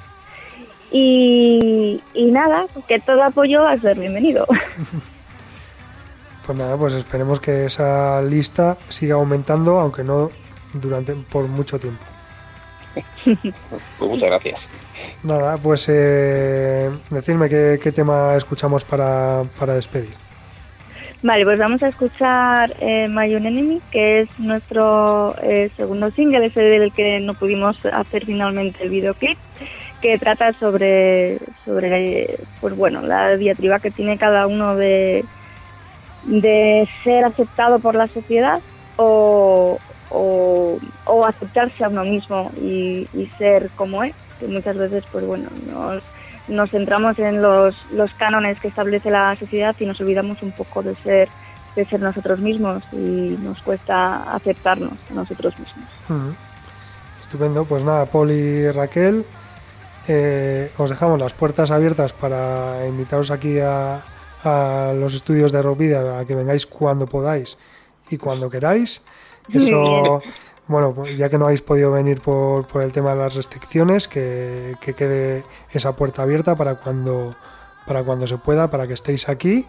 Y, 0.91 2.03
y 2.13 2.31
nada, 2.31 2.67
que 2.87 2.99
todo 2.99 3.23
apoyo 3.23 3.63
va 3.63 3.71
a 3.71 3.79
ser 3.79 3.97
bienvenido. 3.97 4.45
Pues 6.43 6.57
nada, 6.57 6.75
pues 6.75 6.95
esperemos 6.95 7.39
que 7.39 7.65
esa 7.65 8.19
lista 8.23 8.75
siga 8.89 9.13
aumentando, 9.13 9.79
aunque 9.79 10.03
no 10.03 10.31
durante 10.73 11.13
por 11.13 11.47
mucho 11.47 11.79
tiempo. 11.79 12.03
Pues 13.23 14.11
muchas 14.11 14.29
gracias. 14.29 14.69
Nada, 15.23 15.57
pues 15.57 15.87
eh, 15.89 16.89
decirme 17.09 17.49
qué, 17.49 17.79
qué 17.81 17.91
tema 17.91 18.35
escuchamos 18.35 18.83
para, 18.83 19.43
para 19.59 19.75
despedir. 19.75 20.09
Vale, 21.23 21.45
pues 21.45 21.59
vamos 21.59 21.83
a 21.83 21.89
escuchar 21.89 22.75
eh, 22.79 23.07
My 23.07 23.33
Own 23.35 23.45
Enemy, 23.45 23.79
que 23.91 24.21
es 24.21 24.29
nuestro 24.39 25.35
eh, 25.43 25.69
segundo 25.77 26.09
single, 26.11 26.47
ese 26.47 26.61
del 26.61 26.91
que 26.91 27.19
no 27.19 27.35
pudimos 27.35 27.77
hacer 27.85 28.25
finalmente 28.25 28.83
el 28.83 28.89
videoclip, 28.89 29.37
que 30.01 30.17
trata 30.17 30.51
sobre, 30.53 31.37
sobre 31.63 32.39
pues 32.59 32.75
bueno, 32.75 33.03
la 33.03 33.35
diatriba 33.35 33.79
que 33.79 33.91
tiene 33.91 34.17
cada 34.17 34.47
uno 34.47 34.75
de, 34.75 35.23
de 36.23 36.89
ser 37.03 37.23
aceptado 37.23 37.77
por 37.77 37.93
la 37.93 38.07
sociedad 38.07 38.59
o, 38.97 39.79
o, 40.11 40.77
o 41.05 41.25
aceptarse 41.25 41.83
a 41.83 41.89
uno 41.89 42.03
mismo 42.03 42.51
y, 42.57 43.07
y 43.13 43.29
ser 43.37 43.69
como 43.75 44.03
es, 44.03 44.13
que 44.39 44.47
muchas 44.47 44.77
veces 44.77 45.03
pues 45.11 45.25
bueno, 45.25 45.49
nos 45.71 46.01
nos 46.47 46.71
centramos 46.71 47.17
en 47.19 47.41
los, 47.41 47.75
los 47.93 48.11
cánones 48.15 48.59
que 48.59 48.67
establece 48.67 49.09
la 49.09 49.35
sociedad 49.37 49.75
y 49.79 49.85
nos 49.85 49.99
olvidamos 50.01 50.41
un 50.41 50.51
poco 50.51 50.81
de 50.81 50.95
ser 50.95 51.29
de 51.75 51.85
ser 51.85 52.01
nosotros 52.01 52.39
mismos 52.39 52.83
y 52.91 53.37
nos 53.41 53.61
cuesta 53.61 54.33
aceptarnos 54.33 54.91
a 55.09 55.13
nosotros 55.13 55.57
mismos. 55.57 55.87
Mm. 56.09 56.31
Estupendo, 57.21 57.63
pues 57.63 57.85
nada, 57.85 58.05
Paul 58.07 58.31
y 58.31 58.69
Raquel, 58.71 59.25
eh, 60.07 60.69
os 60.77 60.89
dejamos 60.89 61.17
las 61.17 61.33
puertas 61.33 61.71
abiertas 61.71 62.11
para 62.11 62.85
invitaros 62.87 63.31
aquí 63.31 63.59
a, 63.59 64.01
a 64.43 64.93
los 64.93 65.13
estudios 65.13 65.53
de 65.53 65.61
Rovida 65.61 66.19
a 66.19 66.25
que 66.25 66.35
vengáis 66.35 66.65
cuando 66.65 67.05
podáis 67.07 67.57
y 68.09 68.17
cuando 68.17 68.49
queráis. 68.49 69.01
Eso, 69.53 70.21
bueno, 70.67 70.93
pues 70.93 71.17
ya 71.17 71.29
que 71.29 71.37
no 71.37 71.45
habéis 71.45 71.61
podido 71.61 71.91
venir 71.91 72.21
por, 72.21 72.65
por 72.65 72.81
el 72.81 72.91
tema 72.91 73.11
de 73.11 73.17
las 73.17 73.35
restricciones, 73.35 74.07
que, 74.07 74.75
que 74.79 74.93
quede 74.93 75.43
esa 75.71 75.95
puerta 75.95 76.23
abierta 76.23 76.55
para 76.55 76.75
cuando, 76.75 77.35
para 77.85 78.03
cuando 78.03 78.27
se 78.27 78.37
pueda, 78.37 78.69
para 78.69 78.87
que 78.87 78.93
estéis 78.93 79.27
aquí. 79.29 79.67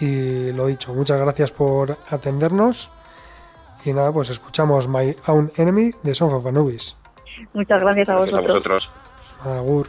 Y 0.00 0.52
lo 0.52 0.66
dicho, 0.66 0.92
muchas 0.92 1.20
gracias 1.20 1.52
por 1.52 1.96
atendernos. 2.10 2.90
Y 3.84 3.92
nada, 3.92 4.12
pues 4.12 4.30
escuchamos 4.30 4.88
My 4.88 5.16
Own 5.26 5.52
Enemy 5.56 5.92
de 6.02 6.14
Song 6.14 6.32
of 6.32 6.46
Anubis. 6.46 6.96
Muchas 7.52 7.80
gracias 7.80 8.08
a 8.08 8.14
Gracias 8.14 8.38
a 8.38 8.40
vosotros. 8.40 8.90
Agur. 9.44 9.88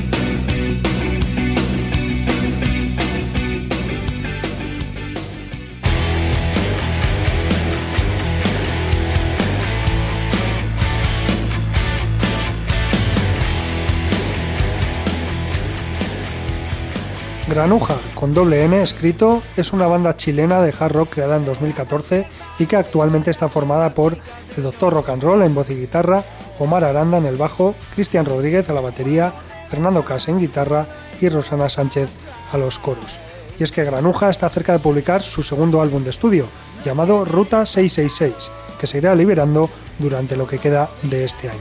Granuja, 17.51 17.97
con 18.15 18.33
doble 18.33 18.63
N 18.63 18.81
escrito, 18.81 19.43
es 19.57 19.73
una 19.73 19.85
banda 19.85 20.15
chilena 20.15 20.61
de 20.61 20.73
hard 20.77 20.93
rock 20.93 21.09
creada 21.15 21.35
en 21.35 21.43
2014 21.43 22.25
y 22.59 22.65
que 22.65 22.77
actualmente 22.77 23.29
está 23.29 23.49
formada 23.49 23.93
por 23.93 24.15
el 24.55 24.63
Doctor 24.63 24.93
Rock 24.93 25.09
and 25.09 25.21
Roll 25.21 25.41
en 25.41 25.53
voz 25.53 25.69
y 25.69 25.75
guitarra, 25.75 26.23
Omar 26.59 26.85
Aranda 26.85 27.17
en 27.17 27.25
el 27.25 27.35
bajo, 27.35 27.75
Cristian 27.93 28.25
Rodríguez 28.25 28.69
a 28.69 28.73
la 28.73 28.79
batería, 28.79 29.33
Fernando 29.69 30.05
Cas 30.05 30.29
en 30.29 30.39
guitarra 30.39 30.87
y 31.19 31.27
Rosana 31.27 31.67
Sánchez 31.67 32.09
a 32.53 32.57
los 32.57 32.79
coros. 32.79 33.19
Y 33.59 33.63
es 33.63 33.73
que 33.73 33.83
Granuja 33.83 34.29
está 34.29 34.47
cerca 34.47 34.71
de 34.71 34.79
publicar 34.79 35.21
su 35.21 35.43
segundo 35.43 35.81
álbum 35.81 36.05
de 36.05 36.11
estudio, 36.11 36.45
llamado 36.85 37.25
Ruta 37.25 37.65
666, 37.65 38.49
que 38.79 38.87
se 38.87 38.99
irá 38.99 39.13
liberando 39.13 39.69
durante 39.99 40.37
lo 40.37 40.47
que 40.47 40.57
queda 40.57 40.89
de 41.03 41.25
este 41.25 41.49
año. 41.49 41.59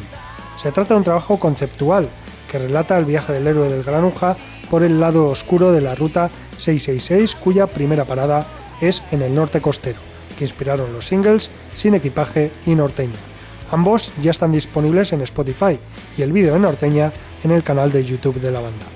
Se 0.54 0.70
trata 0.70 0.94
de 0.94 0.98
un 0.98 1.04
trabajo 1.04 1.38
conceptual 1.38 2.08
que 2.50 2.58
relata 2.58 2.98
el 2.98 3.04
viaje 3.04 3.32
del 3.32 3.46
héroe 3.46 3.68
del 3.68 3.84
Granuja 3.84 4.36
por 4.68 4.82
el 4.82 4.98
lado 4.98 5.28
oscuro 5.28 5.70
de 5.72 5.80
la 5.80 5.94
ruta 5.94 6.30
666, 6.56 7.36
cuya 7.36 7.68
primera 7.68 8.04
parada 8.04 8.46
es 8.80 9.04
en 9.12 9.22
el 9.22 9.34
norte 9.34 9.60
costero, 9.60 9.98
que 10.36 10.44
inspiraron 10.44 10.92
los 10.92 11.06
singles 11.06 11.50
Sin 11.74 11.94
equipaje 11.94 12.50
y 12.66 12.74
Norteña. 12.74 13.18
Ambos 13.70 14.12
ya 14.20 14.32
están 14.32 14.50
disponibles 14.50 15.12
en 15.12 15.20
Spotify 15.20 15.78
y 16.18 16.22
el 16.22 16.32
vídeo 16.32 16.54
de 16.54 16.58
Norteña 16.58 17.12
en 17.44 17.52
el 17.52 17.62
canal 17.62 17.92
de 17.92 18.04
YouTube 18.04 18.40
de 18.40 18.50
la 18.50 18.60
banda. 18.60 18.86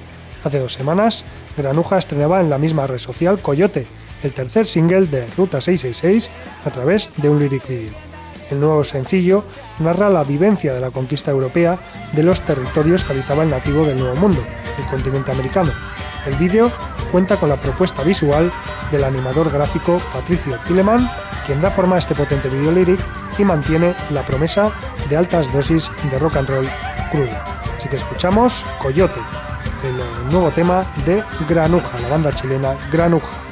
Hace 0.43 0.59
dos 0.59 0.73
semanas, 0.73 1.25
Granuja 1.57 1.97
estrenaba 1.97 2.41
en 2.41 2.51
la 2.51 2.59
misma 2.59 2.87
red 2.87 2.99
social 2.99 3.41
Coyote, 3.41 3.87
el 4.25 4.33
tercer 4.33 4.67
single 4.67 5.07
de 5.07 5.27
Ruta 5.37 5.61
666, 5.61 6.29
a 6.65 6.71
través 6.71 7.13
de 7.17 7.29
un 7.29 7.39
lyric 7.39 7.67
video. 7.69 8.14
El 8.51 8.61
nuevo 8.61 8.85
sencillo 8.85 9.45
narra 9.79 10.11
la 10.11 10.25
vivencia 10.25 10.75
de 10.75 10.81
la 10.81 10.91
conquista 10.91 11.31
europea 11.31 11.79
de 12.13 12.23
los 12.23 12.43
territorios 12.43 13.05
que 13.05 13.13
habitaba 13.13 13.43
el 13.43 13.51
nativo 13.51 13.85
del 13.87 13.99
Nuevo 13.99 14.17
Mundo, 14.17 14.43
el 14.79 14.87
continente 14.87 15.33
americano. 15.33 15.73
El 16.27 16.37
vídeo 16.37 16.71
cuenta 17.11 17.37
con 17.37 17.49
la 17.49 17.57
propuesta 17.57 18.03
visual 18.03 18.51
del 18.91 19.05
animador 19.05 19.51
gráfico 19.51 20.01
Patricio 20.13 20.59
Tilleman, 20.67 21.11
quien 21.47 21.61
da 21.61 21.71
forma 21.71 21.97
a 21.97 21.99
este 21.99 22.15
potente 22.15 22.49
video 22.49 22.73
lyric 22.73 23.01
y 23.39 23.45
mantiene 23.45 23.95
la 24.11 24.25
promesa 24.25 24.71
de 25.09 25.17
altas 25.17 25.53
dosis 25.53 25.93
de 26.11 26.19
rock 26.19 26.37
and 26.37 26.49
roll 26.49 26.69
crudo. 27.11 27.37
Así 27.77 27.89
que 27.89 27.97
escuchamos 27.97 28.65
Coyote, 28.81 29.21
el 29.83 30.33
nuevo 30.33 30.51
tema 30.51 30.85
de 31.05 31.23
Granuja, 31.49 31.99
la 32.01 32.09
banda 32.09 32.33
chilena 32.33 32.77
Granuja. 32.91 33.44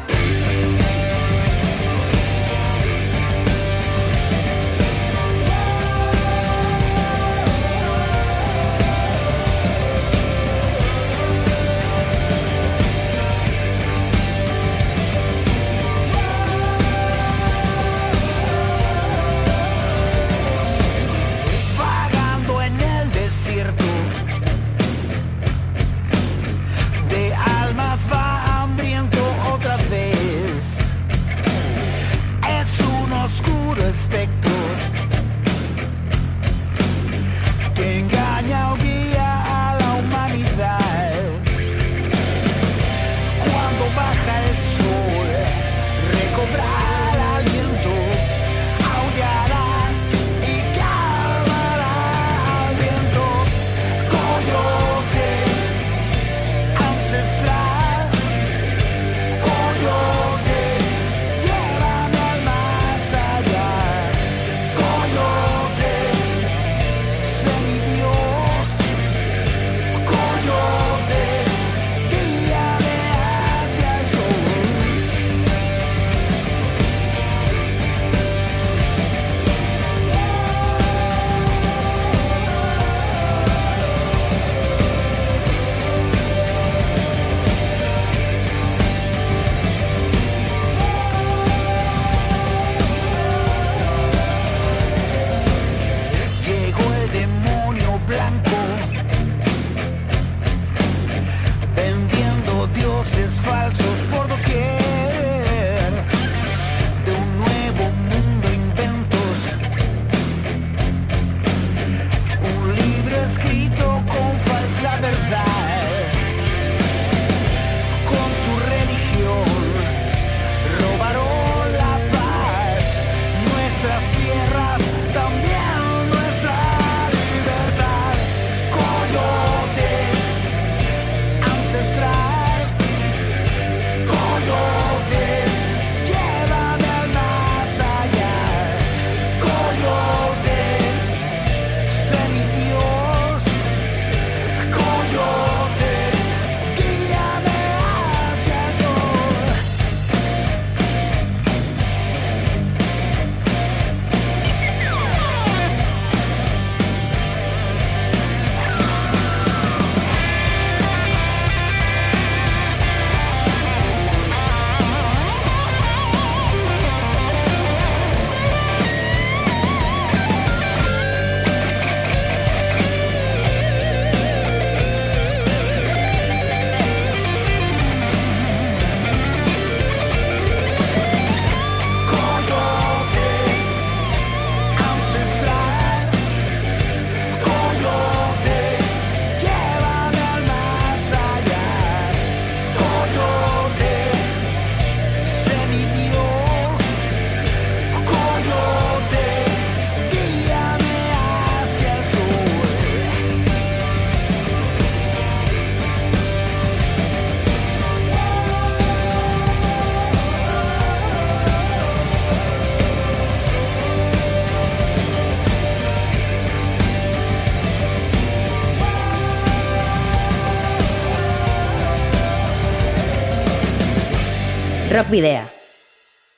Video. 225.12 225.42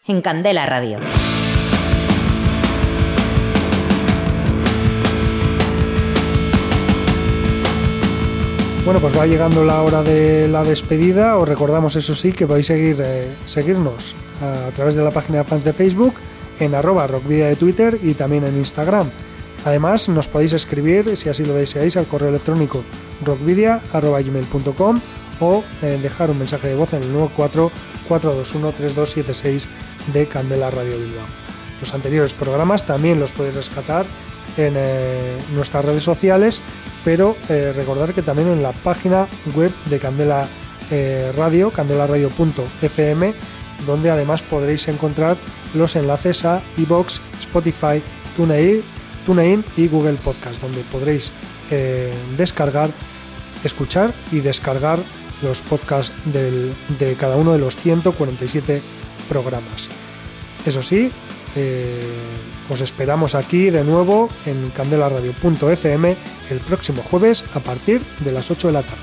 En 0.09 0.21
Candela 0.21 0.67
Radio. 0.67 0.99
Bueno, 8.85 8.99
pues 8.99 9.17
va 9.17 9.27
llegando 9.29 9.65
la 9.65 9.81
hora 9.81 10.03
de 10.03 10.49
la 10.49 10.65
despedida. 10.65 11.37
Os 11.37 11.49
recordamos, 11.49 11.95
eso 11.95 12.17
sí, 12.17 12.33
que 12.33 12.49
podéis 12.49 12.67
seguir, 12.67 13.01
eh, 13.01 13.29
seguirnos 13.45 14.17
a, 14.43 14.73
través 14.73 14.97
de 14.97 15.05
la 15.05 15.13
página 15.13 15.39
de 15.39 15.45
fans 15.45 15.65
de 15.65 15.73
Facebook, 15.73 16.15
en 16.59 16.75
arroba 16.75 17.07
rockvidia 17.07 17.47
de 17.47 17.55
Twitter 17.55 18.01
y 18.03 18.15
también 18.15 18.43
en 18.43 18.57
Instagram. 18.57 19.09
Además, 19.65 20.09
nos 20.09 20.27
podéis 20.27 20.53
escribir, 20.53 21.17
si 21.17 21.29
así 21.29 21.45
lo 21.45 21.55
deseáis, 21.55 21.97
al 21.97 22.07
correo 22.07 22.31
electrónico 22.31 22.83
rockvidia.gmail.com 23.25 25.01
o 25.45 25.63
eh, 25.83 25.99
dejar 26.03 26.31
un 26.31 26.39
mensaje 26.39 26.69
de 26.69 26.75
voz 26.75 26.95
en 26.95 27.03
el 27.03 27.15
944213276 27.15 29.67
de 30.13 30.27
Candela 30.27 30.71
Radio 30.71 30.99
Bilbao. 30.99 31.27
Los 31.81 31.95
anteriores 31.95 32.35
programas 32.35 32.85
también 32.87 33.21
los 33.21 33.33
podéis 33.33 33.57
rescatar 33.57 34.07
en 34.57 34.75
eh, 34.77 35.39
nuestras 35.53 35.85
redes 35.85 36.05
sociales, 36.05 36.61
pero 37.05 37.37
eh, 37.49 37.73
recordar 37.75 38.15
que 38.15 38.23
también 38.23 38.49
en 38.49 38.63
la 38.63 38.73
página 38.73 39.29
web 39.55 39.73
de 39.87 39.99
Candela 39.99 40.49
eh, 40.91 41.33
Radio, 41.37 41.71
candelaradio.fm, 41.71 43.35
donde 43.87 44.11
además 44.11 44.43
podréis 44.43 44.89
encontrar 44.89 45.37
los 45.75 45.97
enlaces 45.97 46.45
a 46.45 46.63
iBox, 46.77 47.21
Spotify, 47.41 48.03
TuneIn, 48.37 48.83
TuneIn 49.27 49.65
y 49.77 49.89
Google 49.89 50.15
Podcast, 50.15 50.61
donde 50.61 50.83
podréis 50.85 51.33
descargar, 52.37 52.91
escuchar 53.65 54.13
y 54.31 54.41
descargar 54.41 55.01
los 55.43 55.63
podcasts 55.63 56.13
de 56.25 57.17
cada 57.19 57.37
uno 57.37 57.53
de 57.53 57.59
los 57.59 57.77
147 57.77 58.83
programas. 59.29 59.89
Eso 60.67 60.83
sí, 60.83 61.11
eh, 61.57 62.03
os 62.69 62.81
esperamos 62.81 63.35
aquí 63.35 63.71
de 63.71 63.85
nuevo 63.85 64.29
en 64.47 64.71
candelaradio.fm 64.71 66.17
el 66.51 66.59
próximo 66.61 67.03
jueves 67.03 67.45
a 67.55 67.61
partir 67.61 68.01
de 68.21 68.33
las 68.33 68.51
8 68.51 68.69
de 68.69 68.73
la 68.73 68.83
tarde. 68.83 69.03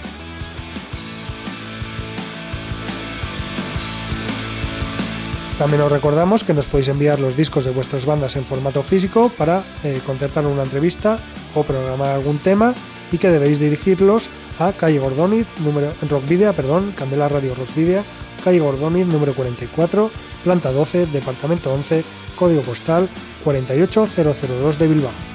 También 5.57 5.83
os 5.83 5.91
recordamos 5.91 6.43
que 6.43 6.55
nos 6.55 6.65
podéis 6.65 6.87
enviar 6.87 7.19
los 7.19 7.37
discos 7.37 7.65
de 7.65 7.71
vuestras 7.71 8.07
bandas 8.07 8.35
en 8.35 8.45
formato 8.45 8.81
físico 8.81 9.31
para 9.37 9.61
eh, 9.83 10.01
concertar 10.03 10.47
una 10.47 10.63
entrevista 10.63 11.19
o 11.53 11.61
programar 11.61 12.15
algún 12.15 12.39
tema 12.39 12.73
y 13.11 13.17
que 13.17 13.29
debéis 13.29 13.59
dirigirlos 13.59 14.29
a 14.59 14.71
calle 14.73 14.99
Gordoniz, 14.99 15.47
número 15.59 15.91
Rockvidia, 16.09 16.53
perdón, 16.53 16.93
Candela 16.95 17.29
Radio 17.29 17.55
Rockvidia, 17.55 18.03
calle 18.43 18.59
Gordoniz, 18.59 19.07
número 19.07 19.33
44, 19.33 20.09
planta 20.43 20.71
12, 20.71 21.07
departamento 21.07 21.73
11, 21.73 22.03
código 22.35 22.61
postal 22.61 23.09
48002 23.43 24.79
de 24.79 24.87
Bilbao. 24.87 25.31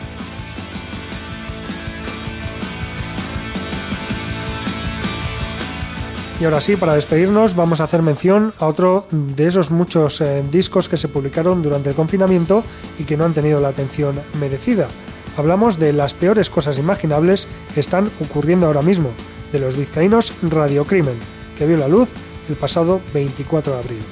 Y 6.39 6.45
ahora 6.45 6.61
sí, 6.61 6.77
para 6.77 6.95
despedirnos, 6.95 7.55
vamos 7.55 7.81
a 7.81 7.85
hacer 7.85 8.03
mención 8.03 8.53
a 8.59 8.67
otro 8.67 9.07
de 9.11 9.47
esos 9.47 9.71
muchos 9.71 10.21
eh, 10.21 10.45
discos 10.51 10.87
que 10.87 10.99
se 10.99 11.09
publicaron 11.09 11.63
durante 11.63 11.89
el 11.89 11.95
confinamiento 11.95 12.63
y 12.99 13.05
que 13.05 13.17
no 13.17 13.25
han 13.25 13.33
tenido 13.33 13.59
la 13.59 13.69
atención 13.69 14.21
merecida. 14.39 14.89
Hablamos 15.37 15.79
de 15.79 15.93
las 15.93 16.15
peores 16.15 16.49
cosas 16.49 16.79
imaginables 16.79 17.47
que 17.75 17.81
están 17.81 18.11
ocurriendo 18.21 18.67
ahora 18.67 18.81
mismo, 18.81 19.11
de 19.53 19.59
los 19.59 19.77
vizcaínos 19.77 20.33
Radiocrimen, 20.43 21.19
que 21.57 21.67
vio 21.67 21.77
la 21.77 21.89
luz 21.89 22.13
el 22.49 22.57
pasado 22.57 23.03
24 23.13 23.75
de 23.75 23.79
abril. 23.79 24.03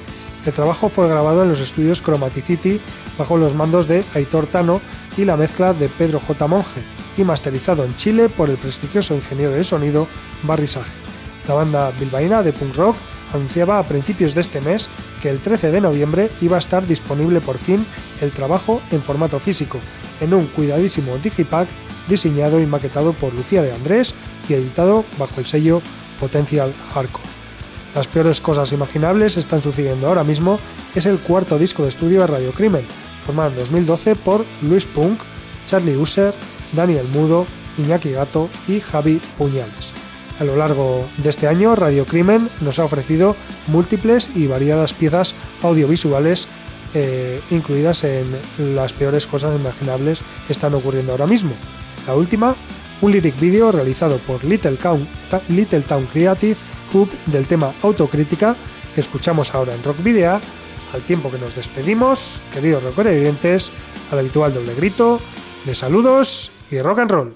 El 0.45 0.53
trabajo 0.53 0.89
fue 0.89 1.09
grabado 1.09 1.41
en 1.41 1.49
los 1.49 1.61
estudios 1.61 2.03
Chromaticity 2.03 2.79
bajo 3.17 3.37
los 3.37 3.55
mandos 3.55 3.87
de 3.87 4.03
Aitor 4.13 4.45
Tano 4.45 4.81
y 5.17 5.25
la 5.25 5.37
mezcla 5.37 5.73
de 5.73 5.89
Pedro 5.89 6.19
J. 6.19 6.47
Monge 6.47 6.81
y 7.17 7.23
masterizado 7.23 7.83
en 7.83 7.95
Chile 7.95 8.29
por 8.29 8.51
el 8.51 8.57
prestigioso 8.57 9.15
ingeniero 9.15 9.53
de 9.53 9.63
sonido 9.63 10.07
Barry 10.43 10.67
Sage. 10.67 10.91
La 11.47 11.55
banda 11.55 11.91
bilbaína 11.91 12.43
de 12.43 12.53
punk 12.53 12.75
rock 12.75 12.95
anunciaba 13.35 13.79
a 13.79 13.87
principios 13.87 14.33
de 14.35 14.41
este 14.41 14.61
mes 14.61 14.89
que 15.21 15.29
el 15.29 15.39
13 15.39 15.71
de 15.71 15.81
noviembre 15.81 16.29
iba 16.41 16.55
a 16.55 16.59
estar 16.59 16.85
disponible 16.85 17.41
por 17.41 17.57
fin 17.57 17.85
el 18.21 18.31
trabajo 18.31 18.81
en 18.91 19.01
formato 19.01 19.39
físico, 19.39 19.79
en 20.21 20.33
un 20.33 20.47
cuidadísimo 20.47 21.17
digipack 21.17 21.69
diseñado 22.07 22.59
y 22.59 22.65
maquetado 22.65 23.13
por 23.13 23.33
Lucía 23.33 23.61
de 23.61 23.73
Andrés 23.73 24.15
y 24.47 24.53
editado 24.53 25.05
bajo 25.17 25.39
el 25.39 25.45
sello 25.45 25.81
Potential 26.19 26.73
Hardcore. 26.93 27.27
Las 27.95 28.07
peores 28.07 28.41
cosas 28.41 28.71
imaginables 28.73 29.37
están 29.37 29.61
sucediendo 29.61 30.07
ahora 30.07 30.23
mismo 30.23 30.59
es 30.93 31.05
el 31.05 31.17
cuarto 31.17 31.57
disco 31.57 31.83
de 31.83 31.89
estudio 31.89 32.21
de 32.21 32.27
Radio 32.27 32.51
Crimen, 32.51 32.85
formado 33.25 33.51
en 33.51 33.55
2012 33.57 34.15
por 34.15 34.45
Luis 34.61 34.85
Punk, 34.85 35.19
Charlie 35.65 35.95
User, 35.95 36.33
Daniel 36.73 37.07
Mudo, 37.07 37.45
Iñaki 37.77 38.11
Gato 38.11 38.49
y 38.67 38.79
Javi 38.79 39.21
Puñales. 39.37 40.04
A 40.39 40.43
lo 40.43 40.55
largo 40.57 41.07
de 41.17 41.29
este 41.29 41.47
año, 41.47 41.75
Radio 41.75 42.05
Crimen 42.05 42.49
nos 42.59 42.79
ha 42.79 42.83
ofrecido 42.83 43.35
múltiples 43.67 44.31
y 44.35 44.47
variadas 44.47 44.93
piezas 44.93 45.33
audiovisuales, 45.61 46.49
eh, 46.93 47.39
incluidas 47.51 48.03
en 48.03 48.35
las 48.75 48.91
peores 48.93 49.27
cosas 49.27 49.55
imaginables 49.55 50.21
que 50.45 50.53
están 50.53 50.73
ocurriendo 50.73 51.13
ahora 51.13 51.25
mismo. 51.25 51.53
La 52.05 52.15
última, 52.15 52.53
un 53.01 53.11
lyric 53.13 53.39
video 53.39 53.71
realizado 53.71 54.17
por 54.17 54.43
Little, 54.43 54.77
Town- 54.77 55.07
Little 55.49 55.81
Town 55.81 56.05
Creative 56.11 56.57
Hub 56.93 57.09
del 57.27 57.47
tema 57.47 57.73
Autocrítica, 57.81 58.55
que 58.93 59.01
escuchamos 59.01 59.55
ahora 59.55 59.73
en 59.73 59.83
Rock 59.83 60.03
Video, 60.03 60.41
al 60.93 61.01
tiempo 61.01 61.31
que 61.31 61.37
nos 61.37 61.55
despedimos, 61.55 62.41
queridos 62.53 62.83
rockerientes, 62.83 63.71
al 64.11 64.19
habitual 64.19 64.53
doble 64.53 64.75
grito 64.75 65.19
de 65.65 65.75
saludos 65.75 66.51
y 66.71 66.79
rock 66.79 66.99
and 66.99 67.11
roll. 67.11 67.35